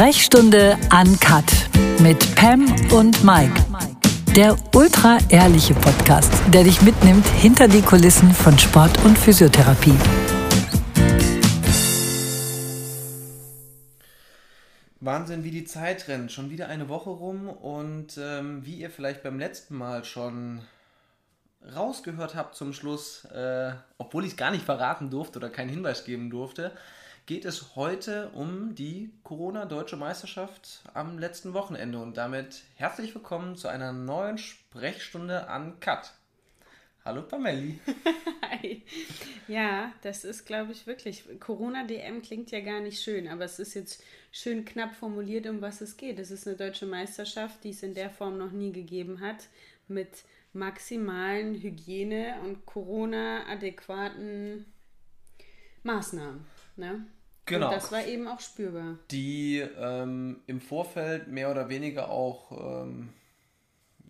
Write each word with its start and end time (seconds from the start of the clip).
Sprechstunde 0.00 0.78
Uncut 0.98 1.44
mit 2.00 2.34
Pam 2.34 2.64
und 2.90 3.22
Mike. 3.22 3.52
Der 4.34 4.56
ultra 4.74 5.18
ehrliche 5.28 5.74
Podcast, 5.74 6.32
der 6.54 6.64
dich 6.64 6.80
mitnimmt 6.80 7.26
hinter 7.26 7.68
die 7.68 7.82
Kulissen 7.82 8.32
von 8.32 8.58
Sport 8.58 9.04
und 9.04 9.18
Physiotherapie. 9.18 9.92
Wahnsinn, 15.00 15.44
wie 15.44 15.50
die 15.50 15.64
Zeit 15.64 16.08
rennt. 16.08 16.32
Schon 16.32 16.48
wieder 16.48 16.68
eine 16.68 16.88
Woche 16.88 17.10
rum 17.10 17.50
und 17.50 18.16
ähm, 18.16 18.64
wie 18.64 18.76
ihr 18.76 18.88
vielleicht 18.88 19.22
beim 19.22 19.38
letzten 19.38 19.76
Mal 19.76 20.06
schon 20.06 20.62
rausgehört 21.76 22.34
habt 22.34 22.54
zum 22.54 22.72
Schluss, 22.72 23.26
äh, 23.26 23.72
obwohl 23.98 24.24
ich 24.24 24.30
es 24.30 24.36
gar 24.38 24.50
nicht 24.50 24.64
verraten 24.64 25.10
durfte 25.10 25.38
oder 25.38 25.50
keinen 25.50 25.68
Hinweis 25.68 26.06
geben 26.06 26.30
durfte, 26.30 26.72
geht 27.26 27.44
es 27.44 27.76
heute 27.76 28.30
um 28.30 28.74
die 28.74 29.12
Corona-Deutsche 29.22 29.96
Meisterschaft 29.96 30.82
am 30.94 31.18
letzten 31.18 31.54
Wochenende 31.54 31.98
und 31.98 32.16
damit 32.16 32.62
herzlich 32.74 33.14
willkommen 33.14 33.56
zu 33.56 33.68
einer 33.68 33.92
neuen 33.92 34.38
Sprechstunde 34.38 35.48
an 35.48 35.78
Cut. 35.80 36.12
Hallo 37.04 37.22
Pameli. 37.22 37.78
Hi. 38.42 38.82
Ja, 39.48 39.92
das 40.02 40.22
ist, 40.22 40.46
glaube 40.46 40.70
ich, 40.70 40.86
wirklich. 40.86 41.24
Corona-DM 41.40 42.22
klingt 42.22 42.52
ja 42.52 42.60
gar 42.60 42.78
nicht 42.78 43.02
schön, 43.02 43.26
aber 43.26 43.44
es 43.44 43.58
ist 43.58 43.74
jetzt 43.74 44.04
schön 44.30 44.64
knapp 44.64 44.94
formuliert, 44.94 45.48
um 45.48 45.60
was 45.60 45.80
es 45.80 45.96
geht. 45.96 46.20
Es 46.20 46.30
ist 46.30 46.46
eine 46.46 46.56
deutsche 46.56 46.86
Meisterschaft, 46.86 47.64
die 47.64 47.70
es 47.70 47.82
in 47.82 47.94
der 47.94 48.10
Form 48.10 48.38
noch 48.38 48.52
nie 48.52 48.70
gegeben 48.70 49.20
hat, 49.20 49.48
mit 49.88 50.22
maximalen 50.52 51.60
Hygiene- 51.60 52.36
und 52.44 52.64
Corona-adäquaten 52.64 54.66
Maßnahmen. 55.82 56.46
Ne? 56.76 57.06
Genau. 57.46 57.66
Und 57.66 57.74
das 57.74 57.90
war 57.90 58.04
eben 58.06 58.28
auch 58.28 58.40
spürbar. 58.40 58.98
Die 59.10 59.58
ähm, 59.58 60.40
im 60.46 60.60
Vorfeld 60.60 61.28
mehr 61.28 61.50
oder 61.50 61.68
weniger 61.68 62.10
auch 62.10 62.84
ähm, 62.84 63.10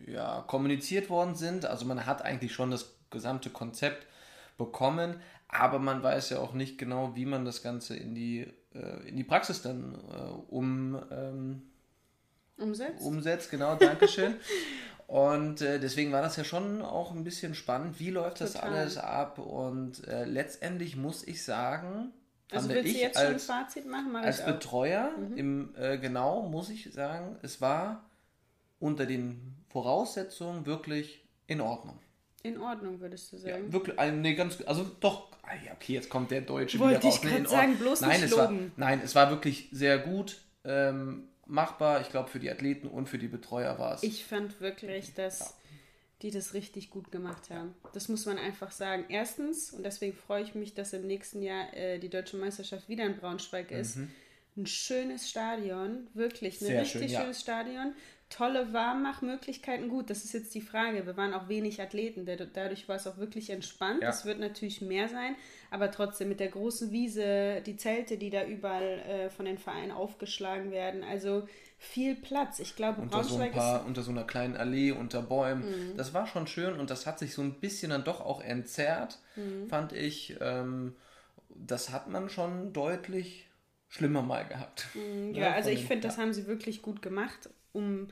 ja, 0.06 0.44
kommuniziert 0.46 1.08
worden 1.10 1.34
sind. 1.34 1.64
Also 1.64 1.86
man 1.86 2.06
hat 2.06 2.22
eigentlich 2.22 2.52
schon 2.52 2.70
das 2.70 2.94
gesamte 3.10 3.50
Konzept 3.50 4.06
bekommen, 4.58 5.20
aber 5.48 5.78
man 5.78 6.02
weiß 6.02 6.30
ja 6.30 6.38
auch 6.38 6.52
nicht 6.52 6.78
genau, 6.78 7.16
wie 7.16 7.26
man 7.26 7.44
das 7.44 7.62
Ganze 7.62 7.96
in 7.96 8.14
die, 8.14 8.46
äh, 8.74 9.08
in 9.08 9.16
die 9.16 9.24
Praxis 9.24 9.62
dann 9.62 9.94
äh, 9.94 10.52
um, 10.52 11.00
ähm, 11.10 11.62
umsetzt. 12.58 13.02
Umsetzt, 13.02 13.50
genau, 13.50 13.74
Dankeschön. 13.76 14.34
Und 15.06 15.60
äh, 15.60 15.80
deswegen 15.80 16.12
war 16.12 16.22
das 16.22 16.36
ja 16.36 16.44
schon 16.44 16.82
auch 16.82 17.10
ein 17.10 17.24
bisschen 17.24 17.56
spannend. 17.56 17.98
Wie 17.98 18.10
läuft 18.10 18.38
Total. 18.38 18.52
das 18.52 18.62
alles 18.62 18.96
ab? 18.96 19.38
Und 19.38 20.06
äh, 20.06 20.24
letztendlich 20.24 20.94
muss 20.94 21.26
ich 21.26 21.42
sagen, 21.42 22.12
also 22.52 22.68
willst 22.68 22.94
du 22.94 22.98
jetzt 22.98 23.16
als, 23.16 23.26
schon 23.26 23.54
ein 23.56 23.64
Fazit 23.64 23.86
machen? 23.86 24.12
Mach 24.12 24.22
als 24.22 24.44
Betreuer, 24.44 25.12
mhm. 25.16 25.36
im, 25.36 25.74
äh, 25.78 25.98
genau, 25.98 26.42
muss 26.42 26.70
ich 26.70 26.92
sagen, 26.92 27.36
es 27.42 27.60
war 27.60 28.04
unter 28.78 29.06
den 29.06 29.56
Voraussetzungen 29.68 30.66
wirklich 30.66 31.22
in 31.46 31.60
Ordnung. 31.60 31.98
In 32.42 32.58
Ordnung, 32.58 33.00
würdest 33.00 33.32
du 33.32 33.36
sagen? 33.36 33.66
Ja, 33.66 33.72
wirklich, 33.72 33.98
also, 33.98 34.16
nee, 34.16 34.34
ganz, 34.34 34.58
also 34.66 34.90
doch, 35.00 35.28
ah 35.42 35.52
okay, 35.74 35.94
jetzt 35.94 36.08
kommt 36.08 36.30
der 36.30 36.40
Deutsche 36.40 36.78
Wollte 36.78 36.98
wieder 36.98 37.08
raus. 37.08 37.22
Wollte 37.22 37.28
ich 37.28 37.44
gerade 37.44 37.48
sagen, 37.48 37.76
bloß 37.76 38.00
nein, 38.00 38.20
nicht 38.20 38.32
es 38.32 38.36
war, 38.36 38.52
Nein, 38.76 39.00
es 39.04 39.14
war 39.14 39.30
wirklich 39.30 39.68
sehr 39.72 39.98
gut. 39.98 40.40
Ähm, 40.64 41.28
machbar. 41.50 42.00
Ich 42.00 42.08
glaube, 42.08 42.28
für 42.28 42.38
die 42.38 42.50
Athleten 42.50 42.88
und 42.88 43.08
für 43.08 43.18
die 43.18 43.28
Betreuer 43.28 43.78
war 43.78 43.94
es. 43.94 44.02
Ich 44.02 44.24
fand 44.24 44.60
wirklich, 44.60 45.14
dass 45.14 45.40
ja. 45.40 45.46
Die 46.22 46.30
das 46.30 46.54
richtig 46.54 46.90
gut 46.90 47.10
gemacht 47.10 47.50
haben. 47.50 47.74
Das 47.92 48.08
muss 48.08 48.26
man 48.26 48.38
einfach 48.38 48.70
sagen. 48.70 49.06
Erstens, 49.08 49.72
und 49.72 49.84
deswegen 49.84 50.16
freue 50.16 50.42
ich 50.42 50.54
mich, 50.54 50.74
dass 50.74 50.92
im 50.92 51.06
nächsten 51.06 51.42
Jahr 51.42 51.72
äh, 51.74 51.98
die 51.98 52.08
deutsche 52.08 52.36
Meisterschaft 52.36 52.88
wieder 52.88 53.04
in 53.04 53.16
Braunschweig 53.16 53.70
ist. 53.70 53.96
Mhm. 53.96 54.10
Ein 54.56 54.66
schönes 54.66 55.30
Stadion, 55.30 56.08
wirklich, 56.12 56.60
ein 56.60 56.76
richtig 56.76 57.10
schön, 57.10 57.20
schönes 57.20 57.38
ja. 57.38 57.42
Stadion 57.42 57.94
tolle 58.30 58.72
Warmmachmöglichkeiten. 58.72 59.88
Gut, 59.88 60.08
das 60.08 60.24
ist 60.24 60.32
jetzt 60.32 60.54
die 60.54 60.60
Frage. 60.60 61.04
Wir 61.04 61.16
waren 61.16 61.34
auch 61.34 61.48
wenig 61.48 61.82
Athleten, 61.82 62.24
dadurch 62.24 62.88
war 62.88 62.96
es 62.96 63.06
auch 63.06 63.18
wirklich 63.18 63.50
entspannt. 63.50 64.02
Es 64.02 64.20
ja. 64.20 64.26
wird 64.26 64.38
natürlich 64.38 64.80
mehr 64.80 65.08
sein, 65.08 65.34
aber 65.70 65.90
trotzdem 65.90 66.28
mit 66.28 66.40
der 66.40 66.48
großen 66.48 66.92
Wiese, 66.92 67.60
die 67.66 67.76
Zelte, 67.76 68.16
die 68.16 68.30
da 68.30 68.46
überall 68.46 69.00
äh, 69.00 69.30
von 69.30 69.44
den 69.44 69.58
Vereinen 69.58 69.90
aufgeschlagen 69.90 70.70
werden. 70.70 71.02
Also 71.02 71.46
viel 71.80 72.14
Platz. 72.14 72.60
Ich 72.60 72.76
glaube, 72.76 73.00
unter 73.00 73.24
so 73.24 73.38
ein 73.38 73.52
paar, 73.52 73.86
unter 73.86 74.02
so 74.02 74.10
einer 74.10 74.24
kleinen 74.24 74.56
Allee, 74.56 74.92
unter 74.92 75.22
Bäumen. 75.22 75.64
Mhm. 75.92 75.96
Das 75.96 76.12
war 76.14 76.26
schon 76.26 76.46
schön 76.46 76.78
und 76.78 76.90
das 76.90 77.06
hat 77.06 77.18
sich 77.18 77.34
so 77.34 77.42
ein 77.42 77.54
bisschen 77.54 77.90
dann 77.90 78.04
doch 78.04 78.20
auch 78.20 78.42
entzerrt, 78.42 79.18
mhm. 79.34 79.66
fand 79.68 79.92
ich. 79.92 80.36
Ähm, 80.40 80.94
das 81.48 81.90
hat 81.90 82.08
man 82.08 82.28
schon 82.28 82.72
deutlich 82.72 83.48
schlimmer 83.88 84.22
mal 84.22 84.46
gehabt. 84.46 84.86
Mhm, 84.94 85.34
ja, 85.34 85.40
ja, 85.48 85.52
also 85.54 85.70
ich 85.70 85.86
finde, 85.86 86.06
das 86.06 86.18
haben 86.18 86.32
sie 86.32 86.46
wirklich 86.46 86.82
gut 86.82 87.02
gemacht 87.02 87.48
um 87.72 88.08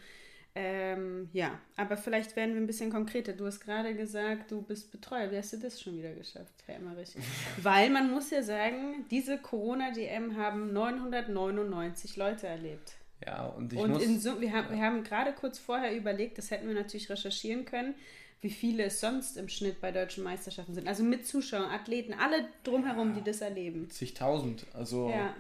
ähm, 0.55 1.29
ja, 1.33 1.61
aber 1.77 1.97
vielleicht 1.97 2.35
werden 2.35 2.55
wir 2.55 2.61
ein 2.61 2.67
bisschen 2.67 2.91
konkreter. 2.91 3.33
Du 3.33 3.47
hast 3.47 3.61
gerade 3.61 3.95
gesagt, 3.95 4.51
du 4.51 4.63
bist 4.63 4.91
Betreuer. 4.91 5.31
Wie 5.31 5.37
hast 5.37 5.53
du 5.53 5.59
das 5.59 5.81
schon 5.81 5.97
wieder 5.97 6.13
geschafft, 6.15 6.53
Herr 6.67 6.77
Emmerich? 6.77 7.15
Weil 7.63 7.91
man 7.91 8.11
muss 8.11 8.31
ja 8.31 8.43
sagen, 8.43 9.05
diese 9.09 9.39
Corona-DM 9.39 10.37
haben 10.37 10.73
999 10.73 12.17
Leute 12.17 12.49
erlebt. 12.49 12.97
Ja, 13.27 13.47
und 13.47 13.73
ich 13.73 13.79
und 13.79 13.91
muss... 13.91 14.23
So, 14.23 14.41
wir, 14.41 14.53
haben, 14.53 14.71
wir 14.71 14.83
haben 14.83 15.03
gerade 15.05 15.33
kurz 15.33 15.59
vorher 15.59 15.97
überlegt, 15.97 16.39
das 16.39 16.51
hätten 16.51 16.69
wir 16.69 16.75
natürlich 16.75 17.11
recherchieren 17.11 17.65
können, 17.65 17.95
wie 18.41 18.51
viele 18.51 18.85
es 18.85 19.01
sonst 19.01 19.37
im 19.37 19.49
Schnitt 19.49 19.81
bei 19.81 19.91
deutschen 19.91 20.25
Meisterschaften 20.25 20.75
sind. 20.75 20.87
Also 20.87 21.03
mit 21.03 21.27
Zuschauern, 21.27 21.71
Athleten, 21.71 22.15
alle 22.15 22.49
drumherum, 22.65 23.11
ja, 23.11 23.15
die 23.17 23.25
das 23.25 23.41
erleben. 23.41 23.91
Zigtausend. 23.91 24.67
Also... 24.75 25.11
Ja. 25.11 25.35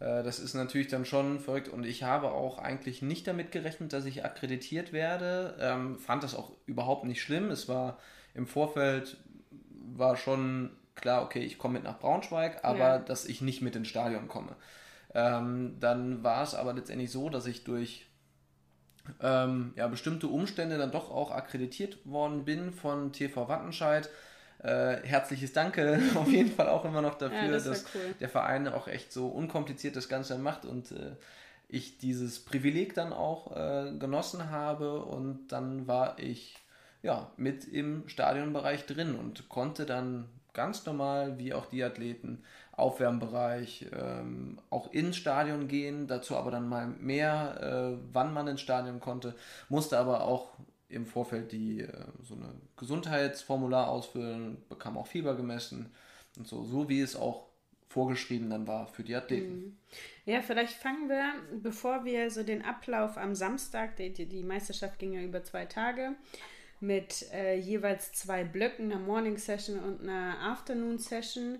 Äh, 0.00 0.22
das 0.22 0.38
ist 0.40 0.54
natürlich 0.54 0.88
dann 0.88 1.04
schon 1.04 1.38
verrückt 1.38 1.68
und 1.68 1.84
ich 1.84 2.02
habe 2.02 2.32
auch 2.32 2.58
eigentlich 2.58 3.02
nicht 3.02 3.26
damit 3.26 3.52
gerechnet, 3.52 3.92
dass 3.92 4.06
ich 4.06 4.24
akkreditiert 4.24 4.92
werde. 4.92 5.56
Ähm, 5.60 5.98
fand 5.98 6.24
das 6.24 6.34
auch 6.34 6.52
überhaupt 6.66 7.04
nicht 7.04 7.22
schlimm. 7.22 7.50
Es 7.50 7.68
war 7.68 7.98
im 8.34 8.46
Vorfeld 8.46 9.18
war 9.94 10.16
schon 10.16 10.70
klar, 10.94 11.24
okay, 11.24 11.40
ich 11.40 11.58
komme 11.58 11.74
mit 11.74 11.84
nach 11.84 11.98
Braunschweig, 11.98 12.64
aber 12.64 12.78
ja. 12.78 12.98
dass 12.98 13.24
ich 13.24 13.40
nicht 13.40 13.62
mit 13.62 13.76
ins 13.76 13.88
Stadion 13.88 14.28
komme. 14.28 14.56
Ähm, 15.14 15.76
dann 15.80 16.22
war 16.22 16.42
es 16.42 16.54
aber 16.54 16.72
letztendlich 16.72 17.10
so, 17.10 17.28
dass 17.28 17.46
ich 17.46 17.64
durch 17.64 18.06
ähm, 19.20 19.72
ja, 19.76 19.88
bestimmte 19.88 20.28
Umstände 20.28 20.78
dann 20.78 20.92
doch 20.92 21.10
auch 21.10 21.30
akkreditiert 21.30 21.98
worden 22.04 22.44
bin 22.44 22.72
von 22.72 23.12
TV 23.12 23.48
Wattenscheid 23.48 24.08
äh, 24.62 24.96
herzliches 25.04 25.52
Danke 25.52 26.00
auf 26.14 26.28
jeden 26.28 26.52
Fall 26.52 26.68
auch 26.68 26.84
immer 26.84 27.02
noch 27.02 27.16
dafür, 27.16 27.44
ja, 27.44 27.50
das 27.50 27.64
dass 27.64 27.84
cool. 27.94 28.14
der 28.20 28.28
Verein 28.28 28.68
auch 28.68 28.88
echt 28.88 29.12
so 29.12 29.28
unkompliziert 29.28 29.96
das 29.96 30.08
Ganze 30.08 30.38
macht 30.38 30.64
und 30.64 30.92
äh, 30.92 31.16
ich 31.68 31.98
dieses 31.98 32.44
Privileg 32.44 32.94
dann 32.94 33.12
auch 33.12 33.56
äh, 33.56 33.92
genossen 33.98 34.50
habe 34.50 35.02
und 35.02 35.48
dann 35.48 35.86
war 35.86 36.18
ich 36.18 36.58
ja 37.02 37.30
mit 37.36 37.64
im 37.64 38.08
Stadionbereich 38.08 38.86
drin 38.86 39.14
und 39.14 39.48
konnte 39.48 39.86
dann 39.86 40.28
ganz 40.52 40.84
normal 40.84 41.38
wie 41.38 41.54
auch 41.54 41.66
die 41.66 41.82
Athleten 41.82 42.42
Aufwärmbereich 42.80 43.86
ähm, 43.92 44.58
auch 44.70 44.92
ins 44.92 45.16
Stadion 45.16 45.68
gehen, 45.68 46.06
dazu 46.06 46.36
aber 46.36 46.50
dann 46.50 46.68
mal 46.68 46.86
mehr, 46.86 47.92
äh, 47.92 47.98
wann 48.12 48.34
man 48.34 48.48
ins 48.48 48.60
Stadion 48.60 49.00
konnte, 49.00 49.34
musste 49.68 49.98
aber 49.98 50.24
auch 50.24 50.54
im 50.88 51.06
Vorfeld 51.06 51.52
die 51.52 51.82
äh, 51.82 51.88
so 52.22 52.34
eine 52.34 52.52
Gesundheitsformular 52.76 53.88
ausfüllen, 53.88 54.58
bekam 54.68 54.98
auch 54.98 55.06
Fieber 55.06 55.36
gemessen 55.36 55.92
und 56.36 56.46
so, 56.46 56.64
so 56.64 56.88
wie 56.88 57.00
es 57.00 57.16
auch 57.16 57.50
vorgeschrieben 57.88 58.50
dann 58.50 58.66
war 58.66 58.86
für 58.86 59.02
die 59.02 59.16
Athleten. 59.16 59.54
Mhm. 59.54 59.76
Ja, 60.24 60.42
vielleicht 60.42 60.74
fangen 60.74 61.08
wir, 61.08 61.34
bevor 61.60 62.04
wir 62.04 62.30
so 62.30 62.44
den 62.44 62.64
Ablauf 62.64 63.18
am 63.18 63.34
Samstag, 63.34 63.96
die, 63.96 64.12
die 64.12 64.44
Meisterschaft 64.44 64.98
ging 64.98 65.12
ja 65.12 65.22
über 65.22 65.42
zwei 65.42 65.66
Tage, 65.66 66.14
mit 66.78 67.30
äh, 67.32 67.56
jeweils 67.56 68.12
zwei 68.12 68.44
Blöcken, 68.44 68.92
einer 68.92 69.00
Morning 69.00 69.36
Session 69.36 69.78
und 69.80 70.02
einer 70.02 70.38
Afternoon 70.40 70.98
Session, 70.98 71.58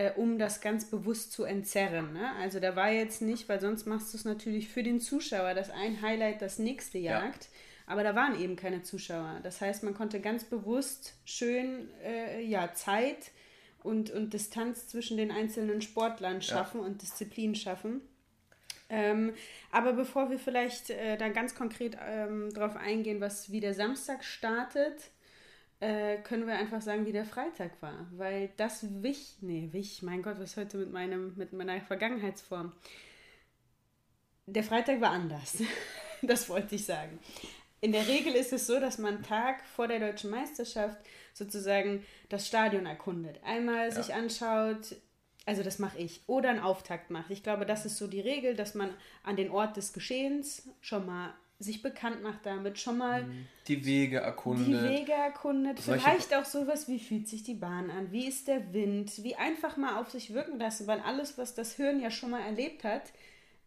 äh, 0.00 0.12
um 0.16 0.38
das 0.38 0.62
ganz 0.62 0.86
bewusst 0.86 1.32
zu 1.32 1.44
entzerren. 1.44 2.14
Ne? 2.14 2.32
Also 2.40 2.58
da 2.58 2.74
war 2.74 2.90
jetzt 2.90 3.20
nicht, 3.20 3.48
weil 3.48 3.60
sonst 3.60 3.86
machst 3.86 4.12
du 4.12 4.16
es 4.16 4.24
natürlich 4.24 4.68
für 4.68 4.82
den 4.82 4.98
Zuschauer, 4.98 5.52
dass 5.52 5.70
ein 5.70 6.00
Highlight 6.00 6.40
das 6.40 6.58
nächste 6.58 6.98
jagt. 6.98 7.44
Ja. 7.44 7.50
Aber 7.86 8.02
da 8.02 8.14
waren 8.14 8.40
eben 8.40 8.56
keine 8.56 8.82
Zuschauer. 8.82 9.40
Das 9.42 9.60
heißt, 9.60 9.82
man 9.82 9.94
konnte 9.94 10.20
ganz 10.20 10.44
bewusst 10.44 11.14
schön 11.24 11.90
äh, 12.02 12.40
ja, 12.40 12.72
Zeit 12.72 13.30
und, 13.82 14.10
und 14.10 14.32
Distanz 14.32 14.88
zwischen 14.88 15.16
den 15.16 15.30
einzelnen 15.30 15.82
Sportlern 15.82 16.40
schaffen 16.40 16.80
ja. 16.80 16.86
und 16.86 17.02
Disziplinen 17.02 17.54
schaffen. 17.54 18.00
Ähm, 18.88 19.34
aber 19.70 19.92
bevor 19.92 20.30
wir 20.30 20.38
vielleicht 20.38 20.90
äh, 20.90 21.16
dann 21.16 21.32
ganz 21.32 21.54
konkret 21.54 21.96
ähm, 22.08 22.52
darauf 22.54 22.76
eingehen, 22.76 23.20
was 23.20 23.52
wie 23.52 23.60
der 23.60 23.74
Samstag 23.74 24.24
startet, 24.24 25.10
äh, 25.80 26.18
können 26.18 26.46
wir 26.46 26.54
einfach 26.54 26.80
sagen, 26.80 27.06
wie 27.06 27.12
der 27.12 27.24
Freitag 27.24 27.80
war. 27.82 28.06
Weil 28.12 28.50
das 28.56 28.86
wich, 29.02 29.36
nee, 29.40 29.68
wich, 29.72 30.02
mein 30.02 30.22
Gott, 30.22 30.38
was 30.38 30.56
heute 30.56 30.78
mit, 30.78 30.92
meinem, 30.92 31.34
mit 31.36 31.52
meiner 31.52 31.80
Vergangenheitsform. 31.80 32.72
Der 34.46 34.64
Freitag 34.64 35.00
war 35.00 35.10
anders. 35.10 35.62
das 36.22 36.48
wollte 36.48 36.74
ich 36.74 36.84
sagen 36.84 37.18
in 37.80 37.92
der 37.92 38.06
Regel 38.06 38.34
ist 38.34 38.52
es 38.52 38.66
so, 38.66 38.78
dass 38.78 38.98
man 38.98 39.22
Tag 39.22 39.64
vor 39.64 39.88
der 39.88 40.00
deutschen 40.00 40.30
Meisterschaft 40.30 40.98
sozusagen 41.32 42.04
das 42.28 42.46
Stadion 42.46 42.86
erkundet. 42.86 43.40
Einmal 43.44 43.88
ja. 43.88 43.90
sich 43.90 44.14
anschaut, 44.14 44.96
Also 45.46 45.62
das 45.62 45.78
mache 45.78 45.98
ich. 45.98 46.22
Oder 46.26 46.50
einen 46.50 46.60
Auftakt 46.60 47.10
macht. 47.10 47.30
Ich 47.30 47.42
glaube, 47.42 47.64
das 47.64 47.86
ist 47.86 47.96
so 47.96 48.06
die 48.06 48.20
Regel, 48.20 48.54
dass 48.54 48.74
man 48.74 48.90
an 49.22 49.36
den 49.36 49.50
Ort 49.50 49.76
des 49.76 49.92
Geschehens 49.92 50.68
schon 50.80 51.06
mal 51.06 51.34
sich 51.60 51.82
bekannt 51.82 52.22
macht 52.22 52.44
damit, 52.44 52.78
schon 52.78 52.98
mal 52.98 53.24
mhm. 53.24 53.46
die 53.68 53.84
Wege 53.84 54.18
erkundet. 54.18 54.82
Die 54.82 54.88
Wege 54.88 55.12
erkundet. 55.12 55.78
Vielleicht 55.78 56.34
auch 56.34 56.46
sowas, 56.46 56.88
wie 56.88 56.98
fühlt 56.98 57.28
sich 57.28 57.42
die 57.42 57.54
Bahn 57.54 57.90
an, 57.90 58.10
wie 58.10 58.26
ist 58.26 58.48
der 58.48 58.72
Wind, 58.72 59.22
wie 59.22 59.36
einfach 59.36 59.76
mal 59.76 60.00
auf 60.00 60.10
sich 60.10 60.32
wirken 60.32 60.58
lassen, 60.58 60.86
weil 60.86 61.00
alles, 61.00 61.36
was 61.36 61.54
das 61.54 61.74
Hirn 61.74 62.00
ja 62.00 62.10
schon 62.10 62.30
mal 62.30 62.40
erlebt 62.40 62.82
hat, 62.82 63.12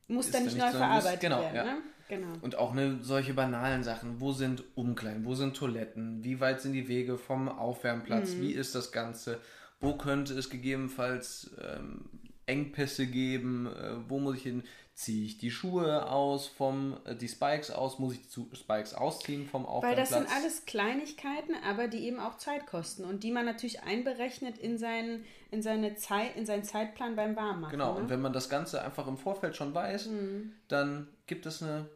muss 0.08 0.32
dann 0.32 0.44
nicht 0.44 0.58
neu 0.58 0.72
verarbeitet 0.72 1.22
genau, 1.22 1.42
werden. 1.42 1.56
Ja. 1.56 1.64
Ne? 1.66 1.78
Genau. 2.10 2.34
Und 2.42 2.56
auch 2.56 2.72
eine, 2.72 3.02
solche 3.02 3.34
banalen 3.34 3.84
Sachen. 3.84 4.20
Wo 4.20 4.34
sind 4.34 4.64
Umkleiden? 4.76 5.24
Wo 5.26 5.36
sind 5.36 5.56
Toiletten? 5.56 6.24
Wie 6.24 6.40
weit 6.40 6.62
sind 6.62 6.74
die 6.74 6.88
Wege 6.88 7.18
vom 7.18 7.48
Aufwärmplatz? 7.48 8.36
Mhm. 8.36 8.42
Wie 8.42 8.52
ist 8.52 8.76
das 8.76 8.92
Ganze? 8.92 9.40
Wo 9.80 9.98
könnte 9.98 10.34
es 10.34 10.50
gegebenenfalls 10.50 11.52
ähm, 11.62 12.10
Engpässe 12.46 13.08
geben? 13.08 13.68
Äh, 13.68 14.10
wo 14.10 14.20
muss 14.20 14.38
ich 14.38 14.44
hin? 14.44 14.64
Ziehe 14.96 15.26
ich 15.26 15.40
die 15.40 15.50
Schuhe 15.50 16.08
aus 16.08 16.46
vom, 16.46 16.98
äh, 17.06 17.16
die 17.16 17.28
Spikes 17.28 17.72
aus? 17.72 17.98
Muss 17.98 18.14
ich 18.14 18.28
die 18.28 18.56
Spikes 18.56 18.94
ausziehen 18.94 19.48
vom 19.48 19.66
Aufwärmplatz? 19.66 20.12
Weil 20.12 20.20
das 20.20 20.30
sind 20.30 20.38
alles 20.38 20.66
Kleinigkeiten, 20.66 21.56
aber 21.68 21.88
die 21.88 22.06
eben 22.06 22.20
auch 22.20 22.38
Zeit 22.38 22.68
kosten 22.68 23.04
und 23.04 23.24
die 23.24 23.32
man 23.32 23.46
natürlich 23.46 23.82
einberechnet 23.82 24.60
in 24.60 24.78
seinen, 24.78 25.26
in 25.50 25.64
seine 25.64 25.96
Zeit, 25.96 26.36
in 26.36 26.46
seinen 26.46 26.64
Zeitplan 26.64 27.16
beim 27.16 27.36
Warmmachen. 27.36 27.72
Genau, 27.72 27.96
ne? 27.96 28.02
und 28.02 28.10
wenn 28.10 28.22
man 28.22 28.34
das 28.34 28.50
Ganze 28.50 28.84
einfach 28.84 29.08
im 29.08 29.18
Vorfeld 29.18 29.56
schon 29.56 29.74
weiß, 29.74 30.08
mhm. 30.08 30.54
dann 30.68 31.08
gibt 31.26 31.48
es 31.48 31.64
eine 31.64 31.90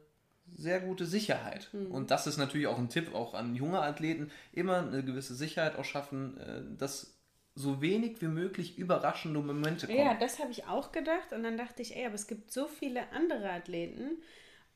sehr 0.56 0.80
gute 0.80 1.06
Sicherheit. 1.06 1.70
Mhm. 1.74 1.92
Und 1.92 2.10
das 2.10 2.26
ist 2.26 2.38
natürlich 2.38 2.66
auch 2.66 2.80
ein 2.80 2.90
Tipp 2.90 3.14
auch 3.14 3.36
an 3.36 3.56
junge 3.56 3.82
Athleten, 3.82 4.32
immer 4.54 4.80
eine 4.80 5.04
gewisse 5.04 5.36
Sicherheit 5.36 5.78
auch 5.78 5.86
schaffen, 5.86 6.38
äh, 6.38 6.62
dass 6.78 7.17
so 7.58 7.82
wenig 7.82 8.22
wie 8.22 8.28
möglich 8.28 8.78
überraschende 8.78 9.40
Momente 9.40 9.88
kommen. 9.88 9.98
Ja, 9.98 10.14
das 10.14 10.40
habe 10.40 10.52
ich 10.52 10.66
auch 10.68 10.92
gedacht 10.92 11.34
und 11.34 11.42
dann 11.44 11.58
dachte 11.58 11.82
ich, 11.82 11.96
ey, 11.96 12.06
aber 12.06 12.16
es 12.16 12.28
gibt 12.28 12.52
so 12.52 12.68
viele 12.68 13.12
andere 13.12 13.50
Athleten, 13.50 14.22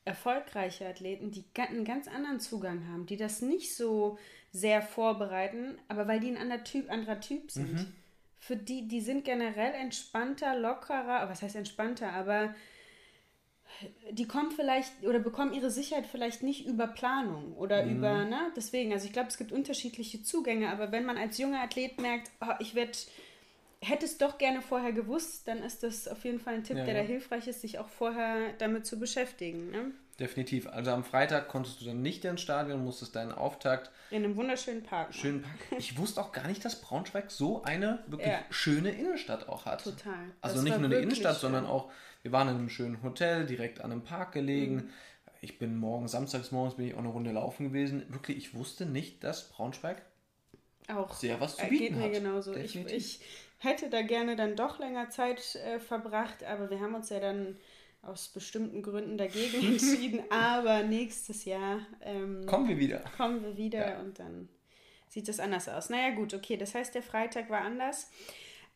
erfolgreiche 0.04 0.86
Athleten, 0.88 1.30
die 1.30 1.44
einen 1.56 1.84
ganz 1.84 2.08
anderen 2.08 2.40
Zugang 2.40 2.88
haben, 2.88 3.06
die 3.06 3.16
das 3.16 3.40
nicht 3.40 3.76
so 3.76 4.18
sehr 4.50 4.82
vorbereiten, 4.82 5.78
aber 5.86 6.08
weil 6.08 6.18
die 6.18 6.28
ein 6.28 6.36
anderer 6.36 6.64
Typ, 6.64 6.90
anderer 6.90 7.20
typ 7.20 7.52
sind. 7.52 7.72
Mhm. 7.72 7.92
Für 8.40 8.56
die, 8.56 8.88
die 8.88 9.00
sind 9.00 9.24
generell 9.24 9.74
entspannter, 9.74 10.58
lockerer, 10.58 11.28
was 11.28 11.42
heißt 11.42 11.54
entspannter, 11.54 12.12
aber 12.12 12.52
die 14.10 14.26
kommen 14.26 14.50
vielleicht 14.50 15.02
oder 15.02 15.18
bekommen 15.18 15.52
ihre 15.52 15.70
Sicherheit 15.70 16.06
vielleicht 16.06 16.42
nicht 16.42 16.66
über 16.66 16.86
Planung 16.86 17.54
oder 17.54 17.84
mhm. 17.84 17.96
über, 17.96 18.24
ne? 18.24 18.52
Deswegen, 18.56 18.92
also 18.92 19.06
ich 19.06 19.12
glaube, 19.12 19.28
es 19.28 19.38
gibt 19.38 19.52
unterschiedliche 19.52 20.22
Zugänge, 20.22 20.70
aber 20.70 20.92
wenn 20.92 21.04
man 21.04 21.18
als 21.18 21.38
junger 21.38 21.60
Athlet 21.62 22.00
merkt, 22.00 22.30
oh, 22.40 22.54
ich 22.60 22.74
werde 22.74 22.92
hätte 23.82 24.06
es 24.06 24.16
doch 24.16 24.38
gerne 24.38 24.62
vorher 24.62 24.92
gewusst, 24.92 25.48
dann 25.48 25.58
ist 25.58 25.82
das 25.82 26.06
auf 26.06 26.24
jeden 26.24 26.38
Fall 26.38 26.54
ein 26.54 26.64
Tipp, 26.64 26.76
ja, 26.76 26.84
der 26.84 26.94
ja. 26.94 27.00
da 27.02 27.06
hilfreich 27.06 27.48
ist, 27.48 27.60
sich 27.60 27.78
auch 27.78 27.88
vorher 27.88 28.52
damit 28.58 28.86
zu 28.86 28.98
beschäftigen. 28.98 29.70
Ne? 29.70 29.90
Definitiv. 30.20 30.68
Also 30.68 30.92
am 30.92 31.02
Freitag 31.02 31.48
konntest 31.48 31.80
du 31.80 31.86
dann 31.86 32.00
nicht 32.00 32.24
ins 32.24 32.40
Stadion, 32.40 32.84
musstest 32.84 33.16
deinen 33.16 33.32
Auftakt. 33.32 33.90
In 34.10 34.24
einem 34.24 34.36
wunderschönen 34.36 34.84
Park. 34.84 35.12
Schönen 35.12 35.42
Park. 35.42 35.54
Ich 35.78 35.98
wusste 35.98 36.20
auch 36.20 36.30
gar 36.30 36.46
nicht, 36.46 36.64
dass 36.64 36.80
Braunschweig 36.80 37.30
so 37.30 37.62
eine 37.64 38.04
wirklich 38.06 38.28
ja. 38.28 38.40
schöne 38.50 38.90
Innenstadt 38.90 39.48
auch 39.48 39.64
hat. 39.64 39.82
Total. 39.82 40.14
Also 40.40 40.56
das 40.56 40.64
nicht 40.64 40.78
nur 40.78 40.86
eine 40.86 40.96
Innenstadt, 40.96 41.34
schön. 41.34 41.52
sondern 41.52 41.66
auch 41.66 41.90
wir 42.22 42.32
waren 42.32 42.48
in 42.48 42.54
einem 42.56 42.68
schönen 42.68 43.02
Hotel, 43.02 43.46
direkt 43.46 43.80
an 43.80 43.92
einem 43.92 44.02
Park 44.02 44.32
gelegen. 44.32 44.74
Mhm. 44.74 44.90
Ich 45.40 45.58
bin 45.58 45.76
morgen, 45.76 46.06
samstags 46.06 46.52
morgens 46.52 46.76
bin 46.76 46.86
ich 46.86 46.94
auch 46.94 47.00
eine 47.00 47.08
Runde 47.08 47.32
laufen 47.32 47.68
gewesen. 47.68 48.04
Wirklich, 48.08 48.36
ich 48.36 48.54
wusste 48.54 48.86
nicht, 48.86 49.24
dass 49.24 49.48
Braunschweig 49.48 50.02
auch 50.88 51.12
sehr 51.14 51.40
was 51.40 51.56
zu 51.56 51.66
bieten 51.66 51.84
geht 51.84 51.96
mir 51.96 52.04
hat. 52.04 52.12
genauso. 52.12 52.54
Ich, 52.54 52.76
ich, 52.76 53.20
hätte 53.58 53.88
da 53.88 54.02
gerne 54.02 54.34
dann 54.34 54.56
doch 54.56 54.78
länger 54.78 55.10
Zeit 55.10 55.54
äh, 55.54 55.78
verbracht, 55.78 56.44
aber 56.44 56.70
wir 56.70 56.80
haben 56.80 56.94
uns 56.94 57.10
ja 57.10 57.20
dann 57.20 57.56
aus 58.02 58.28
bestimmten 58.28 58.82
Gründen 58.82 59.16
dagegen 59.16 59.64
entschieden. 59.72 60.22
aber 60.30 60.82
nächstes 60.82 61.44
Jahr 61.44 61.80
ähm, 62.00 62.44
kommen 62.46 62.68
wir 62.68 62.78
wieder. 62.78 63.04
Kommen 63.16 63.42
wir 63.42 63.56
wieder 63.56 63.92
ja. 63.92 64.00
und 64.00 64.18
dann 64.18 64.48
sieht 65.08 65.28
es 65.28 65.38
anders 65.38 65.68
aus. 65.68 65.90
Naja 65.90 66.10
gut, 66.10 66.34
okay, 66.34 66.56
das 66.56 66.74
heißt, 66.74 66.94
der 66.94 67.02
Freitag 67.02 67.50
war 67.50 67.60
anders. 67.60 68.10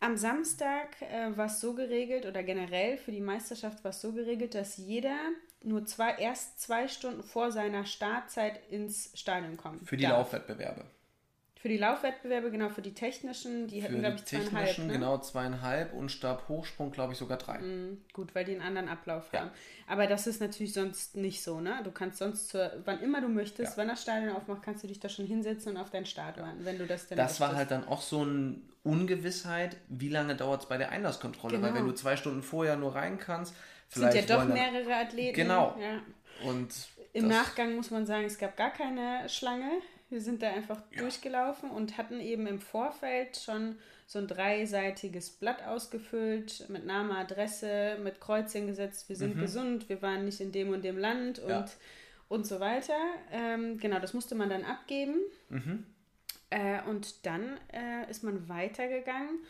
Am 0.00 0.16
Samstag 0.16 1.00
äh, 1.00 1.36
war 1.36 1.46
es 1.46 1.60
so 1.60 1.74
geregelt 1.74 2.26
oder 2.26 2.42
generell 2.42 2.98
für 2.98 3.12
die 3.12 3.20
Meisterschaft 3.20 3.82
war 3.82 3.90
es 3.90 4.00
so 4.00 4.12
geregelt, 4.12 4.54
dass 4.54 4.76
jeder 4.76 5.16
nur 5.62 5.84
zwei, 5.86 6.14
erst 6.16 6.60
zwei 6.60 6.86
Stunden 6.86 7.22
vor 7.22 7.50
seiner 7.50 7.86
Startzeit 7.86 8.60
ins 8.70 9.10
Stadion 9.18 9.56
kommt. 9.56 9.88
Für 9.88 9.96
die 9.96 10.04
darf. 10.04 10.12
Laufwettbewerbe. 10.12 10.84
Für 11.66 11.72
die 11.72 11.78
Laufwettbewerbe, 11.78 12.52
genau, 12.52 12.68
für 12.68 12.80
die 12.80 12.94
technischen, 12.94 13.66
die 13.66 13.82
hätten, 13.82 13.98
glaube 13.98 14.14
ich, 14.14 14.24
zweieinhalb. 14.24 14.78
Ne? 14.78 14.92
genau, 14.92 15.18
zweieinhalb 15.18 15.94
und 15.94 16.12
Stabhochsprung, 16.12 16.92
glaube 16.92 17.14
ich, 17.14 17.18
sogar 17.18 17.38
drei. 17.38 17.58
Mm, 17.58 17.98
gut, 18.12 18.36
weil 18.36 18.44
die 18.44 18.52
einen 18.52 18.62
anderen 18.62 18.88
Ablauf 18.88 19.24
ja. 19.32 19.40
haben. 19.40 19.50
Aber 19.88 20.06
das 20.06 20.28
ist 20.28 20.40
natürlich 20.40 20.74
sonst 20.74 21.16
nicht 21.16 21.42
so, 21.42 21.58
ne? 21.58 21.80
Du 21.82 21.90
kannst 21.90 22.18
sonst, 22.18 22.50
zur, 22.50 22.70
wann 22.84 23.00
immer 23.00 23.20
du 23.20 23.26
möchtest, 23.26 23.72
ja. 23.72 23.76
wenn 23.78 23.88
das 23.88 24.00
Stadion 24.00 24.36
aufmacht, 24.36 24.62
kannst 24.62 24.84
du 24.84 24.86
dich 24.86 25.00
da 25.00 25.08
schon 25.08 25.26
hinsetzen 25.26 25.72
und 25.72 25.78
auf 25.78 25.90
deinen 25.90 26.06
Start 26.06 26.38
warten, 26.38 26.64
wenn 26.64 26.78
du 26.78 26.86
das 26.86 27.08
denn 27.08 27.18
Das 27.18 27.40
war 27.40 27.56
halt 27.56 27.72
dann 27.72 27.88
auch 27.88 28.00
so 28.00 28.20
eine 28.20 28.60
Ungewissheit, 28.84 29.76
wie 29.88 30.08
lange 30.08 30.36
dauert 30.36 30.62
es 30.62 30.68
bei 30.68 30.78
der 30.78 30.90
Einlasskontrolle, 30.90 31.56
genau. 31.56 31.66
weil 31.66 31.74
wenn 31.74 31.86
du 31.88 31.94
zwei 31.94 32.16
Stunden 32.16 32.44
vorher 32.44 32.76
nur 32.76 32.94
rein 32.94 33.18
kannst, 33.18 33.56
vielleicht. 33.88 34.12
Sind 34.12 34.30
ja 34.30 34.36
doch 34.36 34.46
mehrere 34.46 34.94
Athleten. 34.94 35.34
Genau. 35.34 35.76
Ja. 35.80 36.48
Und 36.48 36.72
im 37.12 37.26
Nachgang 37.26 37.74
muss 37.74 37.90
man 37.90 38.06
sagen, 38.06 38.24
es 38.24 38.38
gab 38.38 38.56
gar 38.56 38.70
keine 38.70 39.28
Schlange. 39.28 39.80
Wir 40.08 40.20
sind 40.20 40.42
da 40.42 40.50
einfach 40.50 40.80
ja. 40.92 41.00
durchgelaufen 41.00 41.70
und 41.70 41.98
hatten 41.98 42.20
eben 42.20 42.46
im 42.46 42.60
Vorfeld 42.60 43.36
schon 43.36 43.76
so 44.06 44.20
ein 44.20 44.28
dreiseitiges 44.28 45.30
Blatt 45.30 45.64
ausgefüllt 45.64 46.68
mit 46.68 46.86
Name, 46.86 47.16
Adresse, 47.16 47.98
mit 48.02 48.20
Kreuzchen 48.20 48.68
gesetzt. 48.68 49.08
Wir 49.08 49.16
sind 49.16 49.36
mhm. 49.36 49.40
gesund, 49.40 49.88
wir 49.88 50.00
waren 50.02 50.24
nicht 50.24 50.40
in 50.40 50.52
dem 50.52 50.70
und 50.70 50.84
dem 50.84 50.96
Land 50.96 51.40
und, 51.40 51.50
ja. 51.50 51.66
und 52.28 52.46
so 52.46 52.60
weiter. 52.60 52.98
Ähm, 53.32 53.78
genau, 53.78 53.98
das 53.98 54.14
musste 54.14 54.36
man 54.36 54.48
dann 54.48 54.64
abgeben. 54.64 55.16
Mhm. 55.48 55.84
Äh, 56.50 56.82
und 56.88 57.26
dann 57.26 57.58
äh, 57.72 58.08
ist 58.08 58.22
man 58.22 58.48
weitergegangen, 58.48 59.40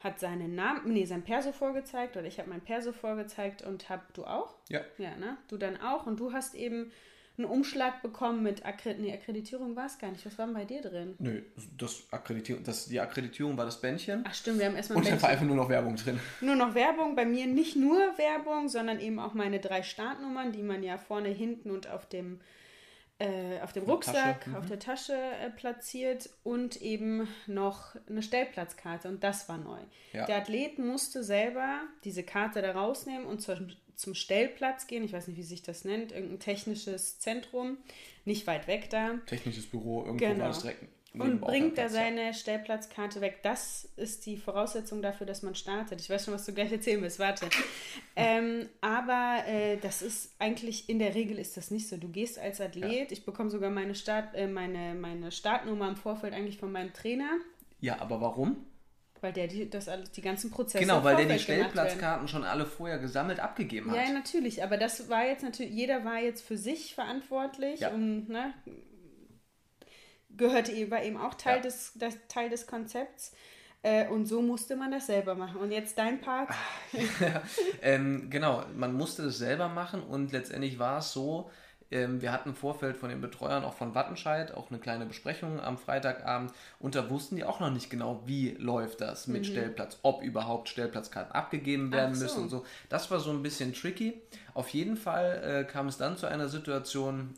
hat 0.00 0.18
seinen 0.18 0.54
Namen, 0.54 0.94
nee, 0.94 1.04
sein 1.04 1.22
Perso 1.22 1.52
vorgezeigt 1.52 2.16
oder 2.16 2.26
ich 2.26 2.38
habe 2.38 2.48
mein 2.48 2.62
Perso 2.62 2.92
vorgezeigt 2.92 3.60
und 3.60 3.90
hab 3.90 4.14
du 4.14 4.24
auch? 4.24 4.54
Ja. 4.70 4.80
Ja, 4.96 5.14
ne? 5.16 5.36
Du 5.48 5.58
dann 5.58 5.78
auch 5.78 6.06
und 6.06 6.18
du 6.18 6.32
hast 6.32 6.54
eben 6.54 6.90
einen 7.38 7.46
Umschlag 7.46 8.02
bekommen 8.02 8.42
mit 8.42 8.66
Akkreditierung. 8.66 9.06
Nee, 9.06 9.14
Akkreditierung 9.14 9.76
war 9.76 9.86
es 9.86 9.98
gar 9.98 10.10
nicht. 10.10 10.24
Was 10.26 10.36
war 10.38 10.46
denn 10.46 10.54
bei 10.54 10.64
dir 10.64 10.82
drin? 10.82 11.14
Nö, 11.18 11.42
das 11.78 12.02
Akkreditierung, 12.10 12.62
das, 12.64 12.86
die 12.86 13.00
Akkreditierung 13.00 13.56
war 13.56 13.64
das 13.64 13.80
Bändchen. 13.80 14.24
Ach 14.28 14.34
stimmt, 14.34 14.58
wir 14.58 14.66
haben 14.66 14.76
erstmal 14.76 14.98
Und 14.98 15.10
da 15.10 15.20
war 15.22 15.30
einfach 15.30 15.46
nur 15.46 15.56
noch 15.56 15.68
Werbung 15.68 15.96
drin. 15.96 16.20
Nur 16.40 16.56
noch 16.56 16.74
Werbung. 16.74 17.16
Bei 17.16 17.24
mir 17.24 17.46
nicht 17.46 17.76
nur 17.76 17.96
Werbung, 18.18 18.68
sondern 18.68 19.00
eben 19.00 19.18
auch 19.18 19.34
meine 19.34 19.58
drei 19.58 19.82
Startnummern, 19.82 20.52
die 20.52 20.62
man 20.62 20.82
ja 20.82 20.98
vorne, 20.98 21.28
hinten 21.28 21.70
und 21.70 21.88
auf 21.88 22.06
dem 22.08 22.40
äh, 23.20 23.60
auf 23.60 23.74
dem 23.74 23.84
Rucksack, 23.84 24.46
mhm. 24.46 24.54
auf 24.56 24.66
der 24.66 24.78
Tasche 24.78 25.12
äh, 25.12 25.50
platziert 25.50 26.30
und 26.42 26.80
eben 26.80 27.28
noch 27.46 27.94
eine 28.08 28.22
Stellplatzkarte 28.22 29.08
und 29.08 29.22
das 29.22 29.46
war 29.46 29.58
neu. 29.58 29.78
Ja. 30.14 30.24
Der 30.24 30.38
Athlet 30.38 30.78
musste 30.78 31.22
selber 31.22 31.80
diese 32.04 32.22
Karte 32.22 32.62
da 32.62 32.72
rausnehmen 32.72 33.26
und 33.26 33.42
zur, 33.42 33.58
zum 34.00 34.14
Stellplatz 34.14 34.86
gehen, 34.86 35.04
ich 35.04 35.12
weiß 35.12 35.28
nicht, 35.28 35.36
wie 35.36 35.42
sich 35.42 35.62
das 35.62 35.84
nennt, 35.84 36.12
irgendein 36.12 36.40
technisches 36.40 37.18
Zentrum, 37.18 37.78
nicht 38.24 38.46
weit 38.46 38.66
weg 38.66 38.90
da. 38.90 39.18
Technisches 39.26 39.66
Büro, 39.66 40.04
irgendwo 40.04 40.26
genau. 40.26 40.44
war 40.44 40.60
direkt 40.60 40.84
und 41.12 41.40
bringt 41.40 41.76
er 41.76 41.88
seine 41.88 42.26
ja. 42.26 42.32
Stellplatzkarte 42.32 43.20
weg. 43.20 43.40
Das 43.42 43.88
ist 43.96 44.26
die 44.26 44.36
Voraussetzung 44.36 45.02
dafür, 45.02 45.26
dass 45.26 45.42
man 45.42 45.54
startet. 45.56 46.00
Ich 46.00 46.08
weiß 46.08 46.24
schon, 46.24 46.34
was 46.34 46.46
du 46.46 46.52
gleich 46.52 46.70
erzählen 46.70 47.02
willst. 47.02 47.18
Warte. 47.18 47.48
ähm, 48.16 48.68
aber 48.80 49.42
äh, 49.46 49.76
das 49.78 50.02
ist 50.02 50.32
eigentlich, 50.38 50.88
in 50.88 51.00
der 51.00 51.14
Regel 51.14 51.38
ist 51.38 51.56
das 51.56 51.72
nicht 51.72 51.88
so. 51.88 51.96
Du 51.96 52.08
gehst 52.08 52.38
als 52.38 52.60
Athlet, 52.60 53.10
ja. 53.10 53.10
ich 53.10 53.24
bekomme 53.24 53.50
sogar 53.50 53.70
meine, 53.70 53.96
Start, 53.96 54.34
äh, 54.36 54.46
meine, 54.46 54.94
meine 54.94 55.32
Startnummer 55.32 55.88
im 55.88 55.96
Vorfeld 55.96 56.32
eigentlich 56.32 56.58
von 56.58 56.70
meinem 56.70 56.92
Trainer. 56.92 57.38
Ja, 57.80 58.00
aber 58.00 58.20
warum? 58.20 58.64
Weil 59.20 59.32
der 59.32 59.48
die, 59.48 59.68
das 59.68 59.88
alles, 59.88 60.10
die 60.12 60.22
ganzen 60.22 60.50
Prozesse 60.50 60.78
Genau, 60.78 61.04
weil 61.04 61.16
der 61.16 61.26
die 61.26 61.38
Stellplatzkarten 61.38 62.26
schon 62.26 62.44
alle 62.44 62.64
vorher 62.64 62.98
gesammelt 62.98 63.38
abgegeben 63.38 63.90
hat. 63.90 63.96
Ja, 63.98 64.12
natürlich. 64.12 64.62
Aber 64.62 64.78
das 64.78 65.10
war 65.10 65.26
jetzt 65.26 65.42
natürlich, 65.42 65.72
jeder 65.72 66.04
war 66.04 66.18
jetzt 66.18 66.42
für 66.42 66.56
sich 66.56 66.94
verantwortlich 66.94 67.80
ja. 67.80 67.90
und 67.90 68.28
ne, 68.28 68.54
gehörte 70.30 70.72
eben, 70.72 70.90
war 70.90 71.02
eben 71.02 71.18
auch 71.18 71.34
Teil, 71.34 71.56
ja. 71.56 71.62
des, 71.62 71.92
das, 71.96 72.16
Teil 72.28 72.48
des 72.48 72.66
Konzepts. 72.66 73.32
Äh, 73.82 74.08
und 74.08 74.26
so 74.26 74.42
musste 74.42 74.76
man 74.76 74.90
das 74.90 75.06
selber 75.06 75.34
machen. 75.34 75.56
Und 75.56 75.70
jetzt 75.70 75.96
dein 75.96 76.20
Part. 76.20 76.50
ja, 77.20 77.42
ähm, 77.82 78.28
genau, 78.30 78.64
man 78.74 78.94
musste 78.94 79.22
das 79.22 79.38
selber 79.38 79.68
machen 79.68 80.02
und 80.02 80.32
letztendlich 80.32 80.78
war 80.78 80.98
es 80.98 81.12
so, 81.12 81.50
ähm, 81.90 82.22
wir 82.22 82.32
hatten 82.32 82.50
im 82.50 82.54
Vorfeld 82.54 82.96
von 82.96 83.08
den 83.08 83.20
Betreuern 83.20 83.64
auch 83.64 83.74
von 83.74 83.94
Wattenscheid 83.94 84.54
auch 84.54 84.70
eine 84.70 84.78
kleine 84.78 85.06
Besprechung 85.06 85.60
am 85.60 85.76
Freitagabend 85.76 86.52
und 86.78 86.94
da 86.94 87.10
wussten 87.10 87.36
die 87.36 87.44
auch 87.44 87.60
noch 87.60 87.70
nicht 87.70 87.90
genau, 87.90 88.22
wie 88.26 88.50
läuft 88.52 89.00
das 89.00 89.26
mit 89.26 89.42
mhm. 89.42 89.46
Stellplatz, 89.46 89.98
ob 90.02 90.22
überhaupt 90.22 90.68
Stellplatzkarten 90.68 91.32
abgegeben 91.32 91.92
werden 91.92 92.14
so. 92.14 92.24
müssen 92.24 92.42
und 92.44 92.48
so. 92.48 92.64
Das 92.88 93.10
war 93.10 93.18
so 93.18 93.30
ein 93.30 93.42
bisschen 93.42 93.74
tricky. 93.74 94.20
Auf 94.54 94.68
jeden 94.68 94.96
Fall 94.96 95.42
äh, 95.44 95.70
kam 95.70 95.88
es 95.88 95.96
dann 95.96 96.16
zu 96.16 96.26
einer 96.26 96.48
Situation, 96.48 97.34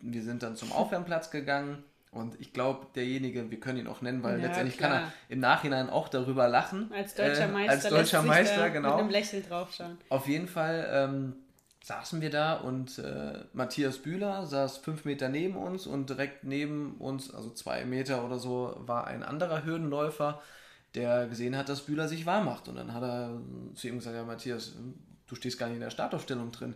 wir 0.00 0.22
sind 0.22 0.42
dann 0.42 0.56
zum 0.56 0.72
Aufwärmplatz 0.78 1.30
gegangen 1.30 1.84
Und 2.10 2.40
ich 2.40 2.52
glaube, 2.52 2.86
derjenige, 2.96 3.48
wir 3.50 3.60
können 3.60 3.78
ihn 3.78 3.86
auch 3.86 4.02
nennen, 4.02 4.24
weil 4.24 4.40
ja, 4.40 4.46
letztendlich 4.48 4.76
klar. 4.76 4.90
kann 4.90 5.02
er 5.02 5.12
im 5.28 5.38
Nachhinein 5.38 5.88
auch 5.88 6.08
darüber 6.08 6.48
lachen. 6.48 6.90
Als 6.92 7.14
deutscher 7.14 7.46
Meister. 7.46 7.72
Äh, 7.72 7.76
als 7.76 7.88
deutscher 7.88 8.22
Meister, 8.22 8.70
genau. 8.70 8.90
Mit 8.90 9.00
einem 9.00 9.10
Lächeln 9.10 9.44
draufschauen. 9.48 9.98
Auf 10.08 10.26
jeden 10.26 10.48
Fall 10.48 10.88
ähm, 10.90 11.36
saßen 11.88 12.20
wir 12.20 12.28
da 12.28 12.52
und 12.52 12.98
äh, 12.98 13.44
Matthias 13.54 13.96
Bühler 13.96 14.44
saß 14.44 14.76
fünf 14.76 15.06
Meter 15.06 15.30
neben 15.30 15.56
uns 15.56 15.86
und 15.86 16.10
direkt 16.10 16.44
neben 16.44 16.96
uns, 16.98 17.34
also 17.34 17.48
zwei 17.48 17.86
Meter 17.86 18.26
oder 18.26 18.38
so, 18.38 18.76
war 18.80 19.06
ein 19.06 19.22
anderer 19.22 19.64
Hürdenläufer, 19.64 20.42
der 20.94 21.28
gesehen 21.28 21.56
hat, 21.56 21.70
dass 21.70 21.86
Bühler 21.86 22.06
sich 22.06 22.26
warm 22.26 22.44
macht. 22.44 22.68
Und 22.68 22.76
dann 22.76 22.92
hat 22.92 23.02
er 23.02 23.40
zu 23.74 23.88
ihm 23.88 24.00
gesagt, 24.00 24.14
ja 24.14 24.22
Matthias, 24.22 24.74
du 25.28 25.34
stehst 25.34 25.58
gar 25.58 25.68
nicht 25.68 25.76
in 25.76 25.80
der 25.80 25.88
Startaufstellung 25.88 26.52
drin. 26.52 26.74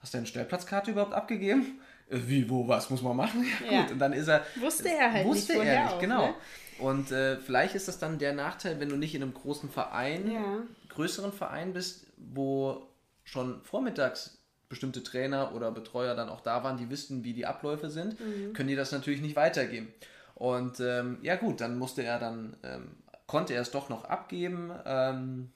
Hast 0.00 0.14
du 0.14 0.18
deine 0.18 0.26
Stellplatzkarte 0.26 0.90
überhaupt 0.90 1.14
abgegeben? 1.14 1.80
Äh, 2.08 2.18
wie, 2.26 2.50
wo, 2.50 2.66
was 2.66 2.90
muss 2.90 3.02
man 3.02 3.16
machen? 3.16 3.46
Ja, 3.64 3.72
ja. 3.72 3.82
gut. 3.82 3.92
Und 3.92 3.98
dann 4.00 4.12
ist 4.12 4.26
er. 4.26 4.44
Wusste 4.56 4.88
er 4.88 5.12
halt 5.12 5.26
wusste 5.26 5.52
nicht. 5.52 5.64
er 5.64 5.84
nicht, 5.84 5.92
auch, 5.92 6.00
genau. 6.00 6.26
Ne? 6.26 6.34
Und 6.80 7.12
äh, 7.12 7.36
vielleicht 7.36 7.76
ist 7.76 7.86
das 7.86 8.00
dann 8.00 8.18
der 8.18 8.32
Nachteil, 8.32 8.80
wenn 8.80 8.88
du 8.88 8.96
nicht 8.96 9.14
in 9.14 9.22
einem 9.22 9.34
großen 9.34 9.70
Verein, 9.70 10.28
ja. 10.28 10.62
größeren 10.88 11.32
Verein 11.32 11.72
bist, 11.72 12.08
wo 12.16 12.88
schon 13.22 13.62
vormittags 13.62 14.39
bestimmte 14.70 15.02
Trainer 15.02 15.54
oder 15.54 15.70
Betreuer 15.72 16.14
dann 16.14 16.30
auch 16.30 16.40
da 16.40 16.64
waren, 16.64 16.78
die 16.78 16.88
wissen, 16.88 17.24
wie 17.24 17.34
die 17.34 17.44
Abläufe 17.44 17.90
sind, 17.90 18.18
mhm. 18.18 18.54
können 18.54 18.68
die 18.68 18.76
das 18.76 18.92
natürlich 18.92 19.20
nicht 19.20 19.36
weitergeben. 19.36 19.92
Und 20.34 20.80
ähm, 20.80 21.18
ja 21.20 21.36
gut, 21.36 21.60
dann 21.60 21.76
musste 21.76 22.02
er 22.02 22.18
dann, 22.18 22.56
ähm, 22.62 22.92
konnte 23.26 23.52
er 23.52 23.60
es 23.60 23.72
doch 23.72 23.90
noch 23.90 24.04
abgeben, 24.04 24.72
ähm, 24.86 25.50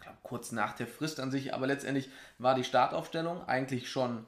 glaub, 0.00 0.14
kurz 0.22 0.52
nach 0.52 0.74
der 0.74 0.86
Frist 0.86 1.20
an 1.20 1.30
sich, 1.30 1.52
aber 1.52 1.66
letztendlich 1.66 2.08
war 2.38 2.54
die 2.54 2.64
Startaufstellung 2.64 3.46
eigentlich 3.46 3.90
schon 3.90 4.26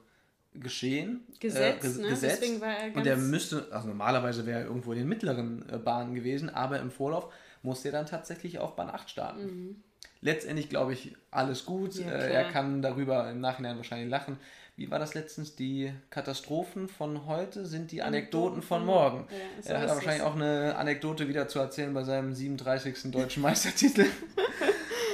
geschehen. 0.53 1.21
Gesetzt, 1.39 1.97
äh, 1.97 2.01
ne? 2.01 2.09
gesetzt. 2.09 2.41
Deswegen 2.41 2.61
war 2.61 2.77
er 2.77 2.95
Und 2.95 3.07
er 3.07 3.17
müsste, 3.17 3.67
also 3.71 3.87
normalerweise 3.87 4.45
wäre 4.45 4.59
er 4.59 4.65
irgendwo 4.65 4.91
in 4.91 4.99
den 4.99 5.07
mittleren 5.07 5.67
äh, 5.69 5.77
Bahnen 5.77 6.13
gewesen, 6.13 6.49
aber 6.49 6.81
im 6.81 6.91
Vorlauf 6.91 7.33
musste 7.63 7.87
er 7.87 7.93
dann 7.93 8.05
tatsächlich 8.05 8.59
auf 8.59 8.75
Bahn 8.75 8.89
8 8.89 9.09
starten. 9.09 9.45
Mhm 9.45 9.83
letztendlich 10.25 10.69
glaube 10.69 10.93
ich, 10.93 11.15
alles 11.31 11.65
gut. 11.65 11.95
Ja, 11.95 12.11
äh, 12.11 12.33
er 12.33 12.51
kann 12.51 12.81
darüber 12.81 13.29
im 13.29 13.39
Nachhinein 13.39 13.77
wahrscheinlich 13.77 14.09
lachen. 14.09 14.37
Wie 14.75 14.91
war 14.91 14.99
das 14.99 15.13
letztens? 15.13 15.55
Die 15.55 15.93
Katastrophen 16.09 16.89
von 16.89 17.27
heute 17.27 17.65
sind 17.65 17.91
die 17.91 18.01
Anekdoten, 18.01 18.61
von 18.61 18.85
morgen. 18.85 19.25
Ja, 19.63 19.75
er 19.75 19.81
hat 19.81 19.89
wahrscheinlich 19.89 20.23
auch 20.23 20.35
eine 20.35 20.75
Anekdote 20.75 21.29
wieder 21.29 21.47
zu 21.47 21.59
erzählen 21.59 21.93
bei 21.93 22.03
seinem 22.03 22.33
37. 22.33 23.11
deutschen 23.11 23.41
Meistertitel. 23.43 24.07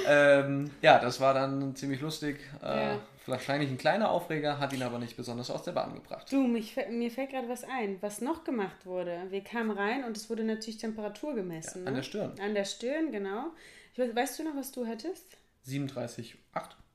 ähm, 0.08 0.70
ja, 0.80 0.98
das 0.98 1.20
war 1.20 1.34
dann 1.34 1.76
ziemlich 1.76 2.00
lustig. 2.00 2.40
Äh, 2.60 2.96
wahrscheinlich 3.26 3.70
ein 3.70 3.78
kleiner 3.78 4.10
Aufreger, 4.10 4.58
hat 4.58 4.72
ihn 4.72 4.82
aber 4.82 4.98
nicht 4.98 5.16
besonders 5.16 5.48
aus 5.48 5.62
der 5.62 5.72
Bahn 5.72 5.94
gebracht. 5.94 6.26
Du, 6.32 6.48
mich, 6.48 6.74
mir 6.90 7.10
fällt 7.10 7.30
gerade 7.30 7.48
was 7.48 7.62
ein, 7.62 7.98
was 8.00 8.20
noch 8.20 8.42
gemacht 8.42 8.84
wurde. 8.84 9.26
Wir 9.28 9.44
kamen 9.44 9.70
rein 9.70 10.02
und 10.04 10.16
es 10.16 10.28
wurde 10.28 10.42
natürlich 10.42 10.78
Temperatur 10.78 11.34
gemessen. 11.34 11.82
Ja, 11.82 11.88
an 11.88 11.92
ne? 11.92 11.98
der 11.98 12.02
Stirn. 12.02 12.32
An 12.40 12.54
der 12.54 12.64
Stirn, 12.64 13.12
genau. 13.12 13.52
Weiß, 13.96 14.14
weißt 14.14 14.38
du 14.38 14.44
noch, 14.44 14.56
was 14.56 14.72
du 14.72 14.86
hattest? 14.86 15.36
37,8. 15.66 16.34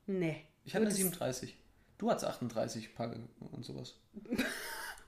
Nee. 0.06 0.44
Ich 0.64 0.74
hatte 0.74 0.90
37. 0.90 1.56
Du 1.96 2.10
hattest 2.10 2.26
38 2.26 2.94
Paar 2.94 3.12
und 3.50 3.64
sowas. 3.64 3.94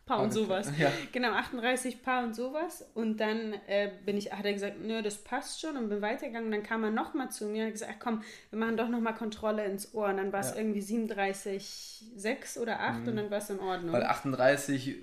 Paar 0.06 0.22
und 0.22 0.32
sowas. 0.32 0.68
Ja. 0.78 0.90
Genau, 1.12 1.32
38 1.32 2.02
Paar 2.02 2.24
und 2.24 2.34
sowas. 2.34 2.84
Und 2.94 3.18
dann 3.18 3.54
äh, 3.68 3.90
bin 4.04 4.16
ich, 4.16 4.32
hat 4.32 4.44
er 4.44 4.52
gesagt, 4.52 4.80
nö, 4.80 5.02
das 5.02 5.18
passt 5.18 5.60
schon 5.60 5.76
und 5.76 5.88
bin 5.88 6.02
weitergegangen. 6.02 6.46
Und 6.46 6.52
dann 6.52 6.62
kam 6.64 6.82
er 6.82 6.90
nochmal 6.90 7.30
zu 7.30 7.44
mir 7.44 7.62
und 7.62 7.66
hat 7.66 7.72
gesagt, 7.74 7.92
ach 7.94 8.00
komm, 8.00 8.22
wir 8.50 8.58
machen 8.58 8.76
doch 8.76 8.88
nochmal 8.88 9.14
Kontrolle 9.14 9.64
ins 9.64 9.94
Ohr. 9.94 10.08
Und 10.08 10.16
dann 10.16 10.32
war 10.32 10.40
es 10.40 10.50
ja. 10.50 10.56
irgendwie 10.56 10.80
37,6 10.80 12.58
oder 12.58 12.80
8 12.80 13.00
mhm. 13.02 13.08
und 13.08 13.16
dann 13.16 13.30
war 13.30 13.38
es 13.38 13.50
in 13.50 13.60
Ordnung. 13.60 13.92
Weil 13.92 14.04
38, 14.04 14.96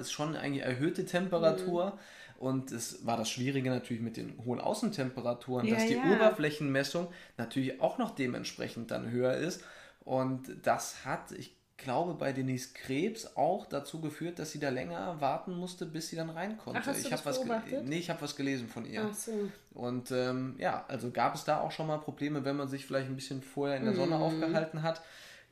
ist 0.00 0.12
schon 0.12 0.34
eigentlich 0.34 0.64
erhöhte 0.64 1.04
Temperatur. 1.04 1.90
Mhm. 1.90 1.98
Und 2.38 2.70
es 2.70 3.04
war 3.04 3.16
das 3.16 3.28
Schwierige 3.28 3.68
natürlich 3.68 4.00
mit 4.00 4.16
den 4.16 4.38
hohen 4.44 4.60
Außentemperaturen, 4.60 5.66
ja, 5.66 5.74
dass 5.74 5.86
die 5.86 5.94
ja. 5.94 6.14
Oberflächenmessung 6.14 7.08
natürlich 7.36 7.80
auch 7.80 7.98
noch 7.98 8.12
dementsprechend 8.14 8.92
dann 8.92 9.10
höher 9.10 9.34
ist. 9.34 9.64
Und 10.04 10.48
das 10.62 11.04
hat, 11.04 11.32
ich 11.32 11.58
glaube, 11.78 12.14
bei 12.14 12.32
Denise 12.32 12.74
Krebs 12.74 13.36
auch 13.36 13.66
dazu 13.66 14.00
geführt, 14.00 14.38
dass 14.38 14.52
sie 14.52 14.60
da 14.60 14.68
länger 14.68 15.20
warten 15.20 15.52
musste, 15.52 15.84
bis 15.84 16.08
sie 16.08 16.16
dann 16.16 16.30
rein 16.30 16.58
konnte. 16.58 16.80
Ach, 16.80 16.86
hast 16.86 17.04
ich 17.04 17.12
habe 17.12 17.24
was, 17.24 17.40
nee, 17.84 17.98
ich 17.98 18.08
habe 18.08 18.22
was 18.22 18.36
gelesen 18.36 18.68
von 18.68 18.84
ihr. 18.84 19.08
Ach 19.10 19.14
so. 19.14 19.32
Und 19.74 20.12
ähm, 20.12 20.54
ja, 20.58 20.84
also 20.86 21.10
gab 21.10 21.34
es 21.34 21.44
da 21.44 21.60
auch 21.60 21.72
schon 21.72 21.88
mal 21.88 21.98
Probleme, 21.98 22.44
wenn 22.44 22.56
man 22.56 22.68
sich 22.68 22.86
vielleicht 22.86 23.08
ein 23.08 23.16
bisschen 23.16 23.42
vorher 23.42 23.76
in 23.76 23.84
der 23.84 23.94
Sonne 23.94 24.16
mm. 24.18 24.22
aufgehalten 24.22 24.82
hat, 24.82 25.02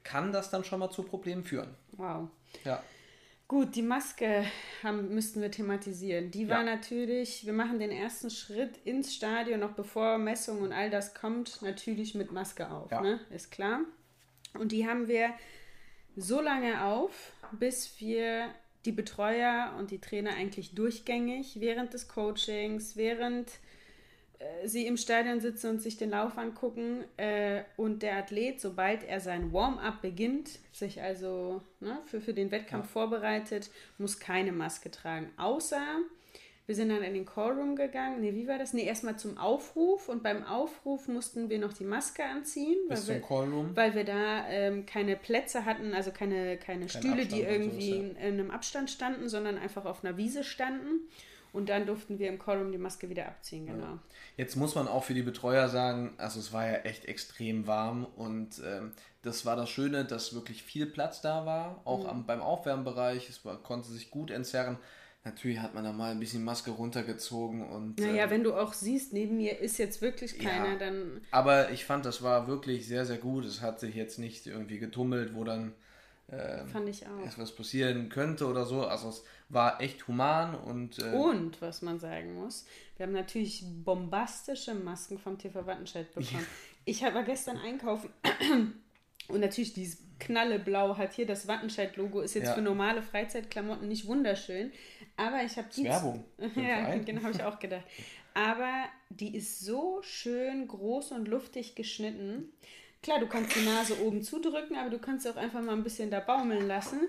kann 0.05 0.33
das 0.33 0.51
dann 0.51 0.65
schon 0.65 0.79
mal 0.79 0.91
zu 0.91 1.03
Problemen 1.03 1.43
führen. 1.43 1.75
Wow. 1.93 2.29
Ja. 2.65 2.83
Gut, 3.49 3.77
die 3.77 3.83
Maske 3.83 4.45
haben, 4.83 5.15
müssten 5.15 5.41
wir 5.41 5.51
thematisieren. 5.51 6.33
Die 6.33 6.49
war 6.49 6.65
ja. 6.65 6.75
natürlich, 6.75 7.47
wir 7.47 7.53
machen 7.53 7.79
den 7.79 7.93
ersten 7.93 8.29
Schritt 8.29 8.77
ins 8.85 9.15
Stadion, 9.15 9.61
noch 9.61 9.73
bevor 9.73 10.19
Messung 10.19 10.63
und 10.63 10.73
all 10.73 10.91
das 10.91 11.15
kommt, 11.15 11.63
natürlich 11.63 12.17
mit 12.17 12.33
Maske 12.33 12.69
auf, 12.71 12.91
ja. 12.91 13.01
ne? 13.01 13.21
ist 13.31 13.53
klar. 13.53 13.83
Und 14.55 14.73
die 14.73 14.89
haben 14.89 15.07
wir 15.07 15.33
so 16.17 16.41
lange 16.41 16.83
auf, 16.85 17.33
bis 17.53 18.01
wir 18.01 18.53
die 18.85 18.93
Betreuer 18.93 19.75
und 19.79 19.93
die 19.93 20.01
Trainer 20.01 20.31
eigentlich 20.31 20.75
durchgängig 20.75 21.61
während 21.61 21.95
des 21.95 22.09
Coachings, 22.09 22.97
während 22.97 23.49
äh, 23.49 23.66
sie 24.65 24.87
im 24.87 24.97
Stadion 24.97 25.41
sitzen 25.41 25.71
und 25.71 25.83
sich 25.83 25.97
den 25.97 26.11
Lauf 26.11 26.37
angucken 26.39 27.05
äh, 27.17 27.63
und 27.77 28.03
der 28.03 28.17
Athlet, 28.17 28.61
sobald 28.61 29.05
er 29.05 29.21
sein 29.21 29.53
Warm-up 29.53 30.03
beginnt, 30.03 30.59
sich 30.73 31.03
also 31.03 31.63
ne, 31.81 31.99
für, 32.07 32.21
für 32.21 32.35
den 32.35 32.51
Wettkampf 32.51 32.87
ja. 32.87 32.93
vorbereitet, 32.93 33.71
muss 33.99 34.19
keine 34.19 34.53
Maske 34.53 34.91
tragen. 34.91 35.31
Außer 35.37 35.81
wir 36.67 36.75
sind 36.75 36.89
dann 36.89 37.03
in 37.03 37.15
den 37.15 37.25
Callroom 37.25 37.77
gegangen. 37.77 38.21
Nee, 38.21 38.35
wie 38.35 38.49
war 38.49 38.59
das? 38.59 38.73
Nee, 38.73 38.85
erstmal 38.85 39.17
zum 39.17 39.39
Aufruf 39.39 40.09
und 40.09 40.25
beim 40.25 40.43
Aufruf 40.43 41.07
mussten 41.07 41.49
wir 41.49 41.61
noch 41.61 41.73
die 41.73 41.85
Maske 41.85 42.25
anziehen. 42.25 42.77
Bis 42.89 43.09
weil 43.09 43.21
zum 43.21 43.29
Callroom. 43.29 43.77
Weil 43.77 43.95
wir 43.95 44.03
da 44.03 44.49
ähm, 44.49 44.85
keine 44.85 45.15
Plätze 45.15 45.65
hatten, 45.65 45.95
also 45.95 46.11
keine, 46.11 46.57
keine 46.57 46.89
Stühle, 46.89 47.23
Abstand 47.23 47.33
die 47.33 47.43
irgendwie 47.43 47.91
so, 47.93 47.97
in, 47.97 48.17
in 48.17 48.19
einem 48.19 48.51
Abstand 48.51 48.91
standen, 48.91 49.29
sondern 49.29 49.59
einfach 49.59 49.85
auf 49.85 50.05
einer 50.05 50.17
Wiese 50.17 50.43
standen. 50.43 51.09
Und 51.57 51.71
dann 51.71 51.87
durften 51.87 52.19
wir 52.19 52.29
im 52.29 52.39
Callroom 52.39 52.71
die 52.71 52.77
Maske 52.77 53.09
wieder 53.09 53.27
abziehen, 53.27 53.65
genau. 53.65 53.87
Ja. 53.87 53.99
Jetzt 54.37 54.57
muss 54.57 54.75
man 54.75 54.89
auch 54.89 55.05
für 55.05 55.15
die 55.15 55.23
Betreuer 55.23 55.71
sagen, 55.71 56.13
also 56.19 56.39
es 56.39 56.53
war 56.53 56.67
ja 56.67 56.75
echt 56.81 57.07
extrem 57.07 57.67
warm 57.67 58.05
und 58.05 58.61
ähm, 58.63 58.93
das 59.23 59.47
war 59.47 59.57
das 59.57 59.71
Schöne, 59.71 60.05
dass 60.05 60.35
wirklich 60.35 60.63
viel 60.63 60.85
Platz 60.85 61.23
da 61.23 61.47
war, 61.47 61.81
auch 61.87 62.01
mhm. 62.01 62.11
am, 62.11 62.27
beim 62.27 62.43
Aufwärmbereich. 62.43 63.31
Es 63.31 63.43
war, 63.47 63.57
konnte 63.57 63.89
sich 63.89 64.11
gut 64.11 64.31
entzerren. 64.31 64.77
Natürlich 65.25 65.61
hat 65.61 65.75
man 65.75 65.85
da 65.85 65.93
mal 65.93 66.11
ein 66.11 66.21
bisschen 66.21 66.45
Maske 66.45 66.73
runtergezogen 66.73 67.67
und. 67.67 68.01
Naja, 68.01 68.25
ähm, 68.25 68.31
wenn 68.31 68.45
du 68.45 68.53
auch 68.53 68.75
siehst, 68.75 69.15
neben 69.15 69.39
mir 69.39 69.59
ist 69.59 69.79
jetzt 69.79 70.03
wirklich 70.03 70.39
keiner, 70.39 70.73
ja, 70.73 70.77
dann. 70.77 71.23
Aber 71.31 71.71
ich 71.71 71.87
fand, 71.87 72.05
das 72.05 72.23
war 72.23 72.49
wirklich 72.49 72.87
sehr, 72.87 73.07
sehr 73.07 73.17
gut. 73.17 73.47
Es 73.47 73.63
hat 73.63 73.81
sich 73.81 73.95
jetzt 73.95 74.19
nicht 74.19 74.47
irgendwie 74.47 74.79
getummelt, 74.79 75.35
wo 75.35 75.43
dann 75.43 75.73
ähm, 76.31 76.69
Fand 76.69 76.89
ich 76.89 77.07
auch. 77.07 77.25
etwas 77.25 77.55
passieren 77.55 78.09
könnte 78.09 78.47
oder 78.47 78.65
so. 78.65 78.85
Also 78.85 79.09
es 79.09 79.25
war 79.49 79.81
echt 79.81 80.09
human 80.09 80.55
und. 80.55 80.99
Äh, 80.99 81.13
und 81.13 81.61
was 81.63 81.83
man 81.83 81.99
sagen 81.99 82.35
muss, 82.35 82.67
wir 82.97 83.07
haben 83.07 83.13
natürlich 83.13 83.65
bombastische 83.85 84.75
Masken 84.75 85.19
vom 85.19 85.39
TV 85.39 85.67
Wattenscheid 85.67 86.13
bekommen. 86.13 86.41
Ja. 86.41 86.47
Ich 86.85 87.03
war 87.03 87.23
gestern 87.23 87.59
einkaufen 87.59 88.11
und 89.29 89.41
natürlich 89.41 89.73
dieses 89.73 90.07
knalleblau 90.19 90.97
hat 90.97 91.13
hier 91.13 91.27
das 91.27 91.47
Wattenscheid-Logo, 91.47 92.21
ist 92.21 92.35
jetzt 92.35 92.47
ja. 92.47 92.55
für 92.55 92.63
normale 92.63 93.03
Freizeitklamotten 93.03 93.89
nicht 93.89 94.07
wunderschön. 94.07 94.73
Aber 95.17 95.43
ich 95.43 95.57
habe 95.57 95.69
die. 95.75 95.85
Werbung. 95.85 96.25
ja, 96.57 96.97
genau, 96.99 97.23
habe 97.23 97.33
ich 97.33 97.43
auch 97.43 97.59
gedacht. 97.59 97.85
Aber 98.35 98.85
die 99.09 99.35
ist 99.35 99.61
so 99.61 100.01
schön 100.03 100.69
groß 100.69 101.13
und 101.13 101.27
luftig 101.27 101.75
geschnitten. 101.75 102.53
Klar, 103.03 103.21
du 103.21 103.27
kannst 103.27 103.55
die 103.55 103.65
Nase 103.65 104.03
oben 104.03 104.23
zudrücken, 104.23 104.77
aber 104.77 104.91
du 104.91 104.99
kannst 104.99 105.29
auch 105.29 105.37
einfach 105.37 105.63
mal 105.63 105.73
ein 105.73 105.85
bisschen 105.85 106.11
da 106.11 106.21
baumeln 106.21 106.67
lassen. 106.67 107.01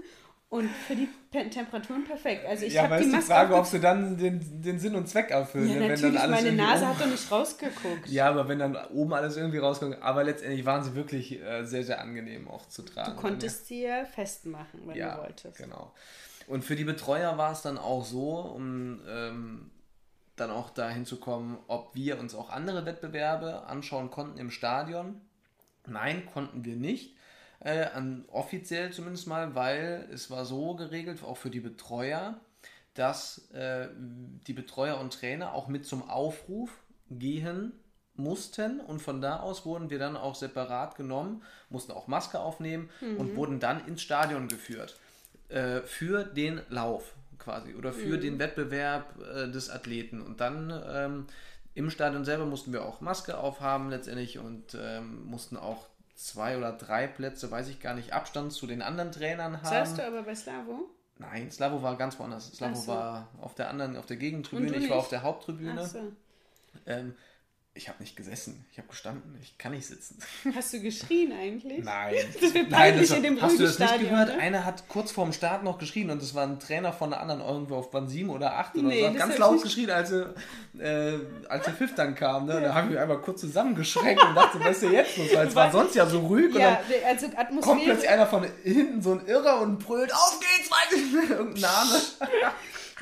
Und 0.49 0.69
für 0.69 0.95
die 0.95 1.09
Temperaturen 1.29 2.05
perfekt. 2.05 2.45
Also 2.45 2.65
ich 2.65 2.73
ja, 2.73 2.83
habe 2.83 2.99
die 2.99 3.07
Maske. 3.07 3.19
die 3.19 3.27
Frage, 3.27 3.55
ob 3.55 3.69
du 3.69 3.79
dann 3.79 4.17
den, 4.17 4.61
den 4.61 4.79
Sinn 4.79 4.95
und 4.95 5.09
Zweck 5.09 5.29
erfüllen. 5.29 5.67
Ja, 5.67 5.79
natürlich, 5.81 6.01
dann 6.01 6.17
alles 6.17 6.41
meine 6.41 6.55
Nase 6.55 6.87
hat 6.87 7.01
doch 7.01 7.05
nicht 7.05 7.29
rausgeguckt. 7.29 8.07
Ja, 8.07 8.29
aber 8.29 8.47
wenn 8.47 8.59
dann 8.59 8.77
oben 8.93 9.13
alles 9.13 9.35
irgendwie 9.35 9.57
rauskommt. 9.57 10.01
Aber 10.01 10.23
letztendlich 10.23 10.65
waren 10.65 10.85
sie 10.85 10.95
wirklich 10.95 11.41
äh, 11.41 11.65
sehr, 11.65 11.83
sehr 11.83 11.99
angenehm 11.99 12.47
auch 12.47 12.65
zu 12.69 12.83
tragen. 12.83 13.11
Du 13.11 13.21
konntest 13.21 13.67
sie 13.67 13.83
ja 13.83 14.05
festmachen, 14.05 14.81
wenn 14.85 14.95
ja, 14.95 15.15
du 15.15 15.23
wolltest. 15.23 15.57
genau. 15.57 15.91
Und 16.47 16.63
für 16.63 16.77
die 16.77 16.85
Betreuer 16.85 17.37
war 17.37 17.51
es 17.51 17.61
dann 17.61 17.77
auch 17.77 18.05
so, 18.05 18.39
um 18.39 19.01
ähm, 19.05 19.71
dann 20.37 20.49
auch 20.49 20.69
dahin 20.69 21.05
zu 21.05 21.19
kommen, 21.19 21.57
ob 21.67 21.93
wir 21.93 22.19
uns 22.19 22.33
auch 22.33 22.51
andere 22.51 22.85
Wettbewerbe 22.85 23.65
anschauen 23.65 24.11
konnten 24.11 24.37
im 24.37 24.49
Stadion. 24.51 25.19
Nein, 25.85 26.25
konnten 26.25 26.63
wir 26.63 26.77
nicht. 26.77 27.16
Äh, 27.59 27.85
an, 27.85 28.25
offiziell 28.31 28.91
zumindest 28.91 29.27
mal, 29.27 29.55
weil 29.55 30.07
es 30.13 30.29
war 30.29 30.45
so 30.45 30.75
geregelt, 30.75 31.23
auch 31.23 31.37
für 31.37 31.49
die 31.49 31.59
Betreuer, 31.59 32.39
dass 32.93 33.49
äh, 33.51 33.87
die 34.47 34.53
Betreuer 34.53 34.99
und 34.99 35.13
Trainer 35.13 35.53
auch 35.53 35.67
mit 35.67 35.85
zum 35.85 36.07
Aufruf 36.09 36.69
gehen 37.09 37.73
mussten 38.15 38.79
und 38.79 39.01
von 39.01 39.21
da 39.21 39.39
aus 39.39 39.65
wurden 39.65 39.89
wir 39.89 39.99
dann 39.99 40.17
auch 40.17 40.35
separat 40.35 40.95
genommen, 40.95 41.43
mussten 41.69 41.91
auch 41.91 42.07
Maske 42.07 42.39
aufnehmen 42.39 42.89
mhm. 43.01 43.17
und 43.17 43.35
wurden 43.35 43.59
dann 43.59 43.85
ins 43.85 44.01
Stadion 44.01 44.47
geführt 44.47 44.97
äh, 45.49 45.81
für 45.81 46.23
den 46.23 46.61
Lauf. 46.69 47.13
quasi 47.37 47.75
oder 47.75 47.93
für 47.93 48.17
mhm. 48.17 48.21
den 48.21 48.39
Wettbewerb 48.39 49.15
äh, 49.21 49.49
des 49.49 49.69
Athleten. 49.69 50.21
Und 50.21 50.41
dann 50.41 50.73
ähm, 50.89 51.27
im 51.75 51.89
Stadion 51.91 52.25
selber 52.25 52.45
mussten 52.45 52.73
wir 52.73 52.83
auch 52.83 53.01
Maske 53.01 53.37
aufhaben 53.37 53.89
letztendlich 53.89 54.39
und 54.39 54.75
ähm, 54.79 55.25
mussten 55.25 55.57
auch 55.57 55.87
zwei 56.17 56.57
oder 56.57 56.73
drei 56.73 57.07
Plätze, 57.07 57.49
weiß 57.49 57.69
ich 57.69 57.79
gar 57.79 57.93
nicht, 57.93 58.11
Abstand 58.11 58.51
zu 58.51 58.67
den 58.67 58.81
anderen 58.81 59.11
Trainern 59.11 59.61
haben. 59.61 59.69
Sagst 59.69 59.97
du 59.97 60.05
aber 60.05 60.23
bei 60.23 60.35
Slavo? 60.35 60.89
Nein, 61.19 61.49
Slavo 61.51 61.81
war 61.81 61.95
ganz 61.95 62.19
woanders. 62.19 62.51
Slavo 62.53 62.75
so. 62.75 62.87
war 62.87 63.29
auf 63.39 63.55
der 63.55 63.69
anderen, 63.69 63.95
auf 63.95 64.07
der 64.07 64.17
Gegentribüne, 64.17 64.75
ich 64.77 64.89
war 64.89 64.97
auf 64.97 65.09
der 65.09 65.21
Haupttribüne. 65.21 65.85
So. 65.85 66.11
Ähm, 66.85 67.15
ich 67.77 67.87
habe 67.87 68.01
nicht 68.01 68.15
gesessen, 68.15 68.65
ich 68.71 68.77
habe 68.79 68.87
gestanden, 68.87 69.37
ich 69.41 69.57
kann 69.57 69.71
nicht 69.71 69.85
sitzen. 69.85 70.17
Hast 70.55 70.73
du 70.73 70.81
geschrien 70.81 71.31
eigentlich? 71.31 71.83
Nein. 71.83 72.15
Das 72.41 72.53
wird 72.53 72.69
Nein, 72.69 72.97
das, 72.99 73.11
in 73.11 73.23
dem 73.23 73.41
Hast 73.41 73.59
du 73.59 73.63
das 73.63 73.79
nicht 73.79 73.99
gehört? 73.99 74.29
Oder? 74.29 74.39
Einer 74.39 74.65
hat 74.65 74.87
kurz 74.87 75.11
vorm 75.11 75.33
Start 75.33 75.63
noch 75.63 75.77
geschrien 75.77 76.09
und 76.09 76.21
das 76.21 76.33
war 76.35 76.43
ein 76.43 76.59
Trainer 76.59 76.91
von 76.91 77.11
der 77.11 77.21
anderen 77.21 77.41
irgendwo 77.41 77.75
auf 77.75 77.91
Band 77.91 78.09
7 78.09 78.29
oder 78.29 78.57
8 78.57 78.75
oder 78.75 78.87
nee, 78.87 79.01
so. 79.01 79.07
Hat 79.07 79.17
ganz 79.17 79.37
laut 79.37 79.61
geschrien, 79.61 79.89
als, 79.91 80.11
äh, 80.11 80.25
als 81.47 81.65
der 81.65 81.73
Pfiff 81.73 81.95
dann 81.95 82.15
kam. 82.15 82.45
Ne? 82.45 82.55
Ja. 82.55 82.59
Da 82.61 82.73
habe 82.73 82.87
ich 82.87 82.93
mich 82.93 82.99
einmal 82.99 83.21
kurz 83.21 83.41
zusammengeschreckt 83.41 84.23
und 84.23 84.35
dachte, 84.35 84.59
was 84.59 84.71
ist 84.71 84.83
denn 84.83 84.93
jetzt 84.93 85.17
los? 85.17 85.27
Weil 85.33 85.47
es 85.47 85.55
war 85.55 85.71
sonst 85.77 85.95
ja 85.95 86.05
so 86.05 86.19
ruhig 86.19 86.53
ja, 86.55 86.79
und 86.79 87.21
dann 87.21 87.35
also 87.35 87.59
kommt 87.61 87.83
plötzlich 87.83 88.09
einer 88.09 88.27
von 88.27 88.45
hinten, 88.63 89.01
so 89.01 89.13
ein 89.13 89.25
Irrer 89.27 89.61
und 89.61 89.79
brüllt, 89.79 90.13
auf 90.13 90.39
geht's, 90.39 90.71
weiß 90.71 90.99
ich 90.99 91.13
nicht, 91.13 91.29
irgendein 91.29 91.61
Name. 91.61 92.01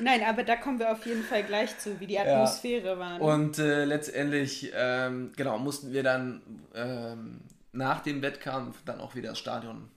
Nein, 0.00 0.22
aber 0.24 0.44
da 0.44 0.56
kommen 0.56 0.78
wir 0.78 0.92
auf 0.92 1.06
jeden 1.06 1.22
Fall 1.22 1.42
gleich 1.44 1.78
zu, 1.78 1.98
wie 2.00 2.06
die 2.06 2.18
Atmosphäre 2.18 2.88
ja. 2.88 2.98
war. 2.98 3.18
Ne? 3.18 3.24
Und 3.24 3.58
äh, 3.58 3.84
letztendlich, 3.84 4.72
ähm, 4.74 5.32
genau, 5.36 5.58
mussten 5.58 5.92
wir 5.92 6.02
dann 6.02 6.42
ähm, 6.74 7.40
nach 7.72 8.02
dem 8.02 8.22
Wettkampf 8.22 8.82
dann 8.84 9.00
auch 9.00 9.14
wieder 9.14 9.30
das 9.30 9.38
Stadion, 9.38 9.90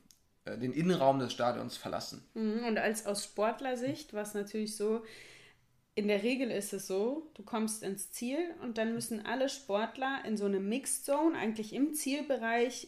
äh, 0.46 0.58
den 0.58 0.74
Innenraum 0.74 1.20
des 1.20 1.34
Stadions 1.34 1.77
verlassen. 1.77 2.24
Mhm, 2.34 2.63
und 2.68 2.77
als 2.77 3.06
aus 3.06 3.24
Sportlersicht 3.24 4.13
war 4.13 4.24
es 4.24 4.34
natürlich 4.34 4.75
so, 4.75 5.03
in 5.96 6.08
der 6.08 6.24
Regel 6.24 6.50
ist 6.50 6.72
es 6.72 6.88
so, 6.88 7.29
du 7.34 7.44
kommst 7.44 7.84
ins 7.84 8.12
Ziel 8.12 8.38
und 8.63 8.77
dann 8.77 8.94
müssen 8.94 9.25
alle 9.25 9.50
Sportler 9.50 10.22
in 10.25 10.38
so 10.38 10.46
eine 10.46 10.60
Mixed 10.60 11.06
Zone, 11.06 11.38
eigentlich 11.38 11.74
im 11.74 11.94
Zielbereich, 11.94 12.88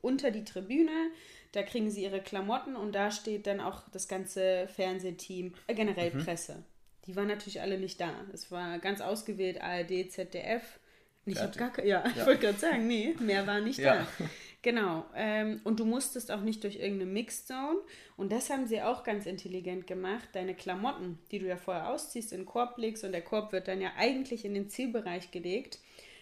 unter 0.00 0.30
die 0.30 0.44
Tribüne 0.44 1.10
da 1.56 1.62
kriegen 1.62 1.90
sie 1.90 2.02
ihre 2.02 2.20
Klamotten 2.20 2.76
und 2.76 2.94
da 2.94 3.10
steht 3.10 3.46
dann 3.46 3.60
auch 3.60 3.88
das 3.90 4.08
ganze 4.08 4.68
Fernsehteam, 4.68 5.54
äh, 5.66 5.74
generell 5.74 6.12
mhm. 6.12 6.22
Presse. 6.22 6.62
Die 7.06 7.16
waren 7.16 7.28
natürlich 7.28 7.62
alle 7.62 7.78
nicht 7.78 7.98
da. 7.98 8.12
Es 8.32 8.50
war 8.50 8.78
ganz 8.78 9.00
ausgewählt 9.00 9.62
ARD, 9.62 10.10
ZDF. 10.10 10.78
Ich 11.24 11.40
habe 11.40 11.58
gar 11.58 11.78
ja, 11.84 12.04
ja, 12.04 12.12
ich 12.14 12.26
wollte 12.26 12.46
gerade 12.46 12.58
sagen, 12.58 12.86
nee, 12.86 13.14
mehr 13.20 13.46
war 13.46 13.60
nicht 13.60 13.78
ja. 13.78 14.06
da. 14.18 14.26
Genau. 14.62 15.06
Ähm, 15.14 15.60
und 15.64 15.78
du 15.78 15.84
musstest 15.84 16.32
auch 16.32 16.40
nicht 16.40 16.64
durch 16.64 16.76
irgendeine 16.76 17.10
Mixzone. 17.10 17.78
Und 18.16 18.32
das 18.32 18.50
haben 18.50 18.66
sie 18.66 18.82
auch 18.82 19.04
ganz 19.04 19.24
intelligent 19.24 19.86
gemacht. 19.86 20.28
Deine 20.32 20.54
Klamotten, 20.54 21.20
die 21.30 21.38
du 21.38 21.46
ja 21.46 21.56
vorher 21.56 21.88
ausziehst, 21.88 22.32
in 22.32 22.40
den 22.40 22.46
Korb 22.46 22.76
legst 22.76 23.04
und 23.04 23.12
der 23.12 23.22
Korb 23.22 23.52
wird 23.52 23.68
dann 23.68 23.80
ja 23.80 23.92
eigentlich 23.96 24.44
in 24.44 24.54
den 24.54 24.68
Zielbereich 24.68 25.30
gelegt. 25.30 25.78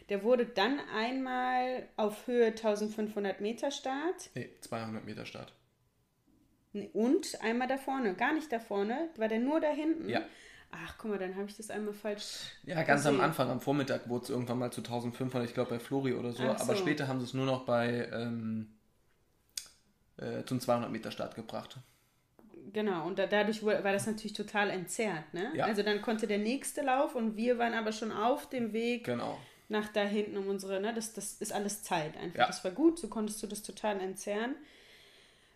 Der 0.09 0.23
wurde 0.23 0.45
dann 0.45 0.81
einmal 0.95 1.89
auf 1.97 2.27
Höhe 2.27 2.47
1500 2.49 3.41
Meter 3.41 3.71
Start. 3.71 4.31
Nee, 4.35 4.51
200 4.61 5.05
Meter 5.05 5.25
Start. 5.25 5.53
Und 6.93 7.41
einmal 7.41 7.69
da 7.69 7.79
vorne, 7.79 8.15
gar 8.15 8.35
nicht 8.35 8.53
da 8.53 8.59
vorne, 8.59 9.09
war 9.17 9.29
der 9.29 9.39
nur 9.39 9.61
da 9.61 9.71
hinten. 9.71 10.09
Ja. 10.09 10.23
Ach, 10.73 10.97
guck 10.99 11.13
mal, 11.13 11.19
dann 11.19 11.37
habe 11.37 11.47
ich 11.49 11.57
das 11.57 11.71
einmal 11.71 11.95
falsch. 11.95 12.51
Ja, 12.65 12.83
ganz 12.83 13.05
gesehen. 13.05 13.21
am 13.21 13.25
Anfang, 13.25 13.49
am 13.49 13.61
Vormittag 13.61 14.09
wurde 14.09 14.25
es 14.25 14.31
irgendwann 14.31 14.59
mal 14.59 14.73
zu 14.73 14.81
1500, 14.81 15.49
ich 15.49 15.55
glaube 15.55 15.71
bei 15.71 15.79
Flori 15.79 16.15
oder 16.15 16.33
so. 16.33 16.43
so. 16.43 16.49
Aber 16.49 16.75
später 16.75 17.07
haben 17.07 17.21
sie 17.21 17.27
es 17.27 17.35
nur 17.35 17.47
noch 17.47 17.65
bei 17.65 18.09
ähm, 18.13 18.75
äh, 20.17 20.43
zum 20.45 20.59
200 20.59 20.91
Meter 20.91 21.13
Start 21.13 21.37
gebracht. 21.37 21.79
Genau, 22.73 23.07
und 23.07 23.21
da, 23.21 23.27
dadurch 23.27 23.65
war 23.65 23.81
das 23.81 24.07
natürlich 24.07 24.33
total 24.33 24.71
entzerrt. 24.71 25.33
Ne? 25.33 25.53
Ja. 25.55 25.67
Also 25.67 25.85
dann 25.85 26.03
konnte 26.03 26.27
der 26.27 26.39
nächste 26.39 26.83
Lauf 26.83 27.15
und 27.15 27.37
wir 27.37 27.57
waren 27.59 27.75
aber 27.75 27.93
schon 27.93 28.11
auf 28.11 28.49
dem 28.49 28.73
Weg. 28.73 29.05
Genau 29.05 29.39
nach 29.69 29.89
da 29.89 30.05
hinten 30.05 30.37
um 30.37 30.49
unsere, 30.49 30.81
ne, 30.81 30.93
das, 30.95 31.13
das 31.13 31.35
ist 31.35 31.53
alles 31.53 31.83
Zeit 31.83 32.17
einfach. 32.17 32.41
Ja. 32.41 32.47
Das 32.47 32.65
war 32.65 32.71
gut, 32.71 32.99
so 32.99 33.09
konntest 33.09 33.43
du 33.43 33.47
das 33.47 33.63
total 33.63 34.01
entzerren. 34.01 34.55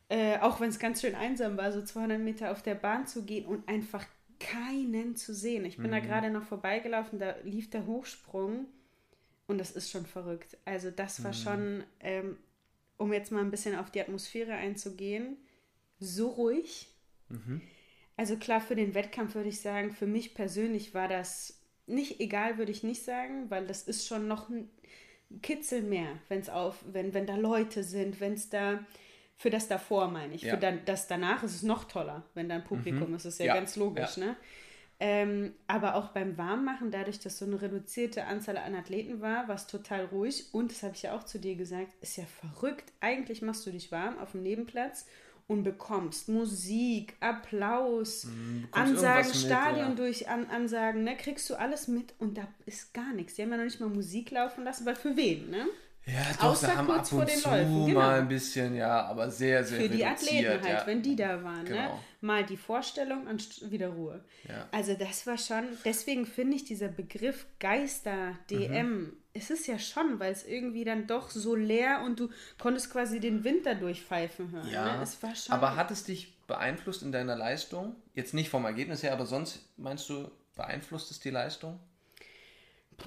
Äh, 0.08 0.38
auch 0.38 0.60
wenn 0.60 0.70
es 0.70 0.78
ganz 0.78 1.02
schön 1.02 1.14
einsam 1.14 1.56
war, 1.56 1.70
so 1.72 1.82
200 1.82 2.18
Meter 2.18 2.50
auf 2.50 2.62
der 2.62 2.74
Bahn 2.74 3.06
zu 3.06 3.24
gehen 3.24 3.44
und 3.44 3.68
einfach 3.68 4.06
keinen 4.40 5.16
zu 5.16 5.34
sehen. 5.34 5.64
Ich 5.64 5.76
bin 5.76 5.88
mhm. 5.88 5.92
da 5.92 6.00
gerade 6.00 6.30
noch 6.30 6.44
vorbeigelaufen, 6.44 7.18
da 7.18 7.34
lief 7.42 7.68
der 7.70 7.86
Hochsprung 7.86 8.66
und 9.46 9.58
das 9.58 9.72
ist 9.72 9.90
schon 9.90 10.06
verrückt. 10.06 10.56
Also 10.64 10.90
das 10.90 11.22
war 11.24 11.32
mhm. 11.32 11.36
schon, 11.36 11.84
ähm, 12.00 12.36
um 12.96 13.12
jetzt 13.12 13.32
mal 13.32 13.40
ein 13.40 13.50
bisschen 13.50 13.76
auf 13.76 13.90
die 13.90 14.00
Atmosphäre 14.00 14.52
einzugehen, 14.52 15.36
so 15.98 16.28
ruhig. 16.28 16.88
Mhm. 17.28 17.60
Also 18.16 18.36
klar, 18.36 18.60
für 18.60 18.76
den 18.76 18.94
Wettkampf 18.94 19.34
würde 19.34 19.48
ich 19.48 19.60
sagen, 19.60 19.92
für 19.92 20.06
mich 20.06 20.34
persönlich 20.34 20.94
war 20.94 21.08
das 21.08 21.57
nicht 21.88 22.20
egal, 22.20 22.58
würde 22.58 22.72
ich 22.72 22.82
nicht 22.82 23.02
sagen, 23.02 23.50
weil 23.50 23.66
das 23.66 23.82
ist 23.82 24.06
schon 24.06 24.28
noch 24.28 24.48
ein 24.48 24.70
Kitzel 25.42 25.82
mehr, 25.82 26.08
wenn 26.28 26.40
es 26.40 26.48
auf, 26.48 26.76
wenn, 26.92 27.14
wenn 27.14 27.26
da 27.26 27.36
Leute 27.36 27.82
sind, 27.82 28.20
wenn 28.20 28.34
es 28.34 28.48
da, 28.50 28.80
für 29.36 29.50
das 29.50 29.68
davor 29.68 30.08
meine 30.08 30.34
ich, 30.34 30.42
ja. 30.42 30.54
für 30.54 30.60
dann, 30.60 30.80
das 30.84 31.06
danach 31.06 31.42
ist 31.42 31.54
es 31.54 31.62
noch 31.62 31.84
toller, 31.84 32.24
wenn 32.34 32.48
da 32.48 32.56
ein 32.56 32.64
Publikum 32.64 33.10
mhm. 33.10 33.16
ist, 33.16 33.24
ist 33.24 33.40
ja, 33.40 33.46
ja, 33.46 33.54
ganz 33.54 33.76
logisch, 33.76 34.16
ja. 34.16 34.26
ne? 34.26 34.36
Ähm, 35.00 35.54
aber 35.68 35.94
auch 35.94 36.08
beim 36.08 36.36
Warmmachen, 36.36 36.90
dadurch, 36.90 37.20
dass 37.20 37.38
so 37.38 37.44
eine 37.44 37.62
reduzierte 37.62 38.24
Anzahl 38.24 38.56
an 38.56 38.74
Athleten 38.74 39.20
war, 39.20 39.46
war 39.46 39.54
es 39.54 39.68
total 39.68 40.06
ruhig. 40.06 40.52
Und 40.52 40.72
das 40.72 40.82
habe 40.82 40.94
ich 40.96 41.02
ja 41.02 41.16
auch 41.16 41.22
zu 41.22 41.38
dir 41.38 41.54
gesagt, 41.54 41.92
ist 42.00 42.16
ja 42.16 42.24
verrückt. 42.24 42.92
Eigentlich 42.98 43.40
machst 43.40 43.64
du 43.64 43.70
dich 43.70 43.92
warm 43.92 44.18
auf 44.18 44.32
dem 44.32 44.42
Nebenplatz 44.42 45.06
und 45.48 45.64
bekommst 45.64 46.28
Musik, 46.28 47.16
Applaus, 47.20 48.24
mhm, 48.24 48.68
Ansagen, 48.70 49.34
Stadion 49.34 49.90
mit, 49.90 49.98
ja. 49.98 50.04
durch 50.04 50.28
An 50.28 50.46
Ansagen, 50.46 51.04
ne, 51.04 51.16
kriegst 51.16 51.48
du 51.50 51.54
alles 51.56 51.88
mit 51.88 52.14
und 52.18 52.36
da 52.36 52.46
ist 52.66 52.94
gar 52.94 53.12
nichts. 53.14 53.34
Die 53.34 53.42
haben 53.42 53.50
ja 53.50 53.56
noch 53.56 53.64
nicht 53.64 53.80
mal 53.80 53.88
Musik 53.88 54.30
laufen 54.30 54.62
lassen, 54.62 54.84
weil 54.86 54.94
für 54.94 55.16
wen, 55.16 55.50
ne? 55.50 55.66
Ja, 56.06 56.32
doch, 56.38 56.52
Außer 56.52 56.74
haben 56.74 56.86
kurz 56.86 57.12
ab 57.12 57.20
und 57.20 57.30
zu 57.30 57.48
Läufen, 57.48 57.86
genau. 57.86 58.00
mal 58.00 58.20
ein 58.20 58.28
bisschen, 58.28 58.74
ja, 58.74 59.02
aber 59.06 59.30
sehr, 59.30 59.62
sehr 59.64 59.80
Für 59.80 59.88
die 59.88 60.04
Athleten 60.04 60.62
halt, 60.62 60.80
ja. 60.80 60.86
wenn 60.86 61.02
die 61.02 61.16
da 61.16 61.42
waren, 61.42 61.64
ne? 61.64 61.70
genau. 61.70 61.94
ne? 61.94 62.00
Mal 62.20 62.44
die 62.44 62.56
Vorstellung 62.56 63.26
und 63.26 63.70
wieder 63.70 63.88
Ruhe. 63.88 64.24
Ja. 64.48 64.68
Also 64.72 64.94
das 64.94 65.26
war 65.26 65.36
schon, 65.36 65.64
deswegen 65.84 66.24
finde 66.24 66.56
ich 66.56 66.64
dieser 66.64 66.88
Begriff 66.88 67.46
Geister-DM, 67.58 68.86
mhm. 68.86 69.16
Es 69.38 69.50
ist 69.50 69.66
ja 69.66 69.78
schon, 69.78 70.18
weil 70.18 70.32
es 70.32 70.46
irgendwie 70.46 70.84
dann 70.84 71.06
doch 71.06 71.30
so 71.30 71.54
leer 71.54 72.02
und 72.04 72.20
du 72.20 72.28
konntest 72.58 72.90
quasi 72.90 73.20
den 73.20 73.44
Winter 73.44 73.74
durchpfeifen 73.74 74.50
hören. 74.50 74.68
Ja, 74.68 74.96
ne? 74.96 75.02
es 75.02 75.22
war 75.22 75.34
schon 75.34 75.54
aber 75.54 75.76
hat 75.76 75.90
es 75.90 76.04
dich 76.04 76.36
beeinflusst 76.46 77.02
in 77.02 77.12
deiner 77.12 77.36
Leistung? 77.36 77.96
Jetzt 78.14 78.34
nicht 78.34 78.50
vom 78.50 78.64
Ergebnis 78.64 79.02
her, 79.02 79.12
aber 79.12 79.26
sonst 79.26 79.60
meinst 79.76 80.08
du, 80.08 80.30
beeinflusst 80.56 81.10
es 81.10 81.20
die 81.20 81.30
Leistung? 81.30 81.78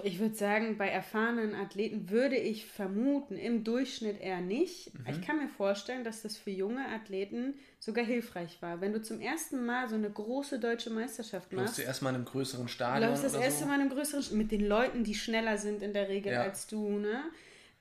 Ich 0.03 0.19
würde 0.19 0.35
sagen, 0.35 0.77
bei 0.77 0.87
erfahrenen 0.87 1.53
Athleten 1.53 2.09
würde 2.09 2.37
ich 2.37 2.65
vermuten, 2.65 3.35
im 3.35 3.63
Durchschnitt 3.63 4.21
eher 4.21 4.39
nicht. 4.39 4.93
Mhm. 4.93 5.05
Ich 5.09 5.21
kann 5.21 5.37
mir 5.37 5.49
vorstellen, 5.49 6.03
dass 6.03 6.21
das 6.21 6.37
für 6.37 6.49
junge 6.49 6.87
Athleten 6.87 7.55
sogar 7.77 8.05
hilfreich 8.05 8.61
war. 8.61 8.79
Wenn 8.79 8.93
du 8.93 9.01
zum 9.01 9.19
ersten 9.19 9.65
Mal 9.65 9.89
so 9.89 9.95
eine 9.95 10.09
große 10.09 10.59
deutsche 10.59 10.91
Meisterschaft 10.91 11.51
machst. 11.51 11.65
Läufst 11.65 11.77
du 11.79 11.81
erstmal 11.83 12.11
in 12.13 12.17
einem 12.17 12.25
größeren 12.25 12.69
Stadion? 12.69 13.09
Läufst 13.09 13.25
das 13.25 13.33
erste 13.33 13.61
so? 13.61 13.65
Mal 13.65 13.75
in 13.75 13.81
einem 13.81 13.89
größeren 13.89 14.37
mit 14.37 14.51
den 14.51 14.65
Leuten, 14.65 15.03
die 15.03 15.15
schneller 15.15 15.57
sind 15.57 15.81
in 15.81 15.91
der 15.93 16.07
Regel 16.07 16.31
ja. 16.31 16.43
als 16.43 16.67
du, 16.67 16.97
ne? 16.97 17.23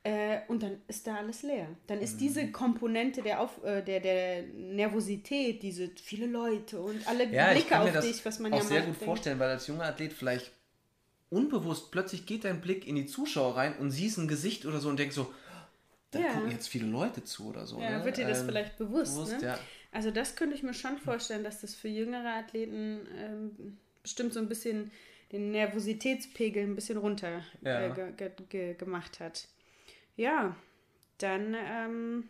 Äh, 0.02 0.38
und 0.48 0.62
dann 0.62 0.80
ist 0.88 1.06
da 1.06 1.16
alles 1.16 1.42
leer. 1.42 1.68
Dann 1.86 2.00
ist 2.00 2.14
mhm. 2.14 2.18
diese 2.20 2.50
Komponente 2.50 3.20
der, 3.20 3.40
Auf, 3.40 3.62
äh, 3.62 3.82
der, 3.82 4.00
der 4.00 4.42
Nervosität, 4.54 5.62
diese 5.62 5.90
viele 6.02 6.26
Leute 6.26 6.80
und 6.80 7.06
alle 7.06 7.26
ja, 7.26 7.52
Blicke 7.52 7.78
auf 7.78 8.00
dich, 8.00 8.24
was 8.24 8.38
man 8.38 8.52
ja 8.52 8.58
auch 8.58 8.62
sehr 8.62 8.80
gut 8.80 8.94
denkt. 8.94 9.04
vorstellen, 9.04 9.38
weil 9.38 9.50
als 9.50 9.66
junger 9.66 9.84
Athlet 9.84 10.14
vielleicht 10.14 10.52
unbewusst 11.30 11.90
plötzlich 11.90 12.26
geht 12.26 12.44
dein 12.44 12.60
Blick 12.60 12.86
in 12.86 12.96
die 12.96 13.06
Zuschauer 13.06 13.56
rein 13.56 13.76
und 13.78 13.90
siehst 13.90 14.18
ein 14.18 14.28
Gesicht 14.28 14.66
oder 14.66 14.80
so 14.80 14.88
und 14.88 14.98
denkst 14.98 15.14
so, 15.14 15.32
da 16.10 16.18
ja. 16.18 16.32
gucken 16.32 16.50
jetzt 16.50 16.68
viele 16.68 16.86
Leute 16.86 17.24
zu 17.24 17.48
oder 17.48 17.66
so. 17.66 17.80
Ja, 17.80 17.98
ne? 17.98 18.04
wird 18.04 18.16
dir 18.16 18.26
das 18.26 18.40
ähm, 18.40 18.46
vielleicht 18.46 18.76
bewusst. 18.76 19.14
bewusst 19.14 19.40
ne? 19.40 19.46
ja. 19.46 19.58
Also 19.92 20.10
das 20.10 20.36
könnte 20.36 20.54
ich 20.54 20.62
mir 20.62 20.74
schon 20.74 20.98
vorstellen, 20.98 21.44
dass 21.44 21.60
das 21.60 21.74
für 21.74 21.88
jüngere 21.88 22.36
Athleten 22.36 23.06
ähm, 23.16 23.78
bestimmt 24.02 24.32
so 24.32 24.40
ein 24.40 24.48
bisschen 24.48 24.90
den 25.32 25.52
Nervositätspegel 25.52 26.64
ein 26.64 26.74
bisschen 26.74 26.98
runter 26.98 27.44
ja. 27.62 27.86
äh, 27.86 28.12
ge 28.16 28.30
ge 28.48 28.74
gemacht 28.74 29.20
hat. 29.20 29.46
Ja, 30.16 30.56
dann 31.18 31.54
ähm, 31.54 32.28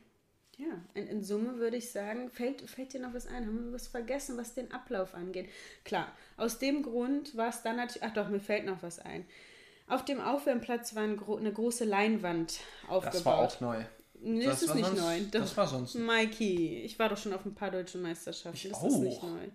ja, 0.60 0.82
in, 0.94 1.06
in, 1.06 1.22
Summe 1.22 1.58
würde 1.58 1.76
ich 1.76 1.90
sagen, 1.90 2.30
fällt, 2.30 2.68
fällt 2.68 2.92
dir 2.92 3.00
noch 3.00 3.14
was 3.14 3.26
ein? 3.26 3.46
Haben 3.46 3.66
wir 3.66 3.72
was 3.72 3.88
vergessen, 3.88 4.36
was 4.36 4.54
den 4.54 4.70
Ablauf 4.72 5.14
angeht? 5.14 5.48
Klar, 5.84 6.12
aus 6.36 6.58
dem 6.58 6.82
Grund 6.82 7.36
war 7.36 7.48
es 7.48 7.62
dann 7.62 7.76
natürlich, 7.76 8.02
ach 8.02 8.12
doch, 8.12 8.28
mir 8.28 8.40
fällt 8.40 8.66
noch 8.66 8.82
was 8.82 8.98
ein. 8.98 9.24
Auf 9.88 10.04
dem 10.04 10.20
Aufwärmplatz 10.20 10.94
war 10.94 11.02
ein 11.02 11.16
gro 11.16 11.36
eine 11.36 11.52
große 11.52 11.84
Leinwand 11.84 12.60
aufgebaut. 12.88 13.14
Das 13.14 13.24
war 13.24 13.38
auch 13.38 13.60
neu. 13.60 13.84
Nee, 14.22 14.44
das, 14.44 14.62
ist 14.62 14.74
nicht 14.74 14.86
sonst, 14.86 15.00
neu. 15.00 15.20
Das, 15.30 15.42
das, 15.42 15.56
war 15.56 15.66
sonst. 15.66 15.94
Mikey, 15.94 16.82
ich 16.82 16.98
war 16.98 17.08
doch 17.08 17.16
schon 17.16 17.32
auf 17.32 17.44
ein 17.46 17.54
paar 17.54 17.70
deutschen 17.70 18.02
Meisterschaften. 18.02 18.56
Ich 18.56 18.68
das 18.68 18.78
auch. 18.78 18.86
ist 18.86 18.98
nicht 18.98 19.22
neu. 19.22 19.48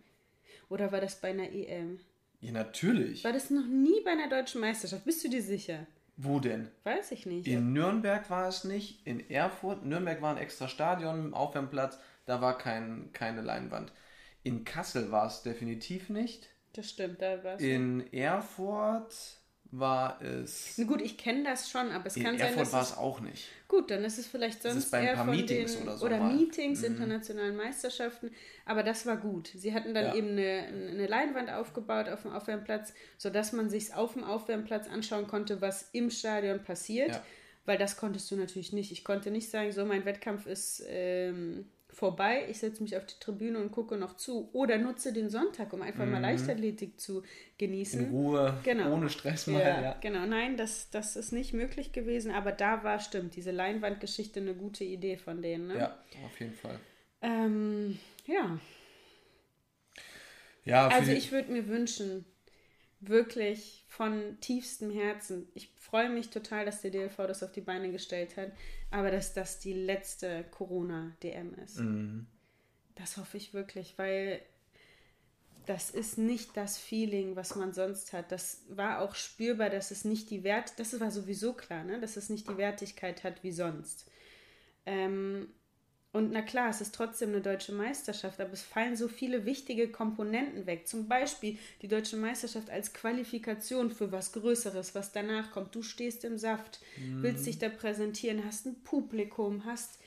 Oder 0.70 0.91
war 0.91 1.02
das 1.02 1.22
bei 1.22 1.30
einer 1.30 1.52
EM? 1.52 2.00
Ja, 2.41 2.52
natürlich. 2.52 3.24
War 3.24 3.34
das 3.34 3.50
noch 3.52 3.65
nie 3.65 4.02
bei 4.04 4.12
einer 4.12 4.28
deutschen 4.28 4.62
Meisterschaft? 4.62 5.06
Bist 5.06 5.24
du 5.24 5.30
dir 5.30 5.41
sicher? 5.41 5.86
Wo 6.17 6.39
denn? 6.39 6.69
Weiß 6.84 7.12
ich 7.12 7.25
nicht. 7.25 7.47
In 7.47 7.73
Nürnberg 7.73 8.30
war 8.30 8.47
es 8.47 8.63
nicht, 8.63 9.06
in 9.06 9.30
Erfurt. 9.30 9.86
Nürnberg 9.86 10.21
war 10.21 10.36
ein 10.36 10.41
extra 10.41 10.67
Stadion, 10.67 11.34
Aufwärmplatz, 11.34 11.99
da 12.25 12.41
war 12.41 12.58
kein, 12.58 13.12
keine 13.13 13.41
Leinwand. 13.41 13.91
In 14.43 14.63
Kassel 14.63 15.12
war 15.12 15.28
es 15.28 15.43
definitiv 15.43 16.10
nicht. 16.10 16.49
Das 16.73 16.89
stimmt, 16.89 17.21
da 17.21 17.43
war 17.43 17.56
es. 17.56 17.62
In 17.62 18.13
Erfurt 18.13 19.13
war 19.71 20.21
es. 20.21 20.78
Na 20.78 20.86
gut, 20.86 21.01
ich 21.01 21.17
kenne 21.17 21.43
das 21.43 21.69
schon, 21.69 21.91
aber 21.91 22.08
es 22.08 22.15
kann 22.15 22.38
Erfurt 22.38 22.39
sein, 22.39 22.58
dass 22.58 22.73
war 22.73 22.82
es 22.82 22.97
auch 22.97 23.19
nicht. 23.19 23.47
Gut, 23.67 23.91
dann 23.91 24.04
ist 24.04 24.17
es 24.17 24.28
vielleicht 24.28 24.62
sonst 24.62 24.78
es 24.78 24.84
ist 24.86 24.91
bei 24.91 25.10
ein 25.10 25.15
paar 25.15 25.25
Meetings 25.25 25.73
den, 25.73 25.84
oder 25.84 25.97
so. 25.97 26.06
Oder 26.06 26.19
mal. 26.19 26.34
Meetings, 26.34 26.82
mhm. 26.82 26.88
internationalen 26.88 27.56
Meisterschaften. 27.56 28.32
Aber 28.65 28.84
das 28.84 29.06
war 29.06 29.17
gut. 29.17 29.49
Sie 29.54 29.73
hatten 29.73 29.93
dann 29.93 30.06
ja. 30.06 30.15
eben 30.15 30.30
eine, 30.30 30.67
eine 30.91 31.08
Leinwand 31.08 31.51
aufgebaut 31.51 32.10
auf 32.10 32.21
dem 32.21 32.32
Aufwärmplatz, 32.32 32.93
sodass 33.17 33.54
man 33.54 33.69
sich 33.69 33.93
auf 33.93 34.13
dem 34.13 34.23
Aufwärmplatz 34.23 34.88
anschauen 34.88 35.28
konnte, 35.28 35.62
was 35.62 35.89
im 35.91 36.10
Stadion 36.10 36.63
passiert. 36.63 37.10
Ja. 37.10 37.23
Weil 37.65 37.78
das 37.78 37.97
konntest 37.97 38.30
du 38.30 38.36
natürlich 38.36 38.73
nicht. 38.73 38.91
Ich 38.91 39.04
konnte 39.04 39.32
nicht 39.32 39.49
sagen, 39.49 39.71
so 39.71 39.86
mein 39.86 40.06
Wettkampf 40.06 40.45
ist 40.45 40.84
ähm, 40.88 41.65
vorbei, 41.95 42.45
ich 42.49 42.60
setze 42.60 42.84
mich 42.84 42.97
auf 42.97 43.05
die 43.05 43.19
Tribüne 43.19 43.58
und 43.58 43.71
gucke 43.71 43.97
noch 43.97 44.17
zu. 44.17 44.49
Oder 44.51 44.77
nutze 44.77 45.13
den 45.13 45.29
Sonntag, 45.29 45.71
um 45.73 45.81
einfach 45.81 46.05
mhm. 46.05 46.12
mal 46.12 46.21
Leichtathletik 46.21 46.99
zu 46.99 47.23
genießen. 47.58 48.01
In 48.01 48.12
Ruhe, 48.12 48.60
genau. 48.63 48.93
ohne 48.93 49.10
Stress 49.10 49.47
mal. 49.47 49.62
Ja, 49.62 49.81
ja. 49.81 49.97
Genau, 50.01 50.25
nein, 50.25 50.58
das, 50.58 50.89
das 50.89 51.15
ist 51.15 51.31
nicht 51.31 51.53
möglich 51.53 51.93
gewesen, 51.93 52.31
aber 52.31 52.51
da 52.51 52.84
war, 52.84 52.99
stimmt, 52.99 53.36
diese 53.36 53.51
Leinwandgeschichte 53.51 54.41
eine 54.41 54.53
gute 54.53 54.84
Idee 54.84 55.17
von 55.17 55.41
denen. 55.41 55.67
Ne? 55.67 55.77
Ja, 55.77 55.97
auf 56.25 56.39
jeden 56.39 56.53
Fall. 56.53 56.79
Ähm, 57.21 57.97
ja. 58.25 58.60
Ja, 60.65 60.88
also 60.88 61.12
ich 61.12 61.31
würde 61.31 61.51
mir 61.51 61.67
wünschen, 61.67 62.25
wirklich 62.99 63.86
von 63.88 64.38
tiefstem 64.41 64.91
Herzen. 64.91 65.47
Ich 65.53 65.69
freue 65.77 66.10
mich 66.10 66.29
total, 66.29 66.65
dass 66.65 66.81
der 66.81 66.91
DLV 66.91 67.15
das 67.17 67.43
auf 67.43 67.51
die 67.51 67.62
Beine 67.62 67.91
gestellt 67.91 68.36
hat, 68.38 68.51
aber 68.95 69.12
dass 69.12 69.34
das 69.34 69.60
die 69.60 69.73
letzte 69.73 70.45
Corona-DM 70.51 71.53
ist. 71.55 71.79
Mhm. 71.79 72.27
Das 72.95 73.17
hoffe 73.17 73.36
ich 73.36 73.53
wirklich, 73.53 73.97
weil 73.97 74.41
das 75.65 75.89
ist 75.89 76.17
nicht 76.17 76.55
das 76.55 76.77
Feeling, 76.77 77.36
was 77.36 77.58
man 77.58 77.73
sonst 77.73 78.13
hat. 78.13 78.31
Das 78.31 78.63
war 78.69 79.01
auch 79.01 79.13
spürbar, 79.15 79.69
dass 79.69 79.91
es 79.91 80.05
nicht 80.05 80.29
die 80.29 80.45
Wert, 80.45 80.79
das 80.79 80.97
war 80.97 81.12
sowieso 81.12 81.51
klar, 81.51 81.84
ne? 81.84 81.99
dass 81.99 82.15
es 82.15 82.29
nicht 82.29 82.47
die 82.47 82.58
Wertigkeit 82.58 83.25
hat 83.25 83.43
wie 83.43 83.51
sonst. 83.51 84.10
Ähm, 84.86 85.49
und 86.15 86.32
na 86.32 86.41
klar, 86.41 86.69
es 86.69 86.80
ist 86.80 86.95
trotzdem 86.95 87.30
eine 87.32 87.41
deutsche 87.41 87.73
Meisterschaft, 87.73 88.39
aber 88.39 88.54
es 88.54 88.62
fallen 88.62 88.95
so 88.95 89.10
viele 89.10 89.45
wichtige 89.45 89.89
Komponenten 89.89 90.65
weg. 90.65 90.88
Zum 90.88 91.10
Beispiel 91.10 91.58
die 91.82 91.89
deutsche 91.89 92.15
Meisterschaft 92.15 92.69
als 92.69 92.93
Qualifikation 92.93 93.91
für 93.91 94.13
was 94.13 94.32
Größeres, 94.32 94.95
was 94.95 95.12
danach 95.12 95.51
kommt. 95.51 95.75
Du 95.75 95.82
stehst 95.82 96.23
im 96.23 96.38
Saft, 96.38 96.80
mhm. 96.97 97.21
willst 97.21 97.45
dich 97.45 97.60
da 97.60 97.67
präsentieren, 97.67 98.45
hast 98.45 98.65
ein 98.65 98.82
Publikum, 98.86 99.65
hast. 99.65 99.99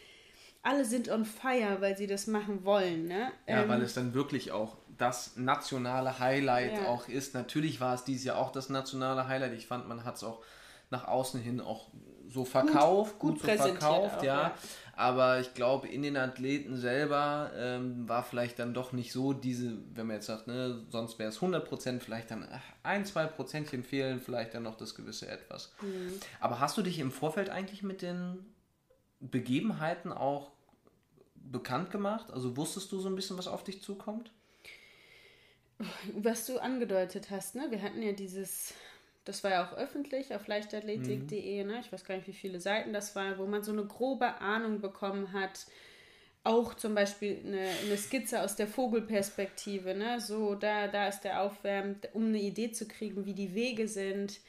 Alle 0.63 0.87
sind 0.87 1.11
on 1.11 1.27
fire, 1.27 1.77
weil 1.81 1.99
sie 1.99 2.07
das 2.07 2.27
machen 2.27 2.65
wollen. 2.65 3.07
Ne? 3.07 3.31
Ja, 3.47 3.65
ähm, 3.65 3.69
weil 3.69 3.83
es 3.83 3.93
dann 3.93 4.15
wirklich 4.15 4.51
auch 4.51 4.79
das 4.97 5.37
nationale 5.37 6.19
Highlight 6.19 6.73
ja. 6.73 6.87
auch 6.87 7.07
ist. 7.09 7.35
Natürlich 7.35 7.83
war 7.83 7.95
es 7.95 8.05
dieses 8.05 8.25
Jahr 8.25 8.39
auch 8.39 8.51
das 8.51 8.71
nationale 8.71 9.29
Highlight. 9.29 9.53
Ich 9.53 9.67
fand, 9.67 9.87
man 9.87 10.05
hat 10.05 10.17
es 10.17 10.25
auch 10.25 10.43
nach 10.89 11.07
außen 11.07 11.39
hin 11.39 11.61
auch 11.61 11.91
so 12.29 12.45
verkauft, 12.45 13.19
gut, 13.19 13.41
gut, 13.41 13.43
gut 13.43 13.59
so 13.59 13.65
verkauft, 13.65 14.19
auch, 14.19 14.23
ja. 14.23 14.43
ja. 14.43 14.55
Aber 14.99 15.39
ich 15.39 15.55
glaube, 15.55 15.87
in 15.87 16.03
den 16.03 16.17
Athleten 16.17 16.77
selber 16.77 17.53
ähm, 17.55 18.09
war 18.09 18.25
vielleicht 18.25 18.59
dann 18.59 18.75
doch 18.75 18.93
nicht 18.93 19.13
so 19.13 19.33
diese, 19.33 19.79
wenn 19.95 20.09
man 20.09 20.17
jetzt 20.17 20.27
sagt, 20.27 20.49
ne, 20.49 20.85
sonst 20.91 21.21
wäre 21.21 21.29
es 21.29 21.39
100%, 21.39 22.01
vielleicht 22.01 22.33
dann 22.33 22.49
ein, 22.83 23.07
zwei 23.07 23.27
Prozentchen 23.27 23.85
fehlen, 23.85 24.21
vielleicht 24.21 24.55
dann 24.55 24.65
noch 24.65 24.77
das 24.77 24.97
gewisse 24.97 25.29
Etwas. 25.29 25.73
Mhm. 25.83 26.15
Aber 26.41 26.59
hast 26.59 26.77
du 26.77 26.83
dich 26.83 26.99
im 26.99 27.13
Vorfeld 27.13 27.49
eigentlich 27.49 27.85
mit 27.85 28.03
den 28.03 28.45
Begebenheiten 29.21 30.13
auch 30.13 30.51
bekannt 31.37 31.93
gemacht? 31.93 32.33
Also 32.33 32.57
wusstest 32.57 32.91
du 32.91 32.99
so 32.99 33.09
ein 33.09 33.15
bisschen, 33.15 33.39
was 33.39 33.47
auf 33.47 33.63
dich 33.63 33.83
zukommt? 33.83 34.33
Was 36.13 36.47
du 36.47 36.59
angedeutet 36.59 37.31
hast, 37.31 37.55
ne? 37.55 37.69
Wir 37.71 37.83
hatten 37.83 38.03
ja 38.03 38.11
dieses 38.11 38.75
das 39.29 39.45
war 39.45 39.51
ja 39.51 39.67
auch 39.67 39.77
öffentlich 39.77 40.35
auf 40.35 40.47
leichtathletik.de, 40.47 41.63
mhm. 41.63 41.71
ne? 41.71 41.81
ich 41.81 41.93
weiß 41.93 42.03
gar 42.07 42.17
nicht, 42.17 42.27
wie 42.27 42.33
viele 42.33 42.61
Seiten 42.61 42.95
das 42.95 43.15
war, 43.15 43.37
wo 43.37 43.45
man 43.45 43.63
so 43.63 43.73
eine 43.73 43.85
grobe 43.85 44.41
Ahnung 44.41 44.81
bekommen 44.81 45.35
hat. 45.35 45.67
Auch 46.45 46.73
zum 46.73 46.95
Beispiel 46.95 47.43
eine, 47.45 47.69
eine 47.85 47.99
Skizze 47.99 48.41
aus 48.41 48.57
der 48.57 48.67
Vogelperspektive, 48.67 49.95
ne? 49.95 50.19
so 50.19 50.55
da, 50.55 50.89
da 50.89 51.09
ist 51.09 51.21
der 51.21 51.43
Aufwärm, 51.43 51.97
um 52.15 52.29
eine 52.29 52.41
Idee 52.41 52.73
zu 52.73 52.89
kriegen, 52.89 53.27
wie 53.27 53.35
die 53.35 53.55
Wege 53.55 53.87
sind. 53.87 54.41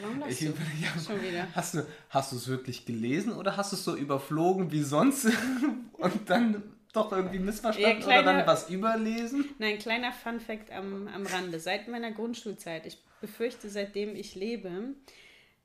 Warum 0.00 0.22
ich, 0.28 0.38
du? 0.38 0.54
Ja, 0.80 1.00
schon 1.04 1.20
wieder? 1.20 1.48
Hast 1.52 1.74
du, 1.74 1.84
hast 2.08 2.30
du 2.30 2.36
es 2.36 2.46
wirklich 2.46 2.86
gelesen 2.86 3.32
oder 3.32 3.56
hast 3.56 3.72
du 3.72 3.76
es 3.76 3.82
so 3.82 3.96
überflogen 3.96 4.70
wie 4.70 4.82
sonst 4.82 5.26
und 5.94 6.30
dann 6.30 6.62
doch 6.92 7.10
irgendwie 7.10 7.40
missverstanden 7.40 7.98
ja, 7.98 8.06
kleiner, 8.06 8.22
oder 8.22 8.38
dann 8.38 8.46
was 8.46 8.70
überlesen? 8.70 9.46
Nein, 9.58 9.78
kleiner 9.78 10.12
Fun-Fact 10.12 10.70
am, 10.70 11.08
am 11.08 11.26
Rande. 11.26 11.58
Seit 11.58 11.88
meiner 11.88 12.12
Grundschulzeit, 12.12 12.86
ich 12.86 12.98
befürchte, 13.20 13.68
seitdem 13.68 14.14
ich 14.14 14.34
lebe, 14.34 14.94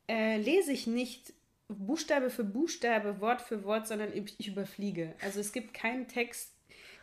äh, 0.08 0.38
lese 0.38 0.72
ich 0.72 0.88
nicht 0.88 1.34
Buchstabe 1.68 2.30
für 2.30 2.44
Buchstabe, 2.44 3.22
Wort 3.22 3.42
für 3.42 3.64
Wort, 3.64 3.88
sondern 3.88 4.10
ich, 4.14 4.48
überfliege. 4.48 5.14
Also 5.22 5.40
es 5.40 5.52
gibt 5.52 5.74
keinen 5.74 6.08
Text, 6.08 6.52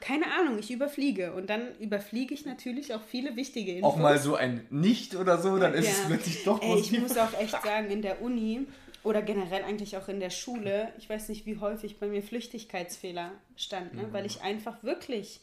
keine 0.00 0.26
Ahnung, 0.32 0.58
ich 0.58 0.70
überfliege. 0.70 1.32
Und 1.32 1.50
dann 1.50 1.76
überfliege 1.78 2.34
ich 2.34 2.44
natürlich 2.44 2.94
auch 2.94 3.02
viele 3.02 3.36
wichtige 3.36 3.72
Infos. 3.72 3.94
Auch 3.94 3.96
mal 3.96 4.18
so 4.18 4.36
ein 4.36 4.66
Nicht 4.70 5.14
oder 5.14 5.38
so, 5.38 5.58
dann 5.58 5.74
ist 5.74 5.88
es 5.88 6.08
wirklich 6.08 6.44
doch 6.44 6.62
Ey, 6.62 6.78
Ich 6.78 6.98
muss 6.98 7.16
auch 7.16 7.38
echt 7.38 7.62
sagen, 7.64 7.90
in 7.90 8.02
der 8.02 8.22
Uni 8.22 8.66
oder 9.04 9.22
generell 9.22 9.62
eigentlich 9.62 9.96
auch 9.96 10.08
in 10.08 10.20
der 10.20 10.30
Schule, 10.30 10.92
ich 10.98 11.08
weiß 11.08 11.28
nicht, 11.28 11.46
wie 11.46 11.58
häufig 11.58 11.98
bei 11.98 12.08
mir 12.08 12.22
Flüchtigkeitsfehler 12.22 13.32
standen, 13.56 13.96
ne? 13.96 14.08
Weil 14.12 14.26
ich 14.26 14.42
einfach 14.42 14.82
wirklich 14.82 15.40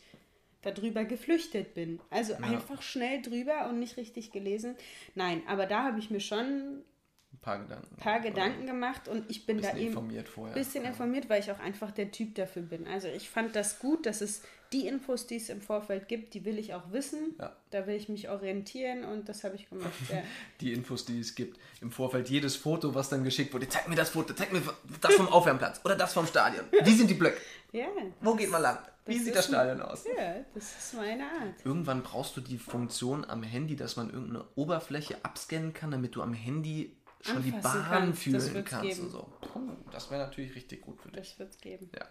darüber 0.66 1.06
geflüchtet 1.06 1.74
bin. 1.74 2.00
Also 2.10 2.34
ja. 2.34 2.40
einfach 2.40 2.82
schnell 2.82 3.22
drüber 3.22 3.70
und 3.70 3.80
nicht 3.80 3.98
richtig 3.98 4.32
gelesen. 4.32 4.76
Nein, 5.14 5.42
aber 5.48 5.66
da 5.66 5.84
habe 5.84 6.00
ich 6.00 6.10
mir 6.10 6.20
schon 6.20 6.84
ein 7.34 7.40
paar 7.42 7.60
Gedanken, 7.60 7.96
paar 7.98 8.20
Gedanken 8.20 8.66
gemacht 8.66 9.08
und 9.08 9.30
ich 9.30 9.46
bin 9.46 9.62
da 9.62 9.72
eben 9.72 9.88
informiert 9.88 10.30
vorher. 10.30 10.54
bisschen 10.54 10.84
ja. 10.84 10.90
informiert, 10.90 11.30
weil 11.30 11.42
ich 11.42 11.52
auch 11.52 11.60
einfach 11.60 11.92
der 11.92 12.12
Typ 12.12 12.36
dafür 12.36 12.64
bin. 12.64 12.88
Also 12.88 13.08
ich 13.08 13.30
fand 13.30 13.56
das 13.56 13.80
gut, 13.80 14.06
dass 14.06 14.22
es 14.22 14.42
die 14.76 14.88
Infos, 14.88 15.26
die 15.26 15.38
es 15.38 15.48
im 15.48 15.62
Vorfeld 15.62 16.10
gibt, 16.10 16.34
die 16.34 16.44
will 16.44 16.60
ich 16.60 16.74
auch 16.74 16.92
wissen. 16.92 17.36
Ja. 17.40 17.56
Da 17.70 17.88
will 17.88 17.96
ich 17.96 18.10
mich 18.10 18.30
orientieren 18.30 19.06
und 19.06 19.30
das 19.30 19.46
habe 19.46 19.56
ich 19.56 19.70
gemacht. 19.70 19.90
Ja. 20.12 20.22
die 20.60 20.74
Infos, 20.74 21.06
die 21.06 21.20
es 21.22 21.34
gibt 21.34 21.58
im 21.80 21.92
Vorfeld, 21.92 22.30
jedes 22.30 22.58
Foto, 22.58 22.94
was 22.94 23.08
dann 23.08 23.24
geschickt 23.24 23.54
wurde, 23.54 23.70
zeig 23.70 23.88
mir 23.88 23.96
das 23.96 24.10
Foto, 24.10 24.34
zeig 24.34 24.52
mir 24.52 24.62
das 25.00 25.14
vom 25.14 25.30
Aufwärmplatz 25.30 25.80
oder 25.86 25.96
das 25.96 26.14
vom 26.14 26.28
Stadion. 26.28 26.66
Wie 26.84 26.94
sind 26.94 27.10
die 27.10 27.16
Blöcke? 27.16 27.38
Ja. 27.72 27.88
Wo 28.22 28.36
geht 28.36 28.50
man 28.50 28.62
lang? 28.62 28.78
Wie 29.06 29.20
sieht 29.20 29.36
das 29.36 29.48
Stadion 29.48 29.82
aus? 29.82 30.06
Ja, 30.06 30.36
das 30.54 30.78
ist 30.78 30.94
meine 30.94 31.24
Art. 31.24 31.66
Irgendwann 31.66 32.04
brauchst 32.04 32.38
du 32.38 32.42
die 32.42 32.58
Funktion 32.58 33.26
am 33.26 33.44
Handy, 33.44 33.76
dass 33.76 33.98
man 33.98 34.10
irgendeine 34.10 34.46
Oberfläche 34.56 35.18
abscannen 35.24 35.74
kann, 35.74 35.92
damit 35.92 36.16
du 36.16 36.22
am 36.22 36.34
Handy 36.34 36.96
schon 37.20 37.38
Anfassen 37.38 37.52
die 37.52 37.62
Bahn 37.62 37.86
kannst. 37.90 38.22
fühlen 38.22 38.64
kannst 38.64 39.00
und 39.02 39.10
so. 39.10 39.28
Puh, 39.42 39.72
das 39.92 40.10
wäre 40.10 40.26
natürlich 40.26 40.56
richtig 40.56 40.84
gut 40.84 41.02
für 41.02 41.10
dich. 41.10 41.32
Das 41.32 41.40
wird 41.40 41.52
es 41.52 41.58
geben. 41.60 41.90
Ja. 41.94 42.06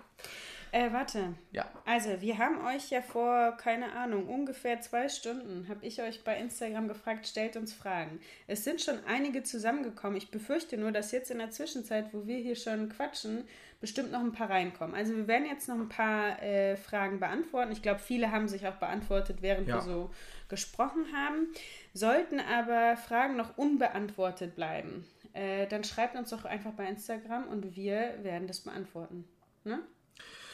Äh, 0.74 0.92
warte. 0.92 1.34
Ja. 1.52 1.70
Also, 1.84 2.20
wir 2.20 2.36
haben 2.38 2.66
euch 2.66 2.90
ja 2.90 3.00
vor, 3.00 3.56
keine 3.56 3.92
Ahnung, 3.92 4.26
ungefähr 4.26 4.80
zwei 4.80 5.08
Stunden, 5.08 5.68
habe 5.68 5.86
ich 5.86 6.02
euch 6.02 6.24
bei 6.24 6.36
Instagram 6.36 6.88
gefragt, 6.88 7.28
stellt 7.28 7.56
uns 7.56 7.72
Fragen. 7.72 8.18
Es 8.48 8.64
sind 8.64 8.80
schon 8.80 8.98
einige 9.06 9.44
zusammengekommen. 9.44 10.16
Ich 10.16 10.32
befürchte 10.32 10.76
nur, 10.76 10.90
dass 10.90 11.12
jetzt 11.12 11.30
in 11.30 11.38
der 11.38 11.50
Zwischenzeit, 11.50 12.12
wo 12.12 12.26
wir 12.26 12.38
hier 12.38 12.56
schon 12.56 12.88
quatschen, 12.88 13.44
bestimmt 13.80 14.10
noch 14.10 14.18
ein 14.18 14.32
paar 14.32 14.50
reinkommen. 14.50 14.96
Also, 14.96 15.14
wir 15.14 15.28
werden 15.28 15.46
jetzt 15.46 15.68
noch 15.68 15.76
ein 15.76 15.88
paar 15.88 16.42
äh, 16.42 16.76
Fragen 16.76 17.20
beantworten. 17.20 17.70
Ich 17.70 17.82
glaube, 17.82 18.00
viele 18.00 18.32
haben 18.32 18.48
sich 18.48 18.66
auch 18.66 18.74
beantwortet, 18.74 19.42
während 19.42 19.68
ja. 19.68 19.76
wir 19.76 19.80
so 19.80 20.10
gesprochen 20.48 21.06
haben. 21.14 21.52
Sollten 21.92 22.40
aber 22.40 22.96
Fragen 22.96 23.36
noch 23.36 23.56
unbeantwortet 23.56 24.56
bleiben, 24.56 25.06
äh, 25.34 25.68
dann 25.68 25.84
schreibt 25.84 26.16
uns 26.16 26.30
doch 26.30 26.44
einfach 26.44 26.72
bei 26.72 26.88
Instagram 26.88 27.46
und 27.46 27.76
wir 27.76 28.24
werden 28.24 28.48
das 28.48 28.58
beantworten. 28.58 29.24
Ne? 29.62 29.78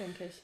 Denke 0.00 0.24
ich. 0.24 0.42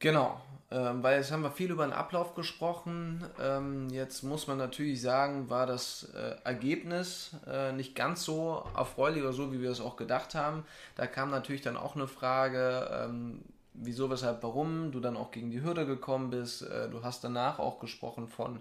Genau, 0.00 0.40
ähm, 0.70 1.02
weil 1.02 1.18
jetzt 1.18 1.32
haben 1.32 1.42
wir 1.42 1.50
viel 1.50 1.70
über 1.70 1.86
den 1.86 1.92
Ablauf 1.92 2.34
gesprochen. 2.34 3.24
Ähm, 3.40 3.88
jetzt 3.90 4.22
muss 4.22 4.46
man 4.46 4.58
natürlich 4.58 5.00
sagen, 5.00 5.48
war 5.48 5.66
das 5.66 6.10
äh, 6.14 6.36
Ergebnis 6.44 7.36
äh, 7.46 7.72
nicht 7.72 7.94
ganz 7.94 8.24
so 8.24 8.64
erfreulich 8.76 9.22
oder 9.22 9.32
so, 9.32 9.52
wie 9.52 9.62
wir 9.62 9.70
es 9.70 9.80
auch 9.80 9.96
gedacht 9.96 10.34
haben. 10.34 10.64
Da 10.96 11.06
kam 11.06 11.30
natürlich 11.30 11.62
dann 11.62 11.76
auch 11.76 11.94
eine 11.94 12.08
Frage, 12.08 12.90
ähm, 12.92 13.42
wieso, 13.72 14.10
weshalb, 14.10 14.42
warum 14.42 14.92
du 14.92 15.00
dann 15.00 15.16
auch 15.16 15.30
gegen 15.30 15.50
die 15.50 15.62
Hürde 15.62 15.86
gekommen 15.86 16.30
bist. 16.30 16.62
Äh, 16.62 16.90
du 16.90 17.02
hast 17.02 17.24
danach 17.24 17.58
auch 17.58 17.78
gesprochen 17.78 18.28
von 18.28 18.60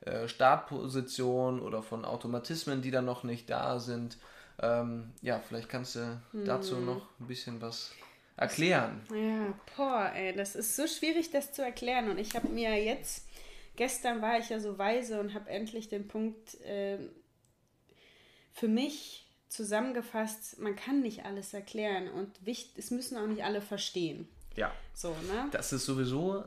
äh, 0.00 0.28
Startpositionen 0.28 1.60
oder 1.60 1.82
von 1.82 2.04
Automatismen, 2.04 2.82
die 2.82 2.90
dann 2.90 3.04
noch 3.04 3.22
nicht 3.22 3.50
da 3.50 3.78
sind. 3.78 4.16
Ähm, 4.62 5.12
ja, 5.22 5.40
vielleicht 5.40 5.68
kannst 5.68 5.96
du 5.96 6.20
hm. 6.32 6.44
dazu 6.44 6.76
noch 6.76 7.02
ein 7.20 7.26
bisschen 7.26 7.60
was 7.60 7.92
erklären. 8.40 9.02
Ja, 9.14 9.52
boah, 9.76 10.10
ey, 10.14 10.34
das 10.34 10.56
ist 10.56 10.74
so 10.74 10.86
schwierig, 10.86 11.30
das 11.30 11.52
zu 11.52 11.62
erklären. 11.62 12.10
Und 12.10 12.18
ich 12.18 12.34
habe 12.34 12.48
mir 12.48 12.82
jetzt, 12.82 13.26
gestern 13.76 14.22
war 14.22 14.38
ich 14.38 14.48
ja 14.48 14.58
so 14.58 14.78
weise 14.78 15.20
und 15.20 15.34
habe 15.34 15.50
endlich 15.50 15.88
den 15.88 16.08
Punkt 16.08 16.60
äh, 16.62 16.98
für 18.52 18.68
mich 18.68 19.26
zusammengefasst, 19.48 20.58
man 20.58 20.74
kann 20.74 21.02
nicht 21.02 21.24
alles 21.24 21.52
erklären 21.52 22.08
und 22.08 22.46
wichtig, 22.46 22.72
es 22.78 22.90
müssen 22.90 23.18
auch 23.18 23.26
nicht 23.26 23.44
alle 23.44 23.60
verstehen. 23.60 24.26
Ja. 24.56 24.72
So, 24.94 25.10
ne? 25.10 25.48
Das 25.50 25.72
ist 25.72 25.84
sowieso 25.84 26.44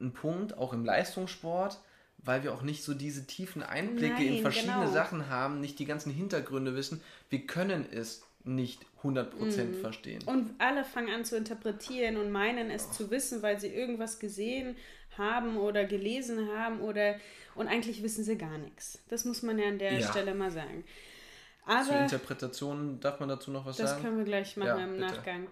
ein 0.00 0.12
Punkt, 0.12 0.56
auch 0.56 0.72
im 0.72 0.84
Leistungssport, 0.84 1.78
weil 2.18 2.42
wir 2.42 2.52
auch 2.52 2.62
nicht 2.62 2.82
so 2.82 2.94
diese 2.94 3.26
tiefen 3.26 3.62
Einblicke 3.62 4.14
Nein, 4.14 4.34
in 4.34 4.42
verschiedene 4.42 4.80
genau. 4.80 4.92
Sachen 4.92 5.28
haben, 5.28 5.60
nicht 5.60 5.78
die 5.78 5.84
ganzen 5.84 6.12
Hintergründe 6.12 6.74
wissen. 6.74 7.00
Wir 7.30 7.46
können 7.46 7.86
es 7.92 8.22
nicht 8.44 8.84
100% 9.02 9.26
mm. 9.32 9.80
verstehen. 9.80 10.22
Und 10.24 10.54
alle 10.58 10.84
fangen 10.84 11.12
an 11.12 11.24
zu 11.24 11.36
interpretieren 11.36 12.16
und 12.16 12.30
meinen 12.30 12.70
es 12.70 12.88
oh. 12.88 12.92
zu 12.92 13.10
wissen, 13.10 13.42
weil 13.42 13.60
sie 13.60 13.68
irgendwas 13.68 14.18
gesehen 14.18 14.76
haben 15.16 15.56
oder 15.56 15.84
gelesen 15.84 16.48
haben 16.56 16.80
oder 16.80 17.16
und 17.54 17.66
eigentlich 17.66 18.02
wissen 18.02 18.24
sie 18.24 18.38
gar 18.38 18.56
nichts. 18.56 19.02
Das 19.08 19.24
muss 19.24 19.42
man 19.42 19.58
ja 19.58 19.68
an 19.68 19.78
der 19.78 19.98
ja. 19.98 20.08
Stelle 20.08 20.34
mal 20.34 20.50
sagen. 20.50 20.84
Aber 21.66 21.84
Zur 21.84 22.00
Interpretation 22.00 23.00
darf 23.00 23.20
man 23.20 23.28
dazu 23.28 23.50
noch 23.50 23.66
was 23.66 23.76
das 23.76 23.90
sagen? 23.90 24.02
Das 24.02 24.10
können 24.10 24.18
wir 24.18 24.24
gleich 24.24 24.56
machen 24.56 24.68
ja, 24.68 24.84
im 24.84 24.92
bitte. 24.92 25.06
Nachgang. 25.06 25.46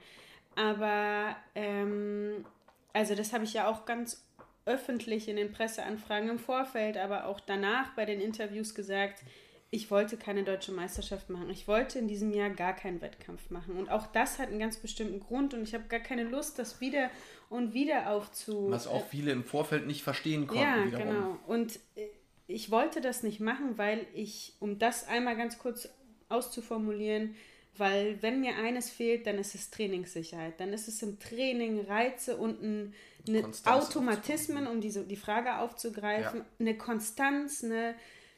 Aber 0.54 1.36
ähm, 1.54 2.46
also 2.92 3.14
das 3.14 3.32
habe 3.32 3.44
ich 3.44 3.52
ja 3.52 3.68
auch 3.68 3.84
ganz 3.84 4.24
öffentlich 4.64 5.28
in 5.28 5.36
den 5.36 5.52
Presseanfragen 5.52 6.30
im 6.30 6.38
Vorfeld, 6.38 6.96
aber 6.96 7.26
auch 7.26 7.40
danach 7.40 7.90
bei 7.94 8.04
den 8.04 8.20
Interviews 8.20 8.74
gesagt, 8.74 9.22
ich 9.70 9.90
wollte 9.90 10.16
keine 10.16 10.44
deutsche 10.44 10.72
Meisterschaft 10.72 11.28
machen. 11.28 11.50
Ich 11.50 11.66
wollte 11.66 11.98
in 11.98 12.08
diesem 12.08 12.32
Jahr 12.32 12.50
gar 12.50 12.74
keinen 12.74 13.00
Wettkampf 13.00 13.50
machen. 13.50 13.76
Und 13.76 13.90
auch 13.90 14.06
das 14.06 14.38
hat 14.38 14.48
einen 14.48 14.58
ganz 14.58 14.76
bestimmten 14.78 15.20
Grund 15.20 15.54
und 15.54 15.62
ich 15.62 15.74
habe 15.74 15.84
gar 15.88 16.00
keine 16.00 16.24
Lust, 16.24 16.58
das 16.58 16.80
wieder 16.80 17.10
und 17.48 17.74
wieder 17.74 18.10
aufzu. 18.10 18.70
Was 18.70 18.86
auch 18.86 19.06
viele 19.08 19.32
im 19.32 19.44
Vorfeld 19.44 19.86
nicht 19.86 20.02
verstehen 20.02 20.46
konnten. 20.46 20.62
Ja, 20.62 20.84
wiederum. 20.84 21.08
genau. 21.08 21.38
Und 21.46 21.76
äh, 21.96 22.06
ich 22.46 22.70
wollte 22.70 23.00
das 23.00 23.22
nicht 23.22 23.40
machen, 23.40 23.76
weil 23.76 24.06
ich, 24.14 24.54
um 24.60 24.78
das 24.78 25.08
einmal 25.08 25.36
ganz 25.36 25.58
kurz 25.58 25.88
auszuformulieren, 26.28 27.34
weil 27.76 28.22
wenn 28.22 28.40
mir 28.40 28.56
eines 28.56 28.88
fehlt, 28.88 29.26
dann 29.26 29.36
ist 29.38 29.54
es 29.54 29.70
Trainingssicherheit. 29.70 30.60
Dann 30.60 30.72
ist 30.72 30.88
es 30.88 31.02
im 31.02 31.18
Training 31.18 31.80
Reize 31.80 32.36
und 32.36 32.62
ein, 32.62 32.94
eine 33.28 33.44
Automatismen, 33.64 34.66
um 34.66 34.80
diese, 34.80 35.04
die 35.04 35.16
Frage 35.16 35.58
aufzugreifen, 35.58 36.40
ja. 36.40 36.46
eine 36.58 36.78
Konstanz, 36.78 37.62
eine 37.62 37.94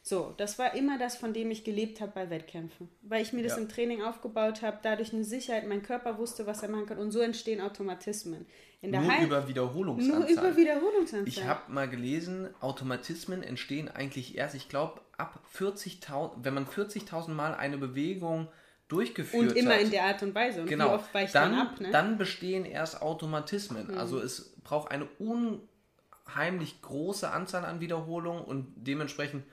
so, 0.09 0.35
das 0.37 0.59
war 0.59 0.75
immer 0.75 0.99
das, 0.99 1.17
von 1.17 1.33
dem 1.33 1.51
ich 1.51 1.65
gelebt 1.65 2.01
habe 2.01 2.13
bei 2.15 2.31
Wettkämpfen. 2.31 2.89
Weil 3.03 3.23
ich 3.23 3.33
mir 3.33 3.43
das 3.43 3.53
ja. 3.53 3.59
im 3.59 3.69
Training 3.69 4.03
aufgebaut 4.03 4.63
habe, 4.63 4.79
dadurch 4.83 5.13
eine 5.13 5.25
Sicherheit, 5.25 5.67
mein 5.67 5.83
Körper 5.83 6.19
wusste, 6.19 6.47
was 6.47 6.63
er 6.63 6.69
machen 6.69 6.87
kann 6.87 6.99
und 6.99 7.11
so 7.11 7.21
entstehen 7.21 7.61
Automatismen. 7.61 8.47
In 8.81 8.93
der 8.93 9.01
nur 9.01 9.13
Heim 9.13 9.25
über 9.25 9.49
Wiederholungsanzahl. 9.49 10.21
Nur 10.21 10.29
über 10.31 10.57
Wiederholungsanzahl. 10.57 11.29
Ich 11.29 11.45
habe 11.45 11.71
mal 11.73 11.89
gelesen, 11.89 12.49
Automatismen 12.61 13.43
entstehen 13.43 13.89
eigentlich 13.89 14.37
erst, 14.37 14.55
ich 14.55 14.69
glaube, 14.69 15.01
ab 15.17 15.41
40.000, 15.57 16.33
wenn 16.43 16.55
man 16.55 16.67
40.000 16.67 17.31
Mal 17.31 17.55
eine 17.55 17.77
Bewegung 17.77 18.49
durchgeführt 18.89 19.51
hat. 19.51 19.51
Und 19.51 19.57
immer 19.57 19.75
hat, 19.75 19.83
in 19.83 19.91
der 19.91 20.05
Art 20.05 20.23
und 20.23 20.35
Weise. 20.35 20.63
Und 20.63 20.69
genau, 20.69 20.91
wie 20.91 20.95
oft 20.95 21.13
weicht 21.13 21.35
dann, 21.35 21.53
dann 21.53 21.67
ab, 21.67 21.81
ne? 21.81 21.91
Dann 21.91 22.19
bestehen 22.19 22.65
erst 22.65 23.03
Automatismen. 23.03 23.89
Mhm. 23.89 23.99
Also 23.99 24.21
es 24.21 24.55
braucht 24.65 24.91
eine 24.91 25.07
unheimlich 25.19 26.81
große 26.81 27.31
Anzahl 27.31 27.65
an 27.65 27.81
Wiederholungen 27.81 28.45
und 28.45 28.73
dementsprechend 28.77 29.45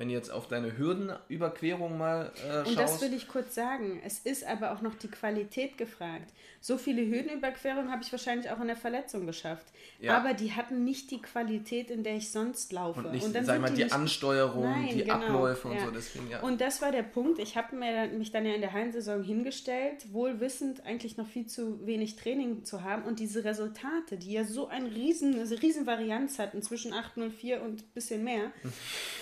wenn 0.00 0.08
du 0.08 0.14
jetzt 0.14 0.32
auf 0.32 0.48
deine 0.48 0.78
Hürdenüberquerung 0.78 1.98
mal 1.98 2.32
äh, 2.36 2.40
schaust. 2.40 2.68
Und 2.68 2.78
das 2.78 3.00
will 3.02 3.12
ich 3.12 3.28
kurz 3.28 3.54
sagen. 3.54 4.00
Es 4.02 4.18
ist 4.20 4.46
aber 4.46 4.72
auch 4.72 4.80
noch 4.80 4.94
die 4.94 5.08
Qualität 5.08 5.76
gefragt. 5.76 6.32
So 6.62 6.78
viele 6.78 7.02
Hürdenüberquerungen 7.02 7.92
habe 7.92 8.02
ich 8.02 8.10
wahrscheinlich 8.10 8.50
auch 8.50 8.60
in 8.60 8.68
der 8.68 8.76
Verletzung 8.76 9.26
geschafft. 9.26 9.66
Ja. 10.00 10.16
Aber 10.16 10.32
die 10.32 10.52
hatten 10.52 10.84
nicht 10.84 11.10
die 11.10 11.20
Qualität, 11.20 11.90
in 11.90 12.02
der 12.02 12.16
ich 12.16 12.30
sonst 12.30 12.72
laufe. 12.72 13.00
Und 13.00 13.12
nicht, 13.12 13.26
und 13.26 13.34
dann 13.34 13.44
sag 13.44 13.60
mal, 13.60 13.68
die, 13.68 13.84
die 13.84 13.92
Ansteuerung, 13.92 14.64
Nein, 14.64 14.88
die 14.88 15.04
genau, 15.04 15.14
Abläufe 15.14 15.68
und 15.68 15.74
ja. 15.74 15.84
so. 15.84 15.90
Deswegen, 15.90 16.30
ja. 16.30 16.40
Und 16.40 16.62
das 16.62 16.80
war 16.80 16.92
der 16.92 17.02
Punkt. 17.02 17.38
Ich 17.38 17.58
habe 17.58 17.76
mich 17.76 18.32
dann 18.32 18.46
ja 18.46 18.54
in 18.54 18.62
der 18.62 18.72
Hallensaison 18.72 19.22
hingestellt, 19.22 20.12
wohl 20.12 20.40
wissend, 20.40 20.86
eigentlich 20.86 21.18
noch 21.18 21.28
viel 21.28 21.46
zu 21.46 21.86
wenig 21.86 22.16
Training 22.16 22.64
zu 22.64 22.82
haben. 22.82 23.02
Und 23.02 23.20
diese 23.20 23.44
Resultate, 23.44 24.16
die 24.16 24.32
ja 24.32 24.44
so 24.44 24.68
eine 24.68 24.90
riesen, 24.94 25.34
eine 25.34 25.62
riesen 25.62 25.86
Varianz 25.86 26.38
hatten 26.38 26.62
zwischen 26.62 26.94
804 26.94 27.60
und 27.60 27.82
ein 27.82 27.90
bisschen 27.92 28.24
mehr. 28.24 28.50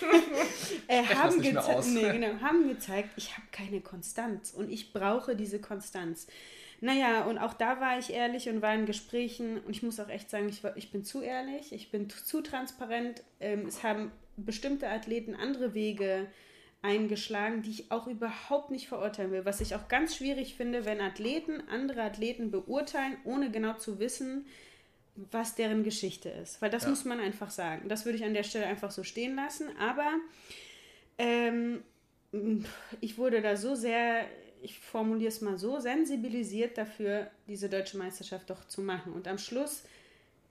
äh, 0.87 1.03
haben, 1.03 1.41
geze 1.41 1.81
nee, 1.93 2.01
genau, 2.11 2.41
haben 2.41 2.67
gezeigt, 2.67 3.09
ich 3.17 3.35
habe 3.37 3.47
keine 3.51 3.81
Konstanz 3.81 4.51
und 4.51 4.71
ich 4.71 4.93
brauche 4.93 5.35
diese 5.35 5.59
Konstanz. 5.59 6.27
Naja, 6.81 7.25
und 7.25 7.37
auch 7.37 7.53
da 7.53 7.81
war 7.81 7.99
ich 7.99 8.11
ehrlich 8.11 8.47
und 8.47 8.61
war 8.61 8.73
in 8.73 8.85
Gesprächen 8.85 9.59
und 9.59 9.71
ich 9.71 9.83
muss 9.83 9.99
auch 9.99 10.09
echt 10.09 10.29
sagen, 10.29 10.47
ich, 10.47 10.63
war, 10.63 10.77
ich 10.77 10.91
bin 10.91 11.03
zu 11.03 11.21
ehrlich, 11.21 11.73
ich 11.73 11.91
bin 11.91 12.09
zu 12.09 12.41
transparent. 12.41 13.21
Ähm, 13.39 13.65
es 13.67 13.83
haben 13.83 14.11
bestimmte 14.37 14.87
Athleten 14.87 15.35
andere 15.35 15.73
Wege 15.73 16.27
eingeschlagen, 16.81 17.61
die 17.61 17.71
ich 17.71 17.91
auch 17.91 18.07
überhaupt 18.07 18.71
nicht 18.71 18.87
verurteilen 18.87 19.31
will. 19.31 19.45
Was 19.45 19.59
ich 19.59 19.75
auch 19.75 19.89
ganz 19.89 20.15
schwierig 20.15 20.55
finde, 20.55 20.85
wenn 20.85 21.01
Athleten 21.01 21.61
andere 21.69 22.01
Athleten 22.01 22.51
beurteilen, 22.51 23.17
ohne 23.25 23.51
genau 23.51 23.73
zu 23.73 23.99
wissen, 23.99 24.45
was 25.31 25.55
deren 25.55 25.83
Geschichte 25.83 26.29
ist. 26.29 26.61
Weil 26.61 26.69
das 26.69 26.83
ja. 26.83 26.89
muss 26.89 27.05
man 27.05 27.19
einfach 27.19 27.51
sagen. 27.51 27.89
Das 27.89 28.05
würde 28.05 28.17
ich 28.17 28.25
an 28.25 28.33
der 28.33 28.43
Stelle 28.43 28.65
einfach 28.65 28.91
so 28.91 29.03
stehen 29.03 29.35
lassen. 29.35 29.69
Aber 29.79 30.09
ähm, 31.17 31.83
ich 33.01 33.17
wurde 33.17 33.41
da 33.41 33.55
so 33.57 33.75
sehr, 33.75 34.25
ich 34.61 34.79
formuliere 34.79 35.29
es 35.29 35.41
mal 35.41 35.57
so, 35.57 35.79
sensibilisiert 35.79 36.77
dafür, 36.77 37.29
diese 37.47 37.69
deutsche 37.69 37.97
Meisterschaft 37.97 38.49
doch 38.49 38.65
zu 38.67 38.81
machen. 38.81 39.13
Und 39.13 39.27
am 39.27 39.37
Schluss 39.37 39.83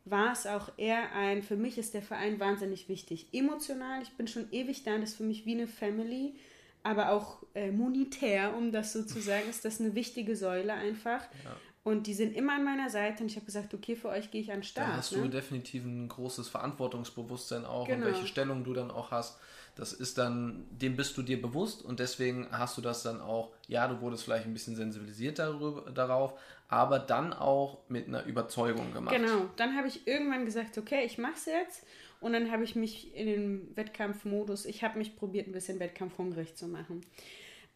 war 0.04 0.32
es 0.32 0.46
auch 0.46 0.70
eher 0.76 1.12
ein, 1.14 1.42
für 1.42 1.56
mich 1.56 1.78
ist 1.78 1.94
der 1.94 2.02
Verein 2.02 2.40
wahnsinnig 2.40 2.88
wichtig. 2.88 3.26
Emotional, 3.32 4.02
ich 4.02 4.10
bin 4.12 4.26
schon 4.26 4.50
ewig 4.52 4.84
da, 4.84 4.98
das 4.98 5.10
ist 5.10 5.16
für 5.16 5.24
mich 5.24 5.44
wie 5.46 5.54
eine 5.54 5.66
Family, 5.66 6.34
aber 6.82 7.10
auch 7.10 7.42
äh, 7.54 7.70
monetär, 7.70 8.56
um 8.56 8.72
das 8.72 8.92
so 8.92 9.02
zu 9.02 9.20
sagen, 9.20 9.48
ist 9.50 9.64
das 9.64 9.80
eine 9.80 9.94
wichtige 9.94 10.36
Säule 10.36 10.72
einfach. 10.72 11.22
Ja. 11.44 11.56
Und 11.88 12.06
die 12.06 12.12
sind 12.12 12.36
immer 12.36 12.52
an 12.52 12.64
meiner 12.64 12.90
Seite 12.90 13.22
und 13.22 13.30
ich 13.30 13.36
habe 13.36 13.46
gesagt, 13.46 13.72
okay, 13.72 13.96
für 13.96 14.10
euch 14.10 14.30
gehe 14.30 14.42
ich 14.42 14.50
an 14.50 14.58
den 14.58 14.62
Start. 14.62 14.88
Da 14.88 14.96
hast 14.98 15.12
ne? 15.12 15.22
du 15.22 15.28
definitiv 15.28 15.86
ein 15.86 16.06
großes 16.06 16.46
Verantwortungsbewusstsein 16.48 17.64
auch 17.64 17.86
genau. 17.86 18.04
und 18.04 18.12
welche 18.12 18.26
Stellung 18.26 18.62
du 18.62 18.74
dann 18.74 18.90
auch 18.90 19.10
hast. 19.10 19.38
Das 19.74 19.94
ist 19.94 20.18
dann, 20.18 20.66
dem 20.70 20.96
bist 20.96 21.16
du 21.16 21.22
dir 21.22 21.40
bewusst 21.40 21.82
und 21.82 21.98
deswegen 21.98 22.46
hast 22.50 22.76
du 22.76 22.82
das 22.82 23.02
dann 23.04 23.22
auch, 23.22 23.52
ja, 23.68 23.88
du 23.88 24.02
wurdest 24.02 24.24
vielleicht 24.24 24.44
ein 24.44 24.52
bisschen 24.52 24.76
sensibilisiert 24.76 25.38
darüber, 25.38 25.90
darauf, 25.90 26.38
aber 26.68 26.98
dann 26.98 27.32
auch 27.32 27.78
mit 27.88 28.06
einer 28.06 28.26
Überzeugung 28.26 28.92
gemacht. 28.92 29.16
Genau, 29.16 29.48
dann 29.56 29.74
habe 29.74 29.88
ich 29.88 30.06
irgendwann 30.06 30.44
gesagt, 30.44 30.76
okay, 30.76 31.06
ich 31.06 31.16
mache 31.16 31.36
es 31.36 31.46
jetzt 31.46 31.86
und 32.20 32.34
dann 32.34 32.50
habe 32.50 32.64
ich 32.64 32.76
mich 32.76 33.16
in 33.16 33.26
den 33.26 33.76
Wettkampfmodus, 33.76 34.66
ich 34.66 34.84
habe 34.84 34.98
mich 34.98 35.16
probiert, 35.16 35.46
ein 35.46 35.52
bisschen 35.52 35.80
wettkampfhungrig 35.80 36.54
zu 36.54 36.68
machen. 36.68 37.00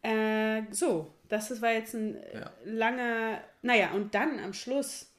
Äh, 0.03 0.63
so, 0.71 1.11
das 1.29 1.61
war 1.61 1.71
jetzt 1.71 1.95
ein 1.95 2.21
ja. 2.33 2.51
langer, 2.65 3.41
naja, 3.61 3.91
und 3.93 4.13
dann 4.13 4.39
am 4.39 4.53
Schluss 4.53 5.11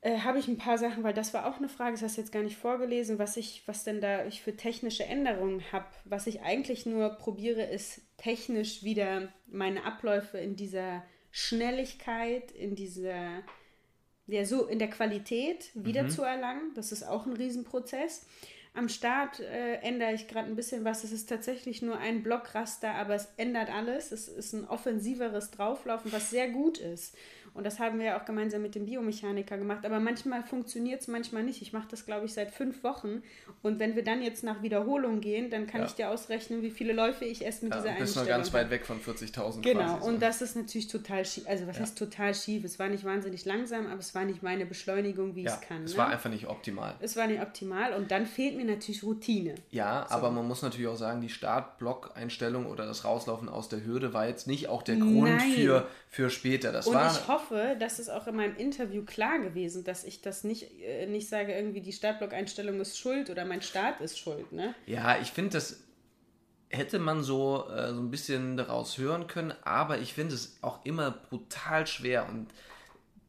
äh, 0.00 0.20
habe 0.20 0.38
ich 0.38 0.46
ein 0.46 0.56
paar 0.56 0.78
Sachen, 0.78 1.02
weil 1.02 1.14
das 1.14 1.34
war 1.34 1.46
auch 1.46 1.58
eine 1.58 1.68
Frage, 1.68 1.92
das 1.92 2.02
hast 2.02 2.16
du 2.16 2.20
jetzt 2.20 2.32
gar 2.32 2.44
nicht 2.44 2.56
vorgelesen, 2.56 3.18
was 3.18 3.36
ich, 3.36 3.64
was 3.66 3.82
denn 3.82 4.00
da 4.00 4.24
ich 4.24 4.40
für 4.40 4.56
technische 4.56 5.04
Änderungen 5.04 5.62
habe. 5.72 5.86
Was 6.04 6.28
ich 6.28 6.42
eigentlich 6.42 6.86
nur 6.86 7.10
probiere, 7.10 7.62
ist 7.62 8.02
technisch 8.16 8.84
wieder 8.84 9.32
meine 9.46 9.84
Abläufe 9.84 10.38
in 10.38 10.54
dieser 10.54 11.02
Schnelligkeit, 11.32 12.52
in 12.52 12.76
dieser, 12.76 13.42
ja, 14.28 14.44
so 14.44 14.66
in 14.66 14.78
der 14.78 14.90
Qualität 14.90 15.70
wieder 15.74 16.04
mhm. 16.04 16.10
zu 16.10 16.22
erlangen. 16.22 16.72
Das 16.74 16.92
ist 16.92 17.02
auch 17.02 17.26
ein 17.26 17.32
Riesenprozess. 17.32 18.26
Am 18.76 18.90
Start 18.90 19.40
äh, 19.40 19.76
ändere 19.76 20.12
ich 20.12 20.28
gerade 20.28 20.48
ein 20.48 20.56
bisschen 20.56 20.84
was. 20.84 21.02
Es 21.02 21.10
ist 21.10 21.28
tatsächlich 21.28 21.80
nur 21.80 21.98
ein 21.98 22.22
Blockraster, 22.22 22.94
aber 22.94 23.14
es 23.14 23.28
ändert 23.38 23.70
alles. 23.70 24.12
Es 24.12 24.28
ist 24.28 24.52
ein 24.52 24.68
offensiveres 24.68 25.50
Drauflaufen, 25.50 26.12
was 26.12 26.30
sehr 26.30 26.50
gut 26.50 26.76
ist. 26.78 27.16
Und 27.56 27.64
das 27.64 27.78
haben 27.78 27.98
wir 27.98 28.06
ja 28.06 28.20
auch 28.20 28.24
gemeinsam 28.24 28.62
mit 28.62 28.74
dem 28.74 28.86
Biomechaniker 28.86 29.56
gemacht. 29.56 29.84
Aber 29.86 29.98
manchmal 30.00 30.42
funktioniert 30.42 31.00
es, 31.00 31.08
manchmal 31.08 31.42
nicht. 31.42 31.62
Ich 31.62 31.72
mache 31.72 31.88
das, 31.90 32.04
glaube 32.04 32.26
ich, 32.26 32.34
seit 32.34 32.50
fünf 32.50 32.82
Wochen. 32.84 33.22
Und 33.62 33.78
wenn 33.78 33.96
wir 33.96 34.04
dann 34.04 34.22
jetzt 34.22 34.44
nach 34.44 34.62
Wiederholung 34.62 35.20
gehen, 35.20 35.50
dann 35.50 35.66
kann 35.66 35.80
ja. 35.80 35.86
ich 35.86 35.94
dir 35.94 36.10
ausrechnen, 36.10 36.62
wie 36.62 36.70
viele 36.70 36.92
Läufe 36.92 37.24
ich 37.24 37.42
erst 37.42 37.62
mit 37.62 37.72
ja, 37.72 37.78
dieser 37.78 37.90
Einstellung 37.90 38.06
bist 38.06 38.16
noch 38.16 38.26
ganz 38.26 38.52
weit 38.52 38.70
weg 38.70 38.86
von 38.86 39.00
40.000 39.00 39.62
Genau, 39.62 39.98
so. 40.00 40.06
und 40.06 40.20
das 40.20 40.42
ist 40.42 40.56
natürlich 40.56 40.88
total 40.88 41.24
schief. 41.24 41.46
Also 41.48 41.66
was 41.66 41.76
ja. 41.76 41.82
heißt 41.82 41.98
total 41.98 42.34
schief? 42.34 42.64
Es 42.64 42.78
war 42.78 42.88
nicht 42.88 43.04
wahnsinnig 43.04 43.44
langsam, 43.44 43.86
aber 43.86 44.00
es 44.00 44.14
war 44.14 44.24
nicht 44.24 44.42
meine 44.42 44.66
Beschleunigung, 44.66 45.34
wie 45.34 45.44
ja, 45.44 45.52
ich 45.52 45.62
es 45.62 45.68
kann. 45.68 45.82
Es 45.84 45.92
ne? 45.92 45.98
war 45.98 46.08
einfach 46.08 46.30
nicht 46.30 46.46
optimal. 46.48 46.94
Es 47.00 47.16
war 47.16 47.26
nicht 47.26 47.40
optimal 47.40 47.94
und 47.94 48.10
dann 48.10 48.26
fehlt 48.26 48.56
mir 48.56 48.64
natürlich 48.64 49.02
Routine. 49.02 49.54
Ja, 49.70 50.06
so. 50.08 50.14
aber 50.14 50.30
man 50.30 50.46
muss 50.46 50.62
natürlich 50.62 50.88
auch 50.88 50.96
sagen, 50.96 51.20
die 51.20 51.28
Startblock-Einstellung 51.28 52.66
oder 52.66 52.86
das 52.86 53.04
Rauslaufen 53.04 53.48
aus 53.48 53.68
der 53.68 53.84
Hürde 53.84 54.12
war 54.12 54.28
jetzt 54.28 54.46
nicht 54.46 54.68
auch 54.68 54.82
der 54.82 54.96
Grund 54.96 55.42
für, 55.42 55.88
für 56.10 56.30
später. 56.30 56.72
Das 56.72 56.86
und 56.86 56.94
war, 56.94 57.10
ich 57.10 57.28
hoffe, 57.28 57.45
dass 57.50 57.98
es 57.98 58.08
auch 58.08 58.26
in 58.26 58.36
meinem 58.36 58.56
Interview 58.56 59.04
klar 59.04 59.38
gewesen, 59.38 59.84
dass 59.84 60.04
ich 60.04 60.22
das 60.22 60.44
nicht, 60.44 60.80
äh, 60.80 61.06
nicht 61.06 61.28
sage, 61.28 61.52
irgendwie 61.54 61.80
die 61.80 61.92
Startblock-Einstellung 61.92 62.80
ist 62.80 62.98
schuld 62.98 63.30
oder 63.30 63.44
mein 63.44 63.62
Start 63.62 64.00
ist 64.00 64.18
schuld. 64.18 64.52
Ne? 64.52 64.74
Ja, 64.86 65.18
ich 65.20 65.30
finde, 65.30 65.50
das 65.52 65.80
hätte 66.68 66.98
man 66.98 67.22
so, 67.22 67.68
äh, 67.70 67.92
so 67.94 68.00
ein 68.00 68.10
bisschen 68.10 68.56
daraus 68.56 68.98
hören 68.98 69.26
können, 69.26 69.54
aber 69.62 69.98
ich 69.98 70.14
finde 70.14 70.34
es 70.34 70.58
auch 70.62 70.84
immer 70.84 71.10
brutal 71.10 71.86
schwer 71.86 72.28
und 72.28 72.48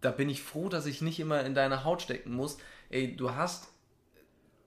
da 0.01 0.11
bin 0.11 0.29
ich 0.29 0.41
froh, 0.41 0.69
dass 0.69 0.85
ich 0.85 1.01
nicht 1.01 1.19
immer 1.19 1.43
in 1.43 1.55
deine 1.55 1.83
Haut 1.83 2.01
stecken 2.01 2.33
muss. 2.33 2.57
Ey, 2.89 3.15
du 3.15 3.35
hast 3.35 3.67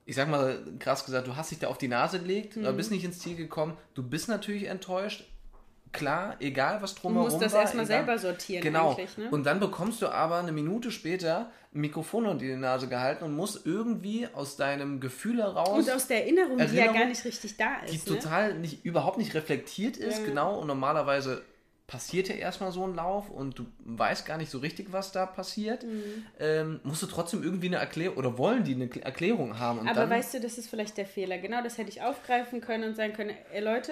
ich 0.05 0.15
sag 0.15 0.29
mal 0.29 0.61
krass 0.79 1.05
gesagt, 1.05 1.27
du 1.27 1.35
hast 1.35 1.51
dich 1.51 1.59
da 1.59 1.67
auf 1.67 1.77
die 1.77 1.87
Nase 1.87 2.19
gelegt, 2.19 2.57
mhm. 2.57 2.75
bist 2.75 2.91
nicht 2.91 3.05
ins 3.05 3.19
Ziel 3.19 3.35
gekommen, 3.35 3.77
du 3.93 4.03
bist 4.03 4.27
natürlich 4.27 4.65
enttäuscht, 4.65 5.25
klar, 5.91 6.35
egal 6.39 6.81
was 6.81 6.95
drumherum 6.95 7.27
Du 7.27 7.33
musst 7.33 7.45
das 7.45 7.53
erstmal 7.53 7.85
selber 7.85 8.17
sortieren 8.17 8.63
genau. 8.63 8.97
Ne? 9.17 9.29
Und 9.29 9.45
dann 9.45 9.59
bekommst 9.59 10.01
du 10.01 10.07
aber 10.07 10.37
eine 10.37 10.51
Minute 10.51 10.91
später 10.91 11.51
ein 11.73 11.81
Mikrofon 11.81 12.25
unter 12.25 12.45
die 12.45 12.55
Nase 12.55 12.87
gehalten 12.87 13.23
und 13.23 13.35
musst 13.35 13.65
irgendwie 13.65 14.27
aus 14.33 14.57
deinem 14.57 14.99
Gefühl 14.99 15.37
heraus... 15.37 15.87
Und 15.87 15.91
aus 15.91 16.07
der 16.07 16.23
Erinnerung, 16.23 16.59
Erinnerung 16.59 16.71
die 16.71 16.77
ja 16.77 16.91
gar 16.91 17.05
nicht 17.05 17.23
richtig 17.23 17.57
da 17.57 17.79
ist. 17.85 17.93
Die 17.93 18.09
ne? 18.09 18.19
total 18.19 18.53
nicht, 18.55 18.83
überhaupt 18.85 19.17
nicht 19.17 19.33
reflektiert 19.33 19.97
ist, 19.97 20.19
ja. 20.19 20.25
genau. 20.25 20.59
Und 20.59 20.67
normalerweise 20.67 21.43
passiert 21.91 22.29
ja 22.29 22.35
erstmal 22.35 22.71
so 22.71 22.85
ein 22.87 22.95
Lauf 22.95 23.29
und 23.29 23.59
du 23.59 23.65
weißt 23.83 24.25
gar 24.25 24.37
nicht 24.37 24.49
so 24.49 24.59
richtig, 24.59 24.93
was 24.93 25.11
da 25.11 25.25
passiert, 25.25 25.83
mhm. 25.83 26.25
ähm, 26.39 26.79
musst 26.83 27.03
du 27.03 27.05
trotzdem 27.05 27.43
irgendwie 27.43 27.67
eine 27.67 27.75
Erklärung 27.75 28.15
oder 28.15 28.37
wollen 28.37 28.63
die 28.63 28.75
eine 28.75 28.89
Erklärung 29.03 29.59
haben. 29.59 29.85
Aber 29.89 30.09
weißt 30.09 30.35
du, 30.35 30.39
das 30.39 30.57
ist 30.57 30.69
vielleicht 30.69 30.95
der 30.97 31.05
Fehler. 31.05 31.37
Genau, 31.37 31.61
das 31.61 31.77
hätte 31.77 31.89
ich 31.89 32.01
aufgreifen 32.01 32.61
können 32.61 32.85
und 32.85 32.95
sagen 32.95 33.11
können, 33.11 33.35
ey 33.51 33.61
Leute, 33.61 33.91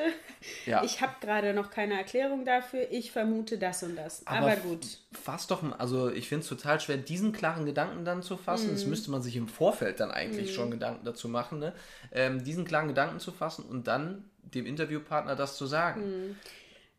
ja. 0.66 0.82
ich 0.86 1.02
habe 1.02 1.12
gerade 1.20 1.54
noch 1.54 1.72
keine 1.72 1.96
Erklärung 1.96 2.46
dafür, 2.46 2.88
ich 2.90 3.12
vermute 3.12 3.58
das 3.58 3.84
und 3.84 3.98
das. 3.98 4.26
Aber, 4.26 4.48
Aber 4.48 4.56
gut. 4.56 4.86
Fass 5.12 5.48
doch, 5.48 5.62
also 5.78 6.10
ich 6.10 6.30
finde 6.30 6.44
es 6.44 6.50
total 6.50 6.80
schwer, 6.80 6.96
diesen 6.96 7.34
klaren 7.34 7.66
Gedanken 7.66 8.06
dann 8.06 8.24
zu 8.24 8.38
fassen. 8.38 8.68
Mhm. 8.68 8.76
Das 8.76 8.86
müsste 8.86 9.12
man 9.12 9.22
sich 9.22 9.36
im 9.36 9.50
Vorfeld 9.50 10.00
dann 10.00 10.12
eigentlich 10.12 10.52
mhm. 10.52 10.56
schon 10.56 10.72
Gedanken 10.72 11.04
dazu 11.04 11.28
machen, 11.28 11.60
ne? 11.60 11.74
ähm, 12.14 12.46
diesen 12.46 12.64
klaren 12.64 12.88
Gedanken 12.88 13.20
zu 13.20 13.34
fassen 13.34 13.66
und 13.66 13.88
dann 13.88 14.24
dem 14.42 14.66
Interviewpartner 14.66 15.36
das 15.36 15.58
zu 15.58 15.66
sagen. 15.66 16.38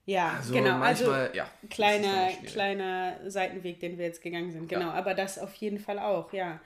Ja, 0.06 0.34
also 0.38 0.54
genau. 0.54 0.78
Manchmal, 0.78 1.20
also 1.20 1.36
ja, 1.36 1.50
kleiner, 1.68 2.28
kleiner 2.46 3.16
Seitenweg, 3.30 3.80
den 3.80 3.98
wir 3.98 4.06
jetzt 4.06 4.22
gegangen 4.22 4.50
sind. 4.50 4.68
Genau, 4.68 4.86
ja. 4.86 4.92
aber 4.92 5.14
das 5.14 5.38
auf 5.38 5.54
jeden 5.54 5.78
Fall 5.78 5.98
auch, 5.98 6.32
ja. 6.32 6.60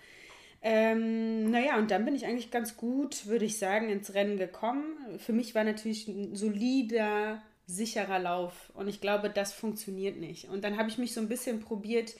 Ähm, 0.62 1.50
naja, 1.50 1.76
und 1.76 1.90
dann 1.90 2.06
bin 2.06 2.14
ich 2.14 2.24
eigentlich 2.24 2.50
ganz 2.50 2.78
gut, 2.78 3.26
würde 3.26 3.44
ich 3.44 3.58
sagen, 3.58 3.90
ins 3.90 4.14
Rennen 4.14 4.38
gekommen. 4.38 4.96
Für 5.18 5.34
mich 5.34 5.54
war 5.54 5.62
natürlich 5.62 6.08
ein 6.08 6.34
solider, 6.34 7.42
sicherer 7.66 8.18
Lauf 8.18 8.72
und 8.74 8.88
ich 8.88 9.00
glaube, 9.00 9.28
das 9.28 9.52
funktioniert 9.52 10.16
nicht. 10.16 10.48
Und 10.48 10.64
dann 10.64 10.78
habe 10.78 10.88
ich 10.88 10.96
mich 10.96 11.12
so 11.12 11.20
ein 11.20 11.28
bisschen 11.28 11.60
probiert, 11.60 12.14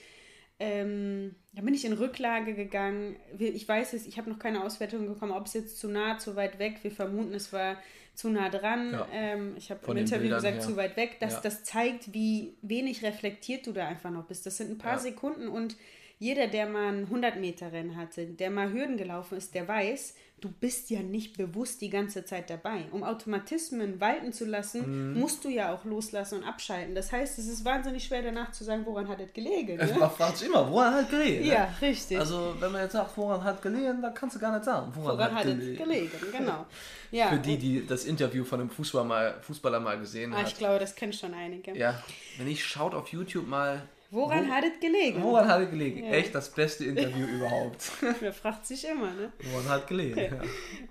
ähm, 0.59 1.35
da 1.53 1.61
bin 1.61 1.73
ich 1.73 1.85
in 1.85 1.93
Rücklage 1.93 2.53
gegangen. 2.53 3.17
Ich 3.37 3.67
weiß 3.67 3.93
es, 3.93 4.05
ich 4.05 4.17
habe 4.17 4.29
noch 4.29 4.39
keine 4.39 4.63
Auswertung 4.63 5.07
bekommen, 5.07 5.33
ob 5.33 5.47
es 5.47 5.53
jetzt 5.53 5.79
zu 5.79 5.89
nah, 5.89 6.17
zu 6.17 6.35
weit 6.35 6.59
weg. 6.59 6.79
Wir 6.81 6.91
vermuten, 6.91 7.33
es 7.33 7.51
war 7.51 7.77
zu 8.13 8.29
nah 8.29 8.49
dran. 8.49 8.93
Ja. 8.93 9.07
Ähm, 9.11 9.55
ich 9.57 9.69
habe 9.69 9.79
im 9.91 9.97
Interview 9.97 10.21
Bildern 10.23 10.37
gesagt, 10.37 10.55
her. 10.55 10.61
zu 10.63 10.77
weit 10.77 10.95
weg. 10.95 11.17
Das, 11.19 11.33
ja. 11.33 11.39
das 11.41 11.63
zeigt, 11.63 12.13
wie 12.13 12.57
wenig 12.61 13.03
reflektiert 13.03 13.67
du 13.67 13.73
da 13.73 13.87
einfach 13.87 14.11
noch 14.11 14.25
bist. 14.25 14.45
Das 14.45 14.57
sind 14.57 14.71
ein 14.71 14.77
paar 14.77 14.93
ja. 14.93 14.99
Sekunden 14.99 15.47
und 15.49 15.75
jeder, 16.17 16.47
der 16.47 16.67
mal 16.67 16.93
ein 16.93 17.03
100 17.03 17.39
Meter 17.39 17.73
Rennen 17.73 17.97
hatte, 17.97 18.25
der 18.25 18.49
mal 18.49 18.71
Hürden 18.71 18.95
gelaufen 18.95 19.37
ist, 19.37 19.53
der 19.53 19.67
weiß, 19.67 20.15
du 20.41 20.51
bist 20.51 20.89
ja 20.89 21.01
nicht 21.01 21.37
bewusst 21.37 21.81
die 21.81 21.89
ganze 21.89 22.25
Zeit 22.25 22.49
dabei. 22.49 22.85
Um 22.91 23.03
Automatismen 23.03 23.99
walten 23.99 24.33
zu 24.33 24.45
lassen, 24.45 25.13
mhm. 25.13 25.19
musst 25.19 25.43
du 25.43 25.49
ja 25.49 25.73
auch 25.73 25.85
loslassen 25.85 26.39
und 26.39 26.43
abschalten. 26.43 26.93
Das 26.93 27.11
heißt, 27.11 27.39
es 27.39 27.47
ist 27.47 27.63
wahnsinnig 27.63 28.03
schwer 28.03 28.21
danach 28.21 28.51
zu 28.51 28.63
sagen, 28.63 28.85
woran 28.85 29.07
hat 29.07 29.19
es 29.21 29.33
gelegen. 29.33 29.77
Ne? 29.77 29.95
Man 29.97 30.11
fragt 30.11 30.37
sich 30.37 30.47
immer, 30.47 30.69
woran 30.69 30.93
hat 30.93 31.03
es 31.05 31.09
gelegen? 31.09 31.45
Ja, 31.45 31.65
ne? 31.65 31.81
richtig. 31.81 32.19
Also 32.19 32.55
wenn 32.59 32.71
man 32.71 32.81
jetzt 32.81 32.93
sagt, 32.93 33.17
woran 33.17 33.43
hat 33.43 33.61
gelegen, 33.61 34.01
dann 34.01 34.13
kannst 34.13 34.35
du 34.35 34.39
gar 34.39 34.53
nicht 34.53 34.65
sagen, 34.65 34.91
woran, 34.93 35.17
woran 35.17 35.35
hat, 35.35 35.45
es 35.45 35.77
gelegen. 35.77 36.11
Genau. 36.31 36.65
Ja, 37.11 37.29
Für 37.29 37.37
die, 37.37 37.57
die 37.57 37.85
das 37.85 38.03
Interview 38.03 38.43
von 38.43 38.59
einem 38.59 38.69
Fußballer 38.69 39.05
mal, 39.05 39.35
Fußballer 39.39 39.79
mal 39.79 39.97
gesehen 39.97 40.33
ah, 40.33 40.39
hat. 40.39 40.47
Ich 40.47 40.57
glaube, 40.57 40.79
das 40.79 40.95
kennen 40.95 41.13
schon 41.13 41.33
einige. 41.33 41.77
Ja, 41.77 42.03
wenn 42.37 42.47
ich 42.47 42.65
schaut 42.65 42.93
auf 42.93 43.07
YouTube 43.09 43.47
mal 43.47 43.87
Woran 44.15 44.47
Wo, 44.47 44.51
hat 44.53 44.63
es 44.63 44.79
gelegen? 44.79 45.21
Woran 45.21 45.47
hat 45.47 45.61
es 45.63 45.69
gelegen? 45.69 46.05
Ja. 46.05 46.11
Echt 46.11 46.33
das 46.33 46.49
beste 46.49 46.85
Interview 46.85 47.25
überhaupt. 47.35 47.91
Wer 48.21 48.31
fragt 48.31 48.65
sich 48.65 48.87
immer, 48.87 49.11
ne? 49.11 49.33
Woran 49.51 49.67
hat 49.67 49.87
gelegen? 49.87 50.17
Ja. 50.17 50.41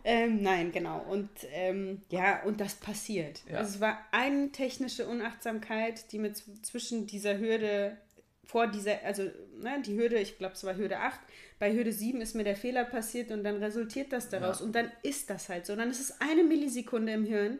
Ähm, 0.04 0.42
nein, 0.42 0.70
genau. 0.72 1.00
Und 1.08 1.30
ähm, 1.50 2.02
ja, 2.10 2.42
und 2.42 2.60
das 2.60 2.74
passiert. 2.74 3.40
Ja. 3.50 3.58
Also 3.58 3.76
es 3.76 3.80
war 3.80 3.98
eine 4.12 4.52
technische 4.52 5.06
Unachtsamkeit, 5.06 6.12
die 6.12 6.18
mir 6.18 6.34
zwischen 6.34 7.06
dieser 7.06 7.38
Hürde 7.38 7.96
vor 8.44 8.66
dieser, 8.66 9.02
also 9.02 9.22
ne, 9.22 9.82
die 9.84 9.96
Hürde, 9.96 10.18
ich 10.18 10.36
glaube, 10.36 10.52
es 10.52 10.64
war 10.64 10.76
Hürde 10.76 10.98
8, 10.98 11.18
bei 11.58 11.72
Hürde 11.72 11.92
7 11.92 12.20
ist 12.20 12.34
mir 12.34 12.44
der 12.44 12.56
Fehler 12.56 12.84
passiert 12.84 13.30
und 13.30 13.42
dann 13.42 13.56
resultiert 13.56 14.12
das 14.12 14.28
daraus. 14.28 14.60
Und 14.60 14.74
dann 14.74 14.92
ist 15.02 15.30
das 15.30 15.48
halt 15.48 15.64
so. 15.64 15.74
Dann 15.74 15.90
ist 15.90 16.00
es 16.00 16.20
eine 16.20 16.44
Millisekunde 16.44 17.12
im 17.12 17.24
Hirn, 17.24 17.58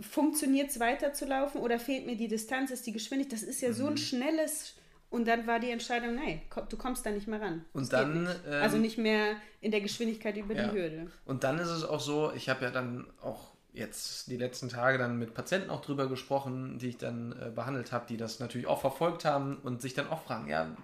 funktioniert 0.00 0.70
es 0.70 0.80
weiterzulaufen 0.80 1.60
oder 1.60 1.78
fehlt 1.78 2.06
mir 2.06 2.16
die 2.16 2.28
Distanz, 2.28 2.70
ist 2.70 2.86
die 2.86 2.92
Geschwindigkeit? 2.92 3.40
Das 3.40 3.42
ist 3.42 3.60
ja 3.60 3.70
mhm. 3.70 3.74
so 3.74 3.86
ein 3.86 3.92
mhm. 3.92 3.98
schnelles. 3.98 4.74
Und 5.10 5.28
dann 5.28 5.46
war 5.46 5.60
die 5.60 5.70
Entscheidung, 5.70 6.14
nein, 6.14 6.40
du 6.70 6.76
kommst 6.78 7.04
da 7.04 7.10
nicht 7.10 7.28
mehr 7.28 7.40
ran. 7.40 7.66
Und 7.74 7.92
dann. 7.92 8.24
Nicht. 8.24 8.46
also 8.46 8.76
ähm, 8.76 8.82
nicht 8.82 8.96
mehr 8.96 9.36
in 9.60 9.70
der 9.70 9.82
Geschwindigkeit 9.82 10.36
über 10.38 10.54
ja. 10.54 10.68
die 10.68 10.76
Hürde. 10.76 11.10
Und 11.26 11.44
dann 11.44 11.58
ist 11.58 11.68
es 11.68 11.84
auch 11.84 12.00
so, 12.00 12.32
ich 12.34 12.48
habe 12.48 12.64
ja 12.64 12.70
dann 12.70 13.06
auch 13.20 13.52
jetzt 13.74 14.28
die 14.28 14.36
letzten 14.36 14.68
Tage 14.68 14.98
dann 14.98 15.18
mit 15.18 15.34
Patienten 15.34 15.70
auch 15.70 15.82
drüber 15.82 16.08
gesprochen, 16.08 16.78
die 16.78 16.88
ich 16.88 16.98
dann 16.98 17.32
äh, 17.32 17.50
behandelt 17.50 17.92
habe, 17.92 18.06
die 18.08 18.16
das 18.16 18.40
natürlich 18.40 18.66
auch 18.66 18.80
verfolgt 18.80 19.24
haben 19.24 19.58
und 19.58 19.82
sich 19.82 19.94
dann 19.94 20.08
auch 20.08 20.22
fragen, 20.22 20.48
ja, 20.48 20.74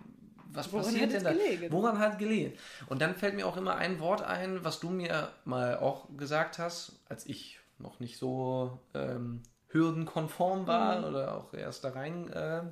was 0.53 0.73
Woran 0.73 0.87
passiert 0.87 1.13
denn 1.13 1.25
da? 1.25 1.33
Gelegen? 1.33 1.73
Woran 1.73 1.99
hat 1.99 2.19
gelegen? 2.19 2.53
Und 2.87 3.03
dann 3.03 3.15
fällt 3.15 3.35
mir 3.35 3.47
auch 3.47 3.57
immer 3.57 3.77
ein 3.77 4.01
Wort 4.01 4.23
ein, 4.23 4.65
was 4.65 4.81
du 4.81 4.91
mir 4.91 5.31
mal 5.45 5.77
auch 5.79 6.07
gesagt 6.17 6.59
hast, 6.59 6.99
als 7.09 7.27
ich 7.27 7.58
noch 7.79 8.01
nicht 8.01 8.19
so 8.19 8.79
ähm, 8.95 9.43
hürdenkonform 9.69 10.67
war 10.67 11.01
mhm. 11.01 11.05
oder 11.05 11.37
auch 11.37 11.55
erst 11.55 11.85
da 11.85 11.91
rein 11.91 12.33
äh, 12.33 12.63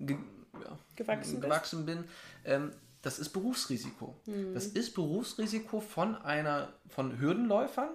ge 0.00 0.16
ja, 0.54 0.78
gewachsen, 0.96 1.40
gewachsen 1.40 1.86
bin. 1.86 2.04
Ähm, 2.44 2.72
das 3.00 3.18
ist 3.18 3.30
Berufsrisiko. 3.30 4.16
Mhm. 4.26 4.54
Das 4.54 4.66
ist 4.66 4.94
Berufsrisiko 4.94 5.80
von 5.80 6.16
einer 6.16 6.72
von 6.88 7.18
Hürdenläufern. 7.18 7.90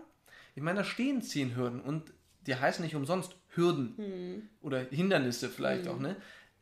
Ich 0.56 0.64
meine, 0.64 0.80
da 0.80 0.84
stehen 0.84 1.22
zehn 1.22 1.56
Hürden 1.56 1.82
und 1.82 2.12
die 2.46 2.56
heißen 2.56 2.84
nicht 2.84 2.96
umsonst 2.96 3.36
Hürden 3.50 3.96
mhm. 3.98 4.50
oder 4.62 4.80
Hindernisse 4.80 5.50
vielleicht 5.50 5.86
mhm. 5.86 5.92
auch. 5.92 6.00
Ne? 6.00 6.16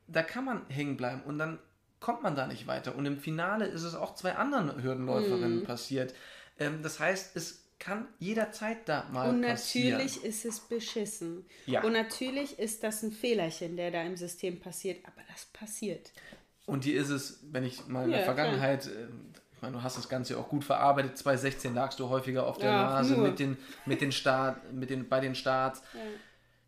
Da 0.08 0.22
kann 0.22 0.46
man 0.46 0.68
hängen 0.70 0.98
bleiben 0.98 1.22
und 1.24 1.38
dann 1.40 1.60
kommt 2.00 2.24
man 2.24 2.36
da 2.36 2.46
nicht 2.46 2.68
weiter. 2.68 2.96
Und 2.96 3.06
im 3.06 3.18
Finale 3.18 3.66
ist 3.66 3.84
es 3.84 3.96
auch 3.96 4.16
zwei 4.16 4.36
anderen 4.36 4.84
Hürdenläuferinnen 4.84 5.62
mhm. 5.62 5.64
passiert. 5.64 6.14
Ähm, 6.60 6.84
das 6.84 7.00
heißt, 7.00 7.36
es 7.36 7.65
kann 7.80 8.08
jederzeit 8.20 8.88
da 8.88 9.08
mal 9.12 9.30
Und 9.30 9.42
natürlich 9.42 10.14
passieren. 10.14 10.30
ist 10.30 10.46
es 10.46 10.60
beschissen. 10.62 11.46
Ja. 11.66 11.84
Und 11.84 11.94
natürlich 11.94 12.58
ist 12.58 12.84
das 12.84 13.04
ein 13.04 13.12
Fehlerchen, 13.12 13.76
der 13.76 13.92
da 13.92 14.02
im 14.04 14.16
System 14.16 14.60
passiert, 14.60 15.06
aber 15.06 15.22
das 15.32 15.46
passiert. 15.46 16.12
Und 16.66 16.84
hier 16.84 17.00
ist 17.00 17.10
es, 17.10 17.40
wenn 17.52 17.64
ich 17.64 17.86
mal 17.88 18.06
in 18.06 18.12
ja, 18.12 18.18
der 18.18 18.26
Vergangenheit, 18.26 18.84
klar. 18.84 18.96
Äh, 18.96 19.08
ich 19.56 19.62
meine, 19.62 19.78
du 19.78 19.84
hast 19.84 19.98
das 19.98 20.10
Ganze 20.10 20.38
auch 20.38 20.50
gut 20.50 20.66
verarbeitet, 20.66 21.18
2016 21.18 21.74
lagst 21.74 22.00
du 22.00 22.10
häufiger 22.10 22.46
auf 22.46 22.58
der 22.58 22.72
ja, 22.72 22.90
Nase 22.90 23.16
mit 23.16 23.40
den, 23.40 23.58
mit 23.86 24.02
den 24.02 24.12
Start, 24.12 24.74
mit 24.74 24.90
den, 24.90 25.08
bei 25.08 25.22
den 25.22 25.34
Starts. 25.34 25.82
Ja. 25.94 26.00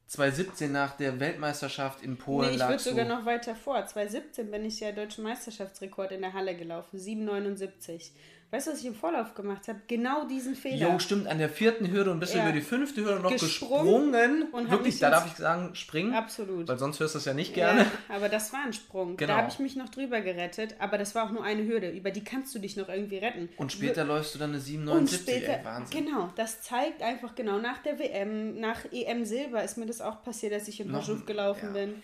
2017 0.07 0.71
nach 0.71 0.95
der 0.95 1.19
Weltmeisterschaft 1.19 2.01
in 2.01 2.17
Polen. 2.17 2.49
Nee, 2.49 2.55
ich 2.55 2.61
würde 2.61 2.79
sogar 2.79 3.05
noch 3.05 3.25
weiter 3.25 3.55
vor. 3.55 3.85
2017 3.85 4.49
bin 4.49 4.63
ich 4.63 4.79
ja 4.79 4.93
deutschen 4.93 5.25
Meisterschaftsrekord 5.25 6.13
in 6.13 6.21
der 6.21 6.31
Halle 6.31 6.55
gelaufen, 6.55 6.97
7,79. 6.97 8.11
Weißt 8.49 8.67
du, 8.67 8.71
was 8.71 8.79
ich 8.79 8.85
im 8.85 8.95
Vorlauf 8.95 9.33
gemacht 9.33 9.67
habe? 9.67 9.81
Genau 9.87 10.25
diesen 10.25 10.55
Fehler. 10.55 10.91
Jo, 10.91 10.99
stimmt, 10.99 11.27
an 11.27 11.37
der 11.37 11.49
vierten 11.49 11.91
Hürde 11.91 12.11
und 12.11 12.21
bist 12.21 12.33
ja. 12.33 12.43
über 12.43 12.53
die 12.53 12.61
fünfte 12.61 13.03
Hürde 13.03 13.19
noch 13.19 13.31
gesprungen. 13.31 14.13
gesprungen. 14.13 14.43
Und 14.53 14.71
Wirklich, 14.71 14.99
da 14.99 15.09
darf 15.09 15.25
ich 15.25 15.33
sagen, 15.33 15.75
springen. 15.75 16.13
Absolut. 16.13 16.65
Weil 16.65 16.79
sonst 16.79 17.01
hörst 17.01 17.15
du 17.15 17.17
das 17.17 17.25
ja 17.25 17.33
nicht 17.33 17.53
gerne. 17.53 17.81
Ja, 17.81 18.15
aber 18.15 18.29
das 18.29 18.53
war 18.53 18.63
ein 18.63 18.71
Sprung. 18.71 19.17
Genau. 19.17 19.33
Da 19.33 19.39
habe 19.39 19.49
ich 19.51 19.59
mich 19.59 19.75
noch 19.75 19.89
drüber 19.89 20.21
gerettet, 20.21 20.75
aber 20.79 20.97
das 20.97 21.13
war 21.13 21.25
auch 21.25 21.31
nur 21.31 21.43
eine 21.43 21.65
Hürde. 21.65 21.89
Über 21.89 22.11
die 22.11 22.23
kannst 22.23 22.55
du 22.55 22.59
dich 22.59 22.77
noch 22.77 22.87
irgendwie 22.87 23.17
retten. 23.17 23.49
Und 23.57 23.73
später 23.73 24.05
w 24.05 24.07
läufst 24.07 24.33
du 24.33 24.39
dann 24.39 24.51
eine 24.51 24.61
779. 24.61 25.35
Später, 25.35 25.59
Ey, 25.59 25.65
Wahnsinn. 25.65 26.05
Genau, 26.05 26.29
das 26.37 26.61
zeigt 26.61 27.01
einfach 27.01 27.35
genau. 27.35 27.57
Nach 27.59 27.79
der 27.79 27.99
WM, 27.99 28.61
nach 28.61 28.85
EM 28.93 29.25
Silber 29.25 29.61
ist 29.61 29.77
mir 29.77 29.87
das 29.87 29.99
auch 29.99 30.23
passiert, 30.23 30.53
dass 30.53 30.69
ich 30.69 30.79
in 30.79 30.95
Hochschuf 30.95 31.25
gelaufen 31.25 31.75
ja. 31.75 31.81
bin. 31.81 32.03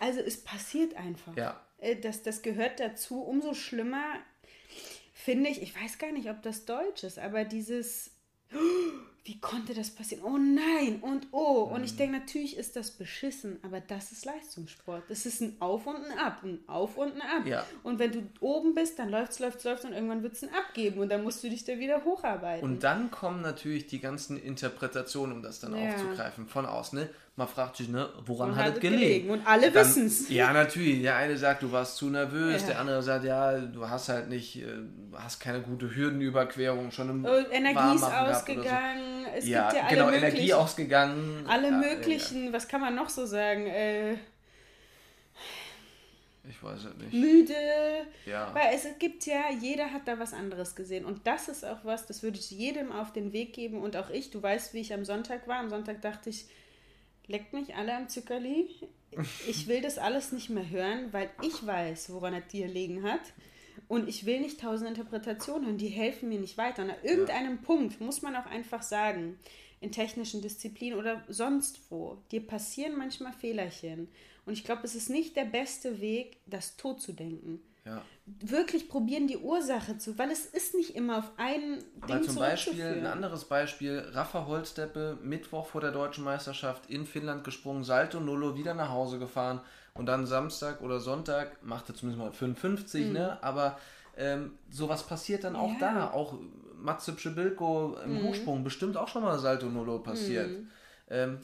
Also 0.00 0.18
es 0.18 0.42
passiert 0.42 0.96
einfach. 0.96 1.36
Ja. 1.36 1.60
Äh, 1.78 1.96
das, 1.96 2.22
das 2.22 2.42
gehört 2.42 2.80
dazu. 2.80 3.22
Umso 3.22 3.54
schlimmer 3.54 4.04
finde 5.24 5.48
ich, 5.48 5.62
ich 5.62 5.74
weiß 5.74 5.98
gar 5.98 6.12
nicht, 6.12 6.28
ob 6.28 6.42
das 6.42 6.66
Deutsch 6.66 7.02
ist, 7.02 7.18
aber 7.18 7.44
dieses, 7.44 8.10
wie 9.24 9.40
konnte 9.40 9.72
das 9.72 9.88
passieren? 9.88 10.22
Oh 10.22 10.36
nein 10.36 10.98
und 11.00 11.28
oh. 11.32 11.62
Und 11.62 11.82
ich 11.82 11.94
mhm. 11.94 11.96
denke, 11.96 12.18
natürlich 12.18 12.58
ist 12.58 12.76
das 12.76 12.90
beschissen, 12.90 13.58
aber 13.62 13.80
das 13.80 14.12
ist 14.12 14.26
Leistungssport. 14.26 15.04
Das 15.08 15.24
ist 15.24 15.40
ein 15.40 15.56
Auf 15.60 15.86
und 15.86 15.96
ein 15.96 16.18
Ab, 16.18 16.42
ein 16.42 16.58
Auf 16.66 16.98
und 16.98 17.14
ein 17.14 17.22
Ab. 17.22 17.46
Ja. 17.46 17.64
Und 17.82 17.98
wenn 17.98 18.12
du 18.12 18.22
oben 18.40 18.74
bist, 18.74 18.98
dann 18.98 19.08
läuft 19.08 19.32
es, 19.32 19.38
läuft 19.38 19.58
es, 19.58 19.64
läuft 19.64 19.84
und 19.86 19.94
irgendwann 19.94 20.22
wird 20.22 20.34
es 20.34 20.42
ein 20.42 20.50
Abgeben 20.52 21.00
und 21.00 21.08
dann 21.08 21.22
musst 21.22 21.42
du 21.42 21.48
dich 21.48 21.64
da 21.64 21.78
wieder 21.78 22.04
hocharbeiten. 22.04 22.68
Und 22.68 22.84
dann 22.84 23.10
kommen 23.10 23.40
natürlich 23.40 23.86
die 23.86 24.00
ganzen 24.00 24.36
Interpretationen, 24.36 25.34
um 25.36 25.42
das 25.42 25.58
dann 25.58 25.74
ja. 25.74 25.94
aufzugreifen, 25.94 26.46
von 26.48 26.66
außen. 26.66 26.98
Ne? 26.98 27.08
Man 27.36 27.48
fragt 27.48 27.76
sich, 27.76 27.88
ne, 27.88 28.08
woran 28.26 28.52
Wo 28.52 28.56
hat, 28.56 28.66
hat 28.66 28.74
es 28.74 28.80
gelegen? 28.80 29.00
gelegen? 29.00 29.30
Und 29.30 29.44
alle 29.44 29.74
wissen 29.74 30.06
es. 30.06 30.28
Ja, 30.28 30.52
natürlich. 30.52 31.02
Der 31.02 31.16
eine 31.16 31.36
sagt, 31.36 31.64
du 31.64 31.72
warst 31.72 31.96
zu 31.96 32.08
nervös, 32.08 32.62
ja. 32.62 32.68
der 32.68 32.80
andere 32.80 33.02
sagt, 33.02 33.24
ja, 33.24 33.58
du 33.58 33.88
hast 33.88 34.08
halt 34.08 34.28
nicht, 34.28 34.62
äh, 34.62 34.66
hast 35.14 35.40
keine 35.40 35.60
gute 35.60 35.92
Hürdenüberquerung 35.92 36.92
schon 36.92 37.10
im 37.10 37.24
oh, 37.24 37.28
Energie 37.50 37.96
ist 37.96 38.04
ausgegangen. 38.04 39.24
So. 39.24 39.30
Es 39.36 39.48
ja, 39.48 39.68
gibt 39.68 39.82
ja 39.82 39.88
alle 39.88 39.96
genau, 39.96 40.10
Energie 40.10 40.54
ausgegangen. 40.54 41.44
Alle 41.48 41.70
ja, 41.70 41.76
möglichen, 41.76 42.52
was 42.52 42.68
kann 42.68 42.80
man 42.80 42.94
noch 42.94 43.08
so 43.08 43.26
sagen? 43.26 43.66
Äh, 43.66 44.12
ich 46.48 46.62
weiß 46.62 46.84
es 46.84 46.96
nicht. 47.02 47.12
Müde. 47.12 47.54
Ja. 48.26 48.54
Weil 48.54 48.76
es 48.76 48.86
gibt 49.00 49.26
ja, 49.26 49.50
jeder 49.60 49.92
hat 49.92 50.06
da 50.06 50.20
was 50.20 50.32
anderes 50.32 50.76
gesehen. 50.76 51.04
Und 51.04 51.26
das 51.26 51.48
ist 51.48 51.64
auch 51.64 51.84
was, 51.84 52.06
das 52.06 52.22
würde 52.22 52.38
ich 52.38 52.52
jedem 52.52 52.92
auf 52.92 53.12
den 53.12 53.32
Weg 53.32 53.54
geben. 53.54 53.82
Und 53.82 53.96
auch 53.96 54.10
ich, 54.10 54.30
du 54.30 54.40
weißt, 54.40 54.72
wie 54.72 54.80
ich 54.80 54.94
am 54.94 55.04
Sonntag 55.04 55.48
war. 55.48 55.58
Am 55.58 55.70
Sonntag 55.70 56.00
dachte 56.00 56.30
ich, 56.30 56.46
leckt 57.26 57.52
mich 57.52 57.74
alle 57.74 57.96
am 57.96 58.08
Zuckerli. 58.08 58.68
Ich 59.48 59.68
will 59.68 59.80
das 59.80 59.98
alles 59.98 60.32
nicht 60.32 60.50
mehr 60.50 60.68
hören, 60.68 61.12
weil 61.12 61.30
ich 61.42 61.64
weiß, 61.66 62.12
woran 62.12 62.34
es 62.34 62.48
dir 62.48 62.66
liegen 62.66 63.02
hat. 63.04 63.20
Und 63.88 64.08
ich 64.08 64.26
will 64.26 64.40
nicht 64.40 64.60
tausend 64.60 64.88
Interpretationen 64.88 65.66
hören, 65.66 65.78
die 65.78 65.88
helfen 65.88 66.28
mir 66.28 66.40
nicht 66.40 66.56
weiter. 66.56 66.82
Und 66.82 66.90
an 66.90 66.96
irgendeinem 67.02 67.56
ja. 67.56 67.62
Punkt 67.62 68.00
muss 68.00 68.22
man 68.22 68.34
auch 68.36 68.46
einfach 68.46 68.82
sagen, 68.82 69.38
in 69.80 69.92
technischen 69.92 70.40
Disziplinen 70.40 70.98
oder 70.98 71.22
sonst 71.28 71.80
wo, 71.90 72.16
dir 72.32 72.46
passieren 72.46 72.96
manchmal 72.96 73.32
Fehlerchen. 73.32 74.08
Und 74.46 74.54
ich 74.54 74.64
glaube, 74.64 74.82
es 74.84 74.94
ist 74.94 75.10
nicht 75.10 75.36
der 75.36 75.44
beste 75.44 76.00
Weg, 76.00 76.38
das 76.46 76.76
tot 76.76 77.00
zu 77.00 77.12
denken. 77.12 77.60
Ja. 77.84 78.02
Wirklich 78.24 78.88
probieren, 78.88 79.26
die 79.26 79.36
Ursache 79.36 79.98
zu, 79.98 80.18
weil 80.18 80.30
es 80.30 80.46
ist 80.46 80.74
nicht 80.74 80.96
immer 80.96 81.18
auf 81.18 81.32
einen 81.36 81.84
Aber 82.00 82.14
Ding 82.14 82.22
zum 82.22 82.36
Beispiel, 82.36 82.82
ein 82.82 83.06
anderes 83.06 83.44
Beispiel, 83.44 84.02
Rafa 84.12 84.46
Holzdeppe, 84.46 85.18
Mittwoch 85.22 85.66
vor 85.66 85.82
der 85.82 85.92
Deutschen 85.92 86.24
Meisterschaft 86.24 86.88
in 86.88 87.04
Finnland 87.04 87.44
gesprungen, 87.44 87.84
Salto 87.84 88.20
Nullo, 88.20 88.56
wieder 88.56 88.72
nach 88.72 88.88
Hause 88.88 89.18
gefahren 89.18 89.60
und 89.92 90.06
dann 90.06 90.26
Samstag 90.26 90.80
oder 90.80 90.98
Sonntag 90.98 91.62
machte 91.62 91.92
zumindest 91.92 92.24
mal 92.24 92.32
55, 92.32 93.06
mhm. 93.06 93.12
ne? 93.12 93.42
Aber 93.42 93.78
ähm, 94.16 94.52
sowas 94.70 95.06
passiert 95.06 95.44
dann 95.44 95.54
auch 95.54 95.72
ja. 95.72 95.92
da. 95.92 96.10
Auch 96.10 96.38
Matze 96.76 97.12
Pschibilko 97.12 97.98
im 98.04 98.14
mhm. 98.14 98.22
Hochsprung 98.24 98.64
bestimmt 98.64 98.96
auch 98.96 99.08
schon 99.08 99.22
mal 99.22 99.38
Salto 99.38 99.66
Nullo 99.66 99.98
passiert. 99.98 100.48
Mhm. 100.48 100.70
Ähm, 101.10 101.38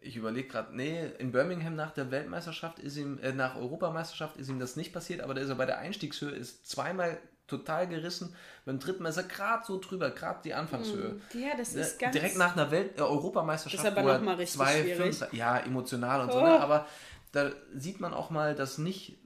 ich 0.00 0.16
überlege 0.16 0.48
gerade, 0.48 0.74
nee, 0.74 1.06
in 1.18 1.32
Birmingham 1.32 1.76
nach 1.76 1.90
der 1.90 2.10
Weltmeisterschaft 2.10 2.78
ist 2.78 2.96
ihm, 2.96 3.18
äh, 3.22 3.32
nach 3.32 3.56
Europameisterschaft 3.56 4.36
ist 4.36 4.48
ihm 4.48 4.58
das 4.58 4.76
nicht 4.76 4.92
passiert, 4.92 5.20
aber 5.20 5.34
da 5.34 5.42
ist 5.42 5.48
er 5.50 5.56
bei 5.56 5.66
der 5.66 5.78
Einstiegshöhe 5.78 6.30
ist 6.30 6.68
zweimal 6.68 7.18
total 7.46 7.86
gerissen. 7.88 8.34
Beim 8.64 8.78
dritten 8.78 9.02
Mal 9.02 9.10
ist 9.10 9.16
er 9.18 9.24
gerade 9.24 9.64
so 9.66 9.78
drüber, 9.78 10.10
gerade 10.10 10.40
die 10.44 10.54
Anfangshöhe. 10.54 11.20
Hm, 11.32 11.40
ja, 11.40 11.56
das 11.56 11.74
ist 11.74 11.98
ganz. 11.98 12.12
Direkt 12.12 12.38
nach 12.38 12.56
einer 12.56 12.70
Welt, 12.70 12.98
äh, 12.98 13.02
Europameisterschaft. 13.02 13.84
Ist 13.84 13.98
aber 13.98 14.14
nochmal 14.14 14.36
richtig 14.36 14.56
zwei, 14.56 14.80
schwierig. 14.80 15.16
Fünf, 15.16 15.32
ja, 15.32 15.58
emotional 15.58 16.22
und 16.22 16.30
oh. 16.30 16.32
so, 16.32 16.40
ne? 16.40 16.60
aber 16.60 16.86
da 17.32 17.50
sieht 17.74 18.00
man 18.00 18.14
auch 18.14 18.30
mal, 18.30 18.54
dass 18.54 18.78
nicht, 18.78 19.18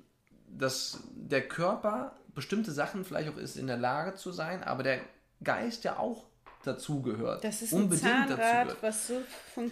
dass 0.48 1.00
der 1.14 1.46
Körper 1.46 2.16
bestimmte 2.34 2.72
Sachen 2.72 3.04
vielleicht 3.04 3.28
auch 3.28 3.36
ist 3.36 3.56
in 3.56 3.66
der 3.66 3.76
Lage 3.76 4.14
zu 4.14 4.32
sein, 4.32 4.64
aber 4.64 4.82
der 4.82 5.00
Geist 5.42 5.84
ja 5.84 5.98
auch 5.98 6.26
dazugehört. 6.66 7.44
Das 7.44 7.62
ist 7.62 7.72
ein 7.72 7.82
unbedingt 7.82 8.10
Zahnrad, 8.10 8.68
dazu 8.68 8.76
was 8.80 9.06
so 9.06 9.22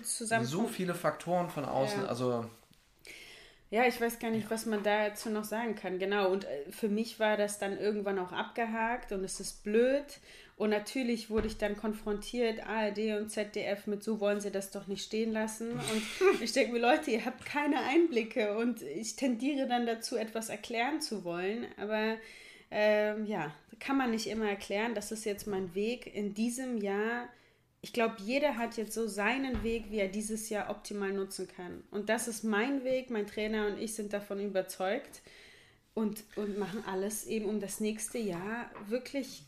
zusammen. 0.04 0.44
So 0.44 0.66
viele 0.66 0.94
Faktoren 0.94 1.48
von 1.48 1.64
außen, 1.64 2.02
ja. 2.02 2.08
also. 2.08 2.46
Ja, 3.70 3.86
ich 3.86 3.98
weiß 3.98 4.18
gar 4.18 4.30
nicht, 4.30 4.50
was 4.50 4.66
man 4.66 4.82
dazu 4.82 5.30
noch 5.30 5.44
sagen 5.44 5.74
kann. 5.74 5.98
Genau. 5.98 6.30
Und 6.30 6.44
äh, 6.44 6.70
für 6.70 6.88
mich 6.88 7.18
war 7.18 7.38
das 7.38 7.58
dann 7.58 7.78
irgendwann 7.78 8.18
auch 8.18 8.32
abgehakt 8.32 9.12
und 9.12 9.24
es 9.24 9.40
ist 9.40 9.64
blöd. 9.64 10.04
Und 10.58 10.70
natürlich 10.70 11.30
wurde 11.30 11.46
ich 11.46 11.56
dann 11.56 11.76
konfrontiert, 11.76 12.66
ARD 12.66 13.18
und 13.18 13.30
ZDF, 13.30 13.86
mit 13.86 14.04
so 14.04 14.20
wollen 14.20 14.40
sie 14.40 14.50
das 14.50 14.70
doch 14.70 14.86
nicht 14.86 15.04
stehen 15.04 15.32
lassen. 15.32 15.72
Und 15.72 16.40
ich 16.42 16.52
denke 16.52 16.74
mir, 16.74 16.80
Leute, 16.80 17.10
ihr 17.10 17.24
habt 17.24 17.46
keine 17.46 17.80
Einblicke 17.80 18.56
und 18.58 18.82
ich 18.82 19.16
tendiere 19.16 19.66
dann 19.66 19.86
dazu, 19.86 20.16
etwas 20.16 20.50
erklären 20.50 21.00
zu 21.00 21.24
wollen. 21.24 21.66
Aber 21.78 22.16
ähm, 22.72 23.26
ja, 23.26 23.54
kann 23.78 23.96
man 23.96 24.10
nicht 24.10 24.26
immer 24.26 24.48
erklären. 24.48 24.94
Das 24.94 25.12
ist 25.12 25.24
jetzt 25.24 25.46
mein 25.46 25.74
Weg 25.74 26.12
in 26.14 26.34
diesem 26.34 26.78
Jahr. 26.78 27.28
Ich 27.82 27.92
glaube, 27.92 28.16
jeder 28.18 28.56
hat 28.56 28.76
jetzt 28.76 28.94
so 28.94 29.06
seinen 29.06 29.62
Weg, 29.62 29.90
wie 29.90 29.98
er 29.98 30.08
dieses 30.08 30.48
Jahr 30.48 30.70
optimal 30.70 31.12
nutzen 31.12 31.48
kann. 31.48 31.84
Und 31.90 32.08
das 32.08 32.28
ist 32.28 32.44
mein 32.44 32.84
Weg. 32.84 33.10
Mein 33.10 33.26
Trainer 33.26 33.66
und 33.66 33.78
ich 33.78 33.94
sind 33.94 34.12
davon 34.12 34.40
überzeugt 34.40 35.20
und, 35.94 36.24
und 36.36 36.58
machen 36.58 36.84
alles 36.86 37.26
eben, 37.26 37.46
um 37.46 37.60
das 37.60 37.80
nächste 37.80 38.18
Jahr 38.18 38.70
wirklich, 38.88 39.44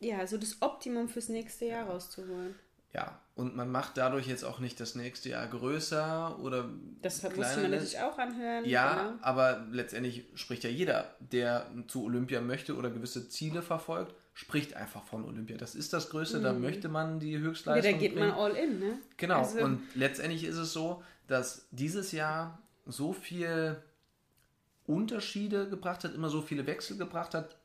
ja, 0.00 0.26
so 0.26 0.38
das 0.38 0.62
Optimum 0.62 1.08
fürs 1.08 1.28
nächste 1.28 1.66
Jahr 1.66 1.88
rauszuholen. 1.88 2.54
Ja, 2.92 3.20
und 3.36 3.56
man 3.56 3.70
macht 3.70 3.96
dadurch 3.96 4.28
jetzt 4.28 4.44
auch 4.44 4.60
nicht 4.60 4.78
das 4.78 4.94
nächste 4.94 5.30
Jahr 5.30 5.46
größer 5.48 6.38
oder. 6.40 6.68
Das 7.02 7.18
kleiner. 7.18 7.36
muss 7.36 7.56
man 7.56 7.70
natürlich 7.72 7.98
auch 7.98 8.16
anhören. 8.16 8.64
Ja, 8.64 8.94
genau. 8.94 9.12
aber 9.22 9.66
letztendlich 9.72 10.24
spricht 10.34 10.62
ja 10.62 10.70
jeder, 10.70 11.16
der 11.18 11.66
zu 11.88 12.04
Olympia 12.04 12.40
möchte 12.40 12.76
oder 12.76 12.90
gewisse 12.90 13.28
Ziele 13.28 13.62
verfolgt, 13.62 14.14
spricht 14.34 14.76
einfach 14.76 15.02
von 15.04 15.24
Olympia. 15.24 15.56
Das 15.56 15.74
ist 15.74 15.92
das 15.92 16.10
Größte, 16.10 16.38
mhm. 16.38 16.42
da 16.44 16.52
möchte 16.52 16.88
man 16.88 17.18
die 17.18 17.38
Höchstleistung. 17.38 17.84
Ja, 17.84 17.92
da 17.92 17.98
geht 17.98 18.14
bringen. 18.14 18.28
man 18.28 18.38
all 18.38 18.52
in, 18.52 18.78
ne? 18.78 18.98
Genau, 19.16 19.38
also, 19.38 19.58
und 19.58 19.82
letztendlich 19.96 20.44
ist 20.44 20.56
es 20.56 20.72
so, 20.72 21.02
dass 21.26 21.66
dieses 21.72 22.12
Jahr 22.12 22.58
so 22.86 23.12
viel 23.12 23.82
Unterschiede 24.86 25.68
gebracht 25.68 26.04
hat, 26.04 26.14
immer 26.14 26.28
so 26.28 26.40
viele 26.40 26.66
Wechsel 26.68 26.98
gebracht 26.98 27.34
hat, 27.34 27.56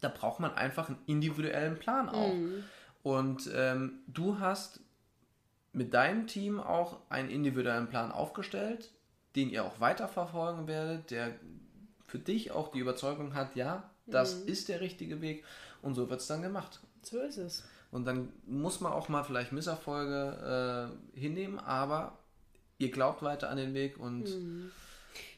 da 0.00 0.08
braucht 0.08 0.40
man 0.40 0.54
einfach 0.54 0.88
einen 0.88 0.98
individuellen 1.06 1.78
Plan 1.78 2.08
auch. 2.08 2.32
Mhm. 2.32 2.64
Und 3.02 3.50
ähm, 3.54 4.00
du 4.06 4.38
hast 4.38 4.80
mit 5.72 5.94
deinem 5.94 6.26
Team 6.26 6.60
auch 6.60 6.98
einen 7.08 7.30
individuellen 7.30 7.88
Plan 7.88 8.12
aufgestellt, 8.12 8.90
den 9.36 9.50
ihr 9.50 9.64
auch 9.64 9.80
weiterverfolgen 9.80 10.66
werdet, 10.66 11.10
der 11.10 11.34
für 12.06 12.18
dich 12.18 12.50
auch 12.50 12.72
die 12.72 12.78
Überzeugung 12.78 13.34
hat, 13.34 13.54
ja, 13.54 13.90
das 14.06 14.40
mhm. 14.40 14.48
ist 14.48 14.68
der 14.68 14.80
richtige 14.80 15.20
Weg 15.20 15.44
und 15.82 15.94
so 15.94 16.08
wird 16.08 16.20
es 16.20 16.26
dann 16.26 16.42
gemacht. 16.42 16.80
So 17.02 17.20
ist 17.20 17.36
es. 17.36 17.64
Und 17.90 18.06
dann 18.06 18.32
muss 18.46 18.80
man 18.80 18.92
auch 18.92 19.08
mal 19.08 19.24
vielleicht 19.24 19.52
Misserfolge 19.52 20.90
äh, 21.14 21.18
hinnehmen, 21.18 21.58
aber 21.58 22.18
ihr 22.78 22.90
glaubt 22.90 23.22
weiter 23.22 23.50
an 23.50 23.56
den 23.56 23.74
Weg 23.74 23.98
und. 23.98 24.24
Mhm. 24.24 24.70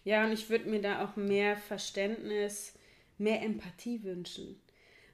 Ja, 0.05 0.25
und 0.25 0.33
ich 0.33 0.49
würde 0.49 0.69
mir 0.69 0.81
da 0.81 1.05
auch 1.05 1.17
mehr 1.17 1.57
Verständnis, 1.57 2.75
mehr 3.19 3.43
Empathie 3.43 4.03
wünschen. 4.03 4.61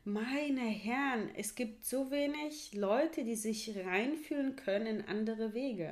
Meine 0.08 0.60
Herren, 0.60 1.30
es 1.36 1.56
gibt 1.56 1.84
so 1.84 2.12
wenig 2.12 2.72
Leute, 2.74 3.24
die 3.24 3.34
sich 3.34 3.74
reinfühlen 3.76 4.54
können 4.54 4.86
in 4.86 5.08
andere 5.08 5.52
Wege. 5.52 5.90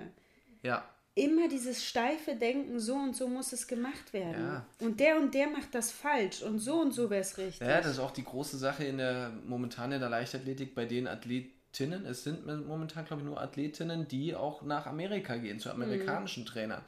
Ja. 0.62 0.88
Immer 1.16 1.48
dieses 1.48 1.84
steife 1.84 2.36
Denken, 2.36 2.78
so 2.78 2.94
und 2.94 3.16
so 3.16 3.26
muss 3.26 3.52
es 3.52 3.66
gemacht 3.66 4.12
werden. 4.12 4.40
Ja. 4.40 4.66
Und 4.78 5.00
der 5.00 5.16
und 5.16 5.34
der 5.34 5.48
macht 5.48 5.74
das 5.74 5.90
falsch 5.90 6.42
und 6.42 6.60
so 6.60 6.80
und 6.80 6.92
so 6.92 7.10
wäre 7.10 7.22
es 7.22 7.36
richtig. 7.38 7.66
Ja, 7.66 7.78
das 7.78 7.88
ist 7.88 7.98
auch 7.98 8.12
die 8.12 8.22
große 8.22 8.56
Sache 8.56 8.84
in 8.84 8.98
der 8.98 9.32
momentan 9.48 9.90
in 9.90 9.98
der 9.98 10.10
Leichtathletik 10.10 10.76
bei 10.76 10.84
den 10.84 11.08
Athletinnen. 11.08 12.06
Es 12.06 12.22
sind 12.22 12.46
momentan, 12.68 13.04
glaube 13.06 13.22
ich, 13.22 13.26
nur 13.26 13.40
Athletinnen, 13.40 14.06
die 14.06 14.36
auch 14.36 14.62
nach 14.62 14.86
Amerika 14.86 15.36
gehen, 15.38 15.58
zu 15.58 15.72
amerikanischen 15.72 16.44
mhm. 16.44 16.48
Trainern. 16.48 16.82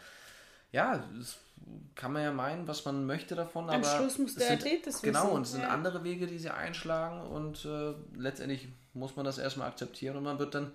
Ja, 0.70 1.04
es 1.20 1.38
kann 1.94 2.12
man 2.12 2.22
ja 2.22 2.32
meinen, 2.32 2.68
was 2.68 2.84
man 2.84 3.06
möchte 3.06 3.34
davon, 3.34 3.70
Am 3.70 3.76
aber 3.76 3.96
Schluss 3.96 4.18
muss 4.18 4.34
der 4.34 4.48
sind, 4.48 4.60
Athlet 4.60 4.86
das 4.86 5.02
Genau, 5.02 5.24
wissen. 5.24 5.32
und 5.32 5.42
es 5.42 5.52
sind 5.52 5.62
ja. 5.62 5.68
andere 5.68 6.04
Wege, 6.04 6.26
die 6.26 6.38
sie 6.38 6.50
einschlagen 6.50 7.26
und 7.26 7.64
äh, 7.64 7.94
letztendlich 8.16 8.68
muss 8.92 9.16
man 9.16 9.24
das 9.24 9.38
erstmal 9.38 9.68
akzeptieren 9.68 10.16
und 10.16 10.24
man 10.24 10.38
wird 10.38 10.54
dann 10.54 10.72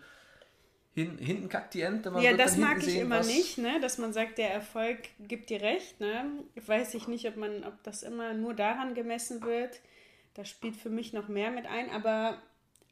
hin, 0.93 1.17
hinten 1.17 1.47
kackt 1.47 1.73
die 1.73 1.82
Ente. 1.82 2.11
ja, 2.19 2.36
das 2.36 2.57
mag 2.57 2.79
ich 2.79 2.86
sehen, 2.86 3.01
immer 3.03 3.23
nicht, 3.23 3.57
ne? 3.57 3.79
dass 3.82 3.97
man 3.97 4.13
sagt, 4.13 4.38
der 4.38 4.51
Erfolg 4.51 4.99
gibt 5.19 5.49
dir 5.49 5.61
recht. 5.61 5.99
Ne? 5.99 6.25
Weiß 6.65 6.93
ich 6.95 7.07
nicht, 7.07 7.27
ob, 7.27 7.38
man, 7.38 7.63
ob 7.63 7.82
das 7.84 8.03
immer 8.03 8.34
nur 8.34 8.53
daran 8.53 8.93
gemessen 8.93 9.41
wird. 9.43 9.79
Das 10.34 10.49
spielt 10.49 10.75
für 10.75 10.89
mich 10.89 11.13
noch 11.13 11.27
mehr 11.27 11.51
mit 11.51 11.65
ein, 11.65 11.89
aber 11.91 12.41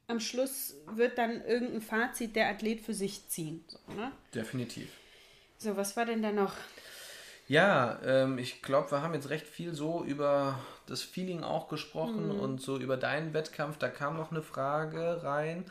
am 0.08 0.20
Schluss 0.20 0.76
wird 0.94 1.18
dann 1.18 1.44
irgendein 1.44 1.82
Fazit 1.82 2.36
der 2.36 2.50
Athlet 2.50 2.82
für 2.82 2.94
sich 2.94 3.28
ziehen. 3.28 3.64
So, 3.68 3.94
ne? 3.94 4.12
Definitiv. 4.34 4.90
So, 5.58 5.76
was 5.76 5.96
war 5.98 6.06
denn 6.06 6.22
da 6.22 6.32
noch? 6.32 6.54
Ja, 7.50 8.00
ähm, 8.06 8.38
ich 8.38 8.62
glaube, 8.62 8.92
wir 8.92 9.02
haben 9.02 9.16
jetzt 9.16 9.32
recht 9.32 9.48
viel 9.48 9.74
so 9.74 10.04
über 10.04 10.60
das 10.86 11.02
Feeling 11.02 11.44
auch 11.44 11.68
gesprochen 11.68 12.36
mhm. 12.36 12.40
und 12.40 12.62
so 12.62 12.78
über 12.78 12.96
deinen 12.96 13.34
Wettkampf. 13.34 13.80
Da 13.80 13.90
kam 13.90 14.18
noch 14.18 14.30
eine 14.30 14.44
Frage 14.44 15.24
rein, 15.24 15.66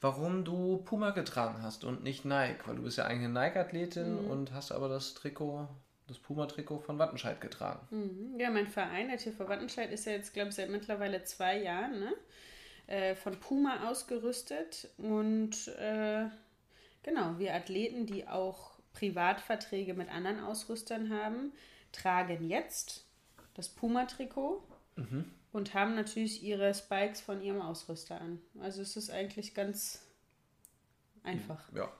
warum 0.00 0.46
du 0.46 0.78
Puma 0.78 1.10
getragen 1.10 1.62
hast 1.62 1.84
und 1.84 2.02
nicht 2.02 2.24
Nike, 2.24 2.66
weil 2.66 2.76
du 2.76 2.82
bist 2.82 2.96
ja 2.96 3.04
eigentlich 3.04 3.26
eine 3.26 3.34
Nike-Athletin 3.34 4.24
mhm. 4.24 4.30
und 4.30 4.54
hast 4.54 4.72
aber 4.72 4.88
das 4.88 5.12
Trikot, 5.12 5.68
das 6.06 6.18
Puma-Trikot 6.18 6.78
von 6.78 6.98
Wattenscheid 6.98 7.42
getragen. 7.42 7.86
Mhm. 7.90 8.40
Ja, 8.40 8.48
mein 8.48 8.66
Verein, 8.66 9.08
der 9.08 9.18
TV 9.18 9.46
Wattenscheid, 9.46 9.92
ist 9.92 10.06
ja 10.06 10.12
jetzt, 10.12 10.32
glaube 10.32 10.48
ich, 10.48 10.54
seit 10.54 10.70
mittlerweile 10.70 11.24
zwei 11.24 11.58
Jahren 11.58 12.00
ne? 12.00 12.14
Äh, 12.86 13.14
von 13.14 13.38
Puma 13.38 13.90
ausgerüstet 13.90 14.88
und 14.96 15.68
äh, 15.78 16.24
genau, 17.02 17.38
wir 17.38 17.54
Athleten, 17.54 18.06
die 18.06 18.26
auch 18.26 18.77
Privatverträge 18.92 19.94
mit 19.94 20.08
anderen 20.08 20.40
Ausrüstern 20.40 21.10
haben, 21.10 21.52
tragen 21.92 22.48
jetzt 22.48 23.04
das 23.54 23.68
Puma-Trikot 23.68 24.62
mhm. 24.96 25.24
und 25.52 25.74
haben 25.74 25.94
natürlich 25.94 26.42
ihre 26.42 26.74
Spikes 26.74 27.20
von 27.20 27.42
ihrem 27.42 27.60
Ausrüster 27.60 28.20
an. 28.20 28.40
Also 28.60 28.82
es 28.82 28.96
ist 28.96 29.10
eigentlich 29.10 29.54
ganz 29.54 30.02
einfach. 31.22 31.68
Ja. 31.74 31.90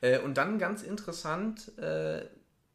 Äh, 0.00 0.18
und 0.18 0.36
dann 0.36 0.58
ganz 0.58 0.82
interessant, 0.82 1.76
äh, 1.78 2.26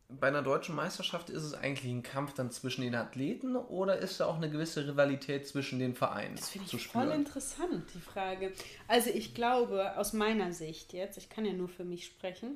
bei 0.10 0.28
einer 0.28 0.42
deutschen 0.42 0.76
Meisterschaft 0.76 1.30
ist 1.30 1.44
es 1.44 1.54
eigentlich 1.54 1.92
ein 1.92 2.04
Kampf 2.04 2.34
dann 2.34 2.50
zwischen 2.50 2.82
den 2.82 2.96
Athleten 2.96 3.56
oder 3.56 3.98
ist 3.98 4.20
da 4.20 4.26
auch 4.26 4.38
eine 4.38 4.50
gewisse 4.50 4.88
Rivalität 4.88 5.48
zwischen 5.48 5.80
den 5.80 5.96
Vereinen? 5.96 6.36
Das 6.36 6.50
finde 6.50 6.68
ich 6.72 6.88
voll 6.88 7.12
interessant, 7.12 7.84
die 7.94 8.00
Frage. 8.00 8.54
Also 8.88 9.10
ich 9.10 9.34
glaube, 9.34 9.98
aus 9.98 10.14
meiner 10.14 10.54
Sicht 10.54 10.94
jetzt, 10.94 11.18
ich 11.18 11.30
kann 11.30 11.46
ja 11.46 11.54
nur 11.54 11.68
für 11.68 11.84
mich 11.84 12.06
sprechen, 12.06 12.56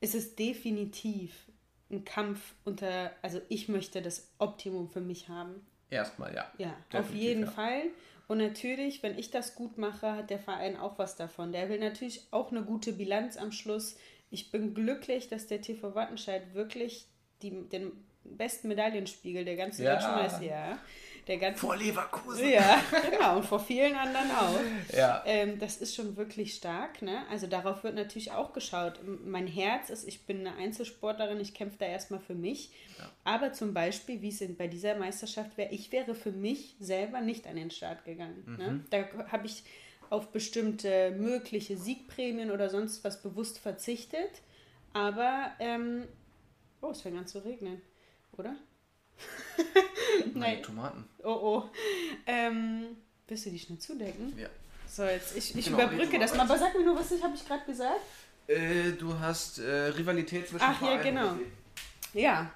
ist 0.00 0.14
es 0.14 0.36
definitiv 0.36 1.32
ein 1.90 2.04
Kampf 2.04 2.54
unter, 2.64 3.10
also 3.22 3.40
ich 3.48 3.68
möchte 3.68 4.00
das 4.00 4.30
Optimum 4.38 4.88
für 4.88 5.00
mich 5.00 5.28
haben. 5.28 5.66
Erstmal, 5.90 6.34
ja. 6.34 6.50
Ja, 6.58 6.76
auf 6.92 7.12
jeden 7.12 7.44
ja. 7.44 7.50
Fall. 7.50 7.82
Und 8.28 8.38
natürlich, 8.38 9.02
wenn 9.02 9.18
ich 9.18 9.30
das 9.30 9.54
gut 9.54 9.78
mache, 9.78 10.12
hat 10.12 10.30
der 10.30 10.38
Verein 10.38 10.76
auch 10.76 10.98
was 10.98 11.16
davon. 11.16 11.50
Der 11.50 11.70
will 11.70 11.80
natürlich 11.80 12.26
auch 12.30 12.50
eine 12.52 12.62
gute 12.62 12.92
Bilanz 12.92 13.38
am 13.38 13.52
Schluss. 13.52 13.96
Ich 14.30 14.50
bin 14.50 14.74
glücklich, 14.74 15.28
dass 15.28 15.46
der 15.46 15.60
TV 15.60 15.94
Wattenscheid 15.94 16.54
wirklich 16.54 17.06
die, 17.42 17.68
den 17.68 17.92
besten 18.24 18.68
Medaillenspiegel 18.68 19.44
der 19.44 19.56
ganzen 19.56 19.84
ja. 19.84 19.94
ja, 20.40 20.78
der 21.26 21.38
ganzen, 21.38 21.60
vor 21.60 21.76
Leverkusen. 21.76 22.48
Ja, 22.48 22.82
genau. 23.10 23.36
Und 23.36 23.44
vor 23.44 23.60
vielen 23.60 23.94
anderen 23.94 24.30
auch. 24.30 24.96
Ja. 24.96 25.22
Ähm, 25.26 25.58
das 25.58 25.76
ist 25.76 25.94
schon 25.94 26.16
wirklich 26.16 26.54
stark. 26.54 27.02
Ne? 27.02 27.22
Also 27.30 27.46
darauf 27.46 27.84
wird 27.84 27.94
natürlich 27.94 28.32
auch 28.32 28.52
geschaut. 28.52 29.00
Mein 29.24 29.46
Herz 29.46 29.90
ist, 29.90 30.08
ich 30.08 30.24
bin 30.24 30.46
eine 30.46 30.56
Einzelsportlerin, 30.56 31.38
ich 31.40 31.54
kämpfe 31.54 31.76
da 31.78 31.86
erstmal 31.86 32.20
für 32.20 32.34
mich. 32.34 32.70
Ja. 32.98 33.10
Aber 33.24 33.52
zum 33.52 33.74
Beispiel, 33.74 34.22
wie 34.22 34.30
es 34.30 34.42
bei 34.56 34.68
dieser 34.68 34.96
Meisterschaft 34.96 35.56
wäre, 35.56 35.70
ich 35.70 35.92
wäre 35.92 36.14
für 36.14 36.32
mich 36.32 36.76
selber 36.80 37.20
nicht 37.20 37.46
an 37.46 37.56
den 37.56 37.70
Start 37.70 38.04
gegangen. 38.04 38.44
Ne? 38.46 38.52
Mhm. 38.52 38.76
Ne? 38.76 38.84
Da 38.90 39.04
habe 39.30 39.46
ich 39.46 39.64
auf 40.10 40.32
bestimmte 40.32 41.10
mögliche 41.12 41.76
Siegprämien 41.76 42.50
oder 42.50 42.70
sonst 42.70 43.04
was 43.04 43.22
bewusst 43.22 43.58
verzichtet. 43.58 44.42
Aber, 44.92 45.52
ähm, 45.58 46.04
oh, 46.80 46.90
es 46.90 47.02
fängt 47.02 47.18
an 47.18 47.26
zu 47.26 47.44
regnen, 47.44 47.80
oder? 48.36 48.56
Nein. 50.34 50.62
Tomaten. 50.62 51.08
Oh 51.22 51.28
oh. 51.28 51.70
Ähm, 52.26 52.96
willst 53.26 53.46
du 53.46 53.50
die 53.50 53.58
schnell 53.58 53.78
zudecken? 53.78 54.36
Ja. 54.38 54.48
So, 54.86 55.04
jetzt, 55.04 55.36
ich, 55.36 55.56
ich 55.56 55.66
genau, 55.66 55.78
überbrücke 55.78 56.18
das 56.18 56.34
mal. 56.34 56.44
Aber 56.44 56.58
sag 56.58 56.76
mir 56.76 56.84
nur, 56.84 56.96
was 56.96 57.10
habe 57.22 57.34
ich 57.34 57.46
gerade 57.46 57.64
gesagt? 57.66 58.00
Äh, 58.46 58.92
du 58.92 59.18
hast 59.18 59.58
äh, 59.58 59.88
Rivalität 59.88 60.48
zwischen 60.48 60.64
Ach 60.64 60.80
ja, 60.80 60.96
genau. 60.96 61.34
Ja. 62.14 62.50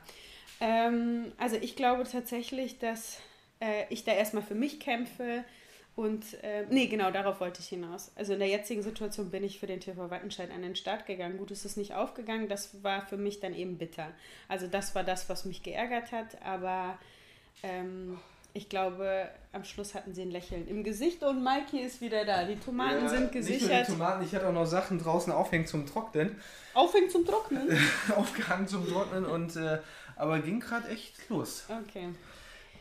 Ähm, 0.61 1.33
also 1.37 1.57
ich 1.57 1.77
glaube 1.77 2.05
tatsächlich, 2.05 2.79
dass 2.79 3.19
äh, 3.61 3.85
ich 3.91 4.05
da 4.05 4.13
erstmal 4.13 4.43
für 4.43 4.55
mich 4.55 4.81
kämpfe, 4.81 5.45
und 5.95 6.43
äh, 6.43 6.65
nee, 6.71 6.87
genau, 6.87 7.11
darauf 7.11 7.41
wollte 7.41 7.61
ich 7.61 7.69
hinaus. 7.69 8.11
Also 8.17 8.33
in 8.33 8.39
der 8.39 8.49
jetzigen 8.49 8.83
Situation 8.83 9.31
bin 9.31 9.45
ich 9.45 9.61
für 9.61 9.67
den 9.67 9.81
TV 9.81 10.11
Wattenscheid 10.11 10.51
an 10.51 10.63
den 10.63 10.75
Start 10.75 11.07
gegangen. 11.07 11.37
Gut, 11.37 11.51
es 11.51 11.67
ist 11.67 11.77
nicht 11.77 11.95
aufgegangen, 11.95 12.49
das 12.49 12.83
war 12.83 13.07
für 13.07 13.19
mich 13.19 13.41
dann 13.41 13.55
eben 13.55 13.77
bitter. 13.77 14.09
Also 14.49 14.67
das 14.67 14.95
war 14.95 15.05
das, 15.05 15.29
was 15.29 15.45
mich 15.45 15.63
geärgert 15.63 16.11
hat, 16.11 16.41
aber 16.43 16.99
ähm, 17.63 18.19
ich 18.55 18.71
glaube, 18.71 19.29
am 19.53 19.65
Schluss 19.65 19.95
hatten 19.95 20.15
sie 20.15 20.23
ein 20.23 20.31
Lächeln 20.31 20.67
im 20.67 20.83
Gesicht 20.83 21.23
und 21.23 21.43
Mikey 21.43 21.79
ist 21.79 22.01
wieder 22.01 22.25
da. 22.25 22.45
Die 22.45 22.57
Tomaten 22.57 23.03
ja, 23.03 23.09
sind 23.09 23.33
gesichert. 23.33 23.61
Nicht 23.61 23.71
nur 23.71 23.81
die 23.81 23.93
Tomaten, 23.93 24.25
ich 24.25 24.35
hatte 24.35 24.49
auch 24.49 24.53
noch 24.53 24.67
Sachen 24.67 24.99
draußen 24.99 25.33
aufhängen 25.33 25.67
zum 25.67 25.87
Trocknen. 25.87 26.37
Aufhängen 26.73 27.11
zum 27.11 27.27
Trocknen? 27.27 27.69
Aufgehangen 28.17 28.67
zum 28.67 28.87
Trocknen 28.87 29.27
und 29.27 29.57
äh, 29.57 29.79
aber 30.17 30.41
ging 30.41 30.61
gerade 30.61 30.89
echt 30.89 31.29
los. 31.29 31.65
Okay. 31.69 32.09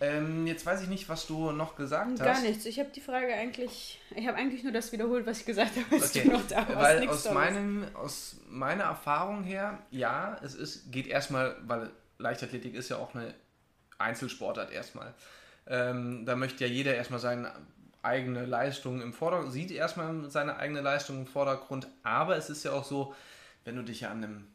Ähm, 0.02 0.48
jetzt 0.48 0.66
weiß 0.66 0.82
ich 0.82 0.88
nicht, 0.88 1.08
was 1.10 1.28
du 1.28 1.52
noch 1.52 1.76
gesagt 1.76 2.18
Gar 2.18 2.30
hast. 2.30 2.42
Gar 2.42 2.50
nichts. 2.50 2.66
Ich 2.66 2.80
habe 2.80 2.90
die 2.90 3.02
Frage 3.02 3.34
eigentlich, 3.36 4.02
ich 4.16 4.28
habe 4.28 4.36
eigentlich 4.36 4.64
nur 4.64 4.74
das 4.74 4.92
wiederholt, 4.92 5.28
was 5.28 5.42
ich 5.42 5.46
gesagt 5.46 5.74
habe, 5.76 5.96
als 5.96 6.10
okay. 6.10 6.24
du 6.24 6.32
noch 6.32 6.48
da 6.48 6.68
warst. 6.68 6.76
Weil 6.76 7.08
aus, 7.08 7.32
meinem, 7.32 7.86
aus 7.94 8.36
meiner 8.50 8.86
Erfahrung 8.86 9.44
her, 9.44 9.78
ja, 9.92 10.38
es 10.44 10.56
ist, 10.56 10.92
geht 10.92 11.06
erstmal, 11.06 11.56
weil 11.68 11.92
Leichtathletik 12.18 12.74
ist 12.74 12.90
ja 12.90 12.98
auch 12.98 13.14
eine 13.14 13.36
Einzelsportart 14.00 14.72
erstmal. 14.72 15.14
Ähm, 15.68 16.26
da 16.26 16.36
möchte 16.36 16.66
ja 16.66 16.72
jeder 16.72 16.96
erstmal 16.96 17.20
seine 17.20 17.52
eigene 18.02 18.46
Leistung 18.46 19.02
im 19.02 19.14
Vordergrund, 19.14 19.54
sieht 19.54 19.70
erstmal 19.70 20.32
seine 20.32 20.58
eigene 20.58 20.82
Leistung 20.82 21.20
im 21.20 21.28
Vordergrund, 21.28 21.88
aber 22.02 22.36
es 22.36 22.50
ist 22.50 22.64
ja 22.64 22.72
auch 22.72 22.84
so, 22.84 23.14
wenn 23.66 23.76
du 23.76 23.84
dich 23.84 24.02
ja 24.02 24.10
an 24.10 24.24
einem 24.24 24.48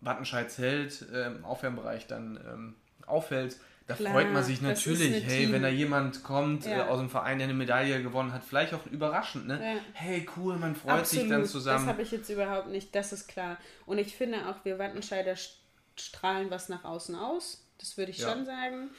Wattenscheid-Zelt 0.00 1.06
äh, 1.12 1.26
im 1.26 1.44
Aufwärmbereich 1.44 2.08
dann 2.08 2.40
ähm, 2.44 2.74
auffällst, 3.06 3.60
da 3.90 3.96
Klar, 3.96 4.12
freut 4.12 4.32
man 4.32 4.44
sich 4.44 4.60
natürlich, 4.60 5.24
hey, 5.24 5.46
Team. 5.46 5.52
wenn 5.52 5.62
da 5.62 5.68
jemand 5.68 6.22
kommt 6.22 6.64
ja. 6.64 6.86
äh, 6.86 6.88
aus 6.88 7.00
dem 7.00 7.10
Verein, 7.10 7.38
der 7.38 7.48
eine 7.48 7.56
Medaille 7.56 8.02
gewonnen 8.02 8.32
hat, 8.32 8.44
vielleicht 8.44 8.72
auch 8.72 8.86
überraschend, 8.86 9.48
ne? 9.48 9.60
Ja. 9.60 9.80
Hey, 9.94 10.24
cool, 10.36 10.56
man 10.56 10.76
freut 10.76 11.00
Absolut. 11.00 11.22
sich 11.22 11.30
dann 11.30 11.44
zusammen. 11.44 11.86
Das 11.86 11.94
habe 11.94 12.02
ich 12.02 12.12
jetzt 12.12 12.30
überhaupt 12.30 12.68
nicht, 12.68 12.94
das 12.94 13.12
ist 13.12 13.26
klar. 13.26 13.58
Und 13.86 13.98
ich 13.98 14.14
finde 14.14 14.48
auch, 14.48 14.64
wir 14.64 14.78
Wattenscheider 14.78 15.34
strahlen 15.96 16.50
was 16.50 16.68
nach 16.68 16.84
außen 16.84 17.16
aus, 17.16 17.66
das 17.78 17.96
würde 17.96 18.12
ich 18.12 18.18
ja. 18.18 18.30
schon 18.30 18.46
sagen. 18.46 18.90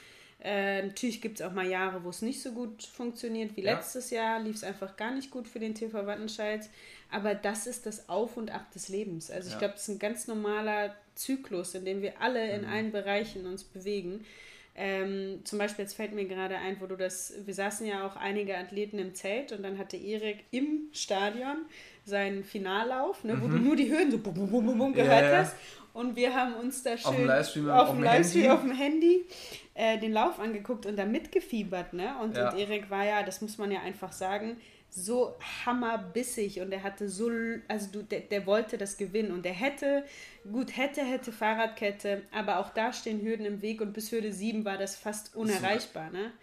Äh, 0.43 0.81
natürlich 0.87 1.21
gibt 1.21 1.39
es 1.39 1.45
auch 1.45 1.53
mal 1.53 1.67
Jahre, 1.67 2.03
wo 2.03 2.09
es 2.09 2.21
nicht 2.21 2.41
so 2.41 2.51
gut 2.51 2.83
funktioniert 2.83 3.55
wie 3.55 3.61
letztes 3.61 4.09
Jahr, 4.09 4.39
lief 4.41 4.55
es 4.55 4.63
einfach 4.63 4.97
gar 4.97 5.13
nicht 5.13 5.31
gut 5.31 5.47
für 5.47 5.59
den 5.59 5.75
TV 5.75 6.05
Wattenscheid. 6.05 6.67
Aber 7.11 7.35
das 7.35 7.67
ist 7.67 7.85
das 7.85 8.09
Auf 8.09 8.37
und 8.37 8.51
Ab 8.51 8.71
des 8.71 8.89
Lebens. 8.89 9.29
Also 9.29 9.49
ich 9.49 9.59
glaube, 9.59 9.75
es 9.75 9.83
ist 9.83 9.89
ein 9.89 9.99
ganz 9.99 10.27
normaler 10.27 10.95
Zyklus, 11.13 11.75
in 11.75 11.85
dem 11.85 12.01
wir 12.01 12.19
alle 12.21 12.51
in 12.51 12.61
mhm. 12.61 12.69
allen 12.69 12.91
Bereichen 12.91 13.45
uns 13.45 13.63
bewegen. 13.63 14.25
Ähm, 14.73 15.41
zum 15.43 15.59
Beispiel, 15.59 15.83
jetzt 15.83 15.95
fällt 15.95 16.13
mir 16.13 16.25
gerade 16.25 16.55
ein, 16.57 16.77
wo 16.79 16.85
du 16.85 16.95
das, 16.95 17.33
wir 17.45 17.53
saßen 17.53 17.85
ja 17.85 18.07
auch 18.07 18.15
einige 18.15 18.57
Athleten 18.57 18.99
im 18.99 19.13
Zelt 19.13 19.51
und 19.51 19.63
dann 19.63 19.77
hatte 19.77 19.97
Erik 19.97 20.45
im 20.51 20.87
Stadion 20.93 21.65
seinen 22.05 22.43
Finallauf, 22.43 23.23
ne, 23.23 23.35
mhm. 23.35 23.41
wo 23.41 23.47
du 23.47 23.57
mhm. 23.57 23.63
nur 23.65 23.75
die 23.75 23.91
Hürden 23.91 24.11
so 24.11 24.17
bum, 24.17 24.33
bum, 24.33 24.49
bum, 24.49 24.77
bum 24.77 24.93
gehört 24.93 25.23
yeah. 25.23 25.39
hast. 25.39 25.55
Und 25.93 26.15
wir 26.15 26.33
haben 26.33 26.53
uns 26.53 26.83
da 26.83 26.97
schön 26.97 27.07
auf 27.07 27.15
dem 27.15 27.27
Livestream 27.27 27.69
auf, 27.69 27.89
dem 27.91 28.03
Livestream 28.03 28.43
Handy, 28.43 28.53
auf 28.53 28.61
dem 28.61 28.71
Handy 28.71 29.25
äh, 29.73 29.97
den 29.97 30.13
Lauf 30.13 30.39
angeguckt 30.39 30.85
und 30.85 30.97
da 30.97 31.05
mitgefiebert. 31.05 31.91
Ne? 31.91 32.15
Und, 32.21 32.37
ja. 32.37 32.49
und 32.49 32.57
Erik 32.57 32.89
war 32.89 33.05
ja, 33.05 33.23
das 33.23 33.41
muss 33.41 33.57
man 33.57 33.71
ja 33.71 33.81
einfach 33.81 34.13
sagen, 34.13 34.55
so 34.93 35.37
hammerbissig 35.65 36.59
und 36.59 36.71
er 36.73 36.83
hatte 36.83 37.09
so, 37.09 37.31
also 37.69 37.87
du, 37.91 38.03
der, 38.03 38.19
der, 38.19 38.45
wollte 38.45 38.77
das 38.77 38.97
gewinnen 38.97 39.31
und 39.31 39.45
er 39.45 39.53
hätte, 39.53 40.03
gut, 40.51 40.75
hätte, 40.75 41.01
hätte 41.01 41.31
Fahrradkette, 41.31 42.23
aber 42.31 42.59
auch 42.59 42.71
da 42.71 42.91
stehen 42.91 43.21
Hürden 43.21 43.45
im 43.45 43.61
Weg 43.61 43.79
und 43.79 43.93
bis 43.93 44.11
Hürde 44.11 44.33
7 44.33 44.65
war 44.65 44.77
das 44.77 44.97
fast 44.97 45.35
unerreichbar, 45.35 46.11
ne? 46.11 46.33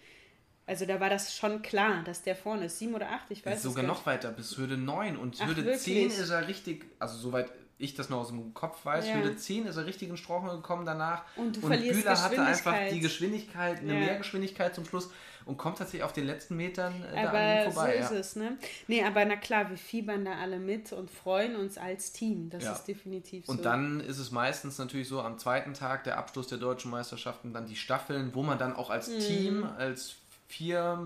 Also 0.65 0.85
da 0.85 1.01
war 1.01 1.09
das 1.09 1.35
schon 1.35 1.63
klar, 1.63 2.03
dass 2.05 2.23
der 2.23 2.37
vorne 2.37 2.67
ist. 2.67 2.79
7 2.79 2.95
oder 2.95 3.11
8, 3.11 3.31
ich 3.31 3.45
weiß 3.45 3.63
Sogar 3.63 3.85
noch 3.85 4.05
weiter, 4.05 4.31
bis 4.31 4.57
Hürde 4.57 4.77
9 4.77 5.17
und 5.17 5.37
Ach, 5.41 5.47
Hürde 5.47 5.65
wirklich? 5.65 5.83
10 5.83 6.11
ist 6.11 6.31
er 6.31 6.49
richtig, 6.49 6.87
also 6.99 7.17
soweit 7.17 7.51
ich 7.79 7.95
das 7.95 8.09
noch 8.09 8.19
aus 8.19 8.29
dem 8.29 8.53
Kopf 8.55 8.85
weiß, 8.85 9.09
ja. 9.09 9.15
Hürde 9.15 9.37
10 9.37 9.67
ist 9.67 9.77
er 9.77 9.87
richtig 9.87 10.09
in 10.09 10.17
Strauchen 10.17 10.49
gekommen 10.49 10.85
danach. 10.85 11.23
Und, 11.37 11.57
du 11.57 11.67
und 11.67 11.81
Bühler 11.81 12.21
hatte 12.21 12.43
einfach 12.43 12.75
die 12.91 13.01
Geschwindigkeit, 13.01 13.79
eine 13.79 13.95
ja. 13.95 14.01
Mehrgeschwindigkeit 14.01 14.75
zum 14.75 14.85
Schluss 14.85 15.11
und 15.45 15.57
kommt 15.57 15.79
tatsächlich 15.79 16.03
auf 16.03 16.13
den 16.13 16.27
letzten 16.27 16.57
Metern 16.57 16.93
äh, 17.15 17.25
aber 17.25 17.65
da 17.65 17.71
vorbei. 17.71 18.03
So 18.03 18.03
ist 18.03 18.11
ja. 18.11 18.17
es, 18.19 18.37
ne? 18.37 18.59
Nee, 18.89 19.05
aber 19.05 19.25
na 19.25 19.37
klar, 19.37 19.71
wir 19.71 19.79
fiebern 19.79 20.25
da 20.25 20.33
alle 20.35 20.59
mit 20.59 20.93
und 20.93 21.11
freuen 21.11 21.57
uns 21.57 21.79
als 21.79 22.13
Team. 22.13 22.51
Das 22.51 22.65
ja. 22.65 22.73
ist 22.73 22.85
definitiv 22.85 23.47
so. 23.47 23.53
Und 23.53 23.65
dann 23.65 24.01
ist 24.01 24.19
es 24.19 24.31
meistens 24.31 24.77
natürlich 24.79 25.09
so 25.09 25.23
am 25.23 25.39
zweiten 25.39 25.73
Tag 25.73 26.05
der 26.05 26.19
Abschluss 26.19 26.49
der 26.49 26.59
deutschen 26.59 26.91
Meisterschaften 26.91 27.55
dann 27.55 27.67
die 27.67 27.77
Staffeln, 27.77 28.35
wo 28.35 28.43
man 28.43 28.59
dann 28.59 28.75
auch 28.75 28.91
als 28.91 29.09
mhm. 29.09 29.21
Team, 29.21 29.65
als 29.79 30.17
vier, 30.49 31.01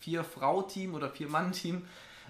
vier 0.00 0.24
Frau-Team 0.24 0.94
oder 0.94 1.08
vier 1.08 1.28
Mann-Team 1.28 1.82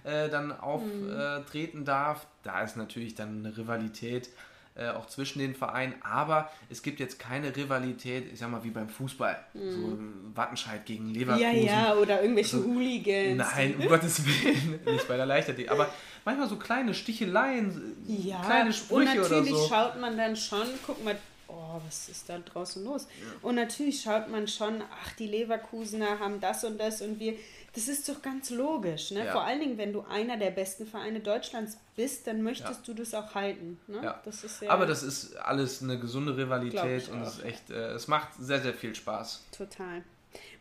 äh, 0.04 0.28
dann 0.28 0.52
auftreten 0.52 1.80
mhm. 1.80 1.84
darf. 1.84 2.26
Da 2.42 2.62
ist 2.62 2.76
natürlich 2.76 3.14
dann 3.14 3.44
eine 3.44 3.56
Rivalität 3.56 4.28
äh, 4.74 4.88
auch 4.88 5.06
zwischen 5.06 5.38
den 5.38 5.54
Vereinen, 5.54 5.94
aber 6.02 6.50
es 6.70 6.82
gibt 6.82 6.98
jetzt 6.98 7.18
keine 7.18 7.54
Rivalität, 7.54 8.32
ich 8.32 8.38
sag 8.38 8.50
mal, 8.50 8.64
wie 8.64 8.70
beim 8.70 8.88
Fußball. 8.88 9.38
Mhm. 9.52 9.70
So 9.70 9.98
Wattenscheid 10.34 10.86
gegen 10.86 11.10
Leverkusen. 11.10 11.46
Ja, 11.46 11.52
ja, 11.52 11.94
oder 11.94 12.22
irgendwelche 12.22 12.56
also, 12.56 12.68
Hooligans. 12.68 13.36
Nein, 13.36 13.74
um 13.78 13.88
Gottes 13.88 14.24
Willen, 14.24 14.80
nicht 14.86 15.06
bei 15.06 15.18
der 15.18 15.26
Leichtathletik. 15.26 15.70
Aber 15.70 15.90
manchmal 16.24 16.48
so 16.48 16.56
kleine 16.56 16.94
Sticheleien, 16.94 17.96
ja, 18.06 18.40
kleine 18.40 18.72
Sprüche 18.72 19.18
oder 19.18 19.24
so. 19.24 19.34
Und 19.36 19.44
natürlich 19.44 19.68
schaut 19.68 20.00
man 20.00 20.16
dann 20.16 20.36
schon, 20.36 20.66
guck 20.86 21.04
mal, 21.04 21.18
oh, 21.48 21.80
was 21.84 22.08
ist 22.08 22.28
da 22.30 22.38
draußen 22.38 22.82
los? 22.82 23.06
Ja. 23.20 23.26
Und 23.42 23.56
natürlich 23.56 24.00
schaut 24.00 24.30
man 24.30 24.48
schon, 24.48 24.82
ach, 25.04 25.12
die 25.18 25.26
Leverkusener 25.26 26.18
haben 26.18 26.40
das 26.40 26.64
und 26.64 26.78
das 26.78 27.02
und 27.02 27.20
wir 27.20 27.34
das 27.74 27.88
ist 27.88 28.08
doch 28.08 28.20
ganz 28.20 28.50
logisch. 28.50 29.10
Ne? 29.12 29.24
Ja. 29.24 29.32
Vor 29.32 29.42
allen 29.44 29.60
Dingen, 29.60 29.78
wenn 29.78 29.92
du 29.92 30.02
einer 30.02 30.36
der 30.36 30.50
besten 30.50 30.86
Vereine 30.86 31.20
Deutschlands 31.20 31.78
bist, 31.96 32.26
dann 32.26 32.42
möchtest 32.42 32.86
ja. 32.86 32.94
du 32.94 32.94
das 32.94 33.14
auch 33.14 33.34
halten. 33.34 33.80
Ne? 33.86 34.00
Ja. 34.02 34.20
Das 34.24 34.44
ist 34.44 34.62
Aber 34.68 34.86
das 34.86 35.02
ist 35.02 35.36
alles 35.36 35.82
eine 35.82 35.98
gesunde 35.98 36.36
Rivalität 36.36 37.08
und 37.08 37.22
es 37.22 37.38
ist 37.38 37.44
echt, 37.44 37.70
äh, 37.70 37.92
es 37.92 38.08
macht 38.08 38.34
sehr, 38.38 38.60
sehr 38.60 38.74
viel 38.74 38.94
Spaß. 38.94 39.44
Total. 39.56 40.02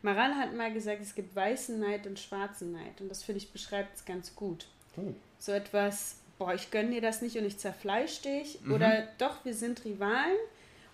Maral 0.02 0.36
hat 0.36 0.54
mal 0.54 0.74
gesagt, 0.74 1.02
es 1.02 1.14
gibt 1.14 1.36
weißen 1.36 1.80
Neid 1.80 2.08
und 2.08 2.18
schwarzen 2.18 2.72
Neid. 2.72 3.00
Und 3.00 3.10
das 3.10 3.24
finde 3.24 3.40
ich 3.40 3.52
beschreibt 3.52 3.98
es 3.98 4.06
ganz 4.06 4.36
gut. 4.36 4.68
Oh. 4.98 5.14
So 5.38 5.52
etwas, 5.52 6.16
boah, 6.38 6.54
ich 6.54 6.72
gönne 6.72 6.92
dir 6.92 7.02
das 7.02 7.22
nicht 7.22 7.38
und 7.38 7.46
ich 7.46 7.58
zerfleisch 7.58 8.22
dich. 8.22 8.62
Mhm. 8.62 8.74
Oder 8.74 9.08
doch, 9.18 9.44
wir 9.44 9.54
sind 9.54 9.84
Rivalen 9.84 10.38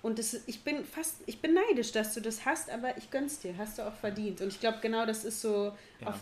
und 0.02 0.20
das, 0.20 0.36
ich 0.46 0.64
bin 0.64 0.86
fast, 0.86 1.18
ich 1.26 1.42
bin 1.42 1.54
neidisch, 1.54 1.92
dass 1.92 2.14
du 2.14 2.22
das 2.22 2.46
hast, 2.46 2.70
aber 2.70 2.98
ich 2.98 3.10
gönn's 3.10 3.40
dir, 3.40 3.58
hast 3.58 3.78
du 3.78 3.88
auch 3.88 3.94
verdient. 3.94 4.42
Und 4.42 4.50
ich 4.50 4.60
glaube, 4.60 4.78
genau 4.82 5.06
das 5.06 5.26
ist 5.26 5.42
so 5.42 5.74
ja. 6.00 6.08
auf, 6.08 6.16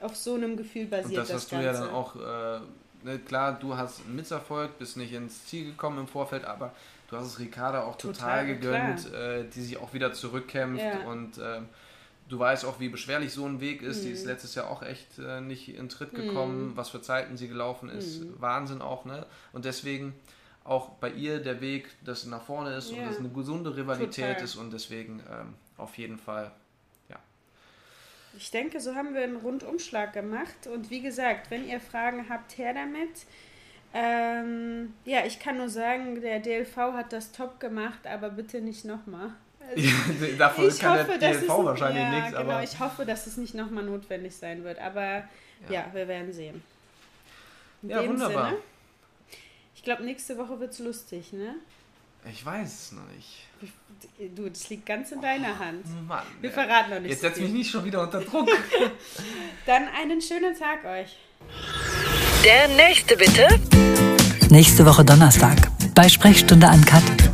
auf 0.00 0.16
so 0.16 0.34
einem 0.34 0.56
Gefühl 0.56 0.86
basiert. 0.86 1.10
Und 1.10 1.16
das, 1.16 1.28
das 1.28 1.36
hast 1.42 1.50
Ganze. 1.50 1.68
du 1.68 1.72
ja 1.72 1.80
dann 1.80 1.90
auch, 1.90 2.16
äh, 2.16 2.60
ne, 3.04 3.18
klar, 3.18 3.58
du 3.58 3.76
hast 3.76 4.00
einen 4.04 4.16
Misserfolg, 4.16 4.78
bist 4.78 4.96
nicht 4.96 5.12
ins 5.12 5.46
Ziel 5.46 5.66
gekommen 5.66 5.98
im 5.98 6.08
Vorfeld, 6.08 6.44
aber 6.44 6.72
du 7.08 7.16
hast 7.16 7.26
es 7.26 7.38
Ricarda 7.38 7.84
auch 7.84 7.96
total, 7.96 8.46
total 8.46 8.46
gegönnt, 8.46 9.12
äh, 9.12 9.44
die 9.44 9.60
sich 9.60 9.76
auch 9.76 9.92
wieder 9.92 10.12
zurückkämpft 10.12 10.82
ja. 10.82 11.00
und 11.06 11.38
äh, 11.38 11.60
du 12.30 12.38
weißt 12.38 12.64
auch, 12.64 12.80
wie 12.80 12.88
beschwerlich 12.88 13.32
so 13.32 13.44
ein 13.44 13.60
Weg 13.60 13.82
ist. 13.82 14.00
Mhm. 14.00 14.06
Die 14.06 14.12
ist 14.12 14.22
mhm. 14.22 14.30
letztes 14.30 14.54
Jahr 14.54 14.70
auch 14.70 14.82
echt 14.82 15.18
äh, 15.18 15.40
nicht 15.40 15.68
in 15.68 15.88
Tritt 15.88 16.14
gekommen, 16.14 16.68
mhm. 16.68 16.76
was 16.76 16.88
für 16.88 17.02
Zeiten 17.02 17.36
sie 17.36 17.48
gelaufen 17.48 17.90
ist. 17.90 18.22
Mhm. 18.22 18.34
Wahnsinn 18.40 18.80
auch, 18.80 19.04
ne? 19.04 19.26
Und 19.52 19.64
deswegen 19.66 20.14
auch 20.64 20.90
bei 20.90 21.10
ihr 21.10 21.40
der 21.40 21.60
Weg, 21.60 21.88
dass 22.04 22.26
nach 22.26 22.42
vorne 22.42 22.74
ist 22.74 22.90
ja. 22.90 22.98
und 22.98 23.08
dass 23.08 23.18
eine 23.18 23.30
gesunde 23.30 23.76
Rivalität 23.76 24.26
Total. 24.26 24.44
ist 24.44 24.56
und 24.56 24.72
deswegen 24.72 25.22
ähm, 25.30 25.54
auf 25.76 25.96
jeden 25.96 26.18
Fall, 26.18 26.50
ja. 27.08 27.16
ich 28.36 28.50
denke, 28.50 28.80
so 28.80 28.94
haben 28.94 29.14
wir 29.14 29.22
einen 29.22 29.36
Rundumschlag 29.36 30.12
gemacht. 30.12 30.66
Und 30.72 30.90
wie 30.90 31.00
gesagt, 31.00 31.50
wenn 31.50 31.66
ihr 31.66 31.80
Fragen 31.80 32.28
habt, 32.28 32.58
her 32.58 32.74
damit. 32.74 33.10
Ähm, 33.92 34.94
ja, 35.04 35.24
ich 35.26 35.40
kann 35.40 35.56
nur 35.56 35.68
sagen, 35.68 36.20
der 36.20 36.38
DLV 36.38 36.76
hat 36.76 37.12
das 37.12 37.32
top 37.32 37.58
gemacht, 37.58 38.06
aber 38.06 38.30
bitte 38.30 38.60
nicht 38.60 38.84
nochmal. 38.84 39.30
Also, 39.68 39.88
Davon 40.38 40.68
ich 40.68 40.78
kann 40.78 41.00
hoffe, 41.00 41.18
der 41.18 41.32
DLV 41.32 41.48
wahrscheinlich 41.48 42.02
ja, 42.02 42.10
nichts. 42.10 42.38
Genau, 42.38 42.60
ich 42.60 42.78
hoffe, 42.78 43.04
dass 43.04 43.26
es 43.26 43.36
nicht 43.36 43.54
nochmal 43.54 43.84
notwendig 43.84 44.36
sein 44.36 44.62
wird. 44.62 44.78
Aber 44.78 45.02
ja, 45.02 45.24
ja 45.70 45.86
wir 45.92 46.06
werden 46.06 46.32
sehen. 46.32 46.62
In 47.82 47.90
ja, 47.90 48.06
wunderbar. 48.06 48.50
Sinne, 48.50 48.62
ich 49.80 49.84
glaube, 49.84 50.04
nächste 50.04 50.36
Woche 50.36 50.60
wird 50.60 50.74
es 50.74 50.78
lustig, 50.78 51.32
ne? 51.32 51.54
Ich 52.30 52.44
weiß 52.44 52.68
es 52.68 52.92
noch 52.92 53.08
nicht. 53.16 53.46
Du, 54.36 54.46
das 54.46 54.68
liegt 54.68 54.84
ganz 54.84 55.10
in 55.10 55.22
deiner 55.22 55.58
Hand. 55.58 55.86
Mann. 56.06 56.22
Wir 56.42 56.50
verraten 56.50 56.90
noch 56.90 57.00
nicht. 57.00 57.12
Jetzt 57.12 57.22
setz 57.22 57.38
mich 57.38 57.50
nicht 57.50 57.70
schon 57.70 57.82
wieder 57.86 58.02
unter 58.02 58.20
Druck. 58.20 58.46
Dann 59.66 59.88
einen 59.88 60.20
schönen 60.20 60.54
Tag 60.54 60.84
euch. 60.84 61.16
Der 62.44 62.68
nächste 62.68 63.16
bitte. 63.16 63.48
Nächste 64.50 64.84
Woche 64.84 65.02
Donnerstag 65.02 65.56
bei 65.94 66.10
Sprechstunde 66.10 66.68
an 66.68 66.84
Kat. 66.84 67.29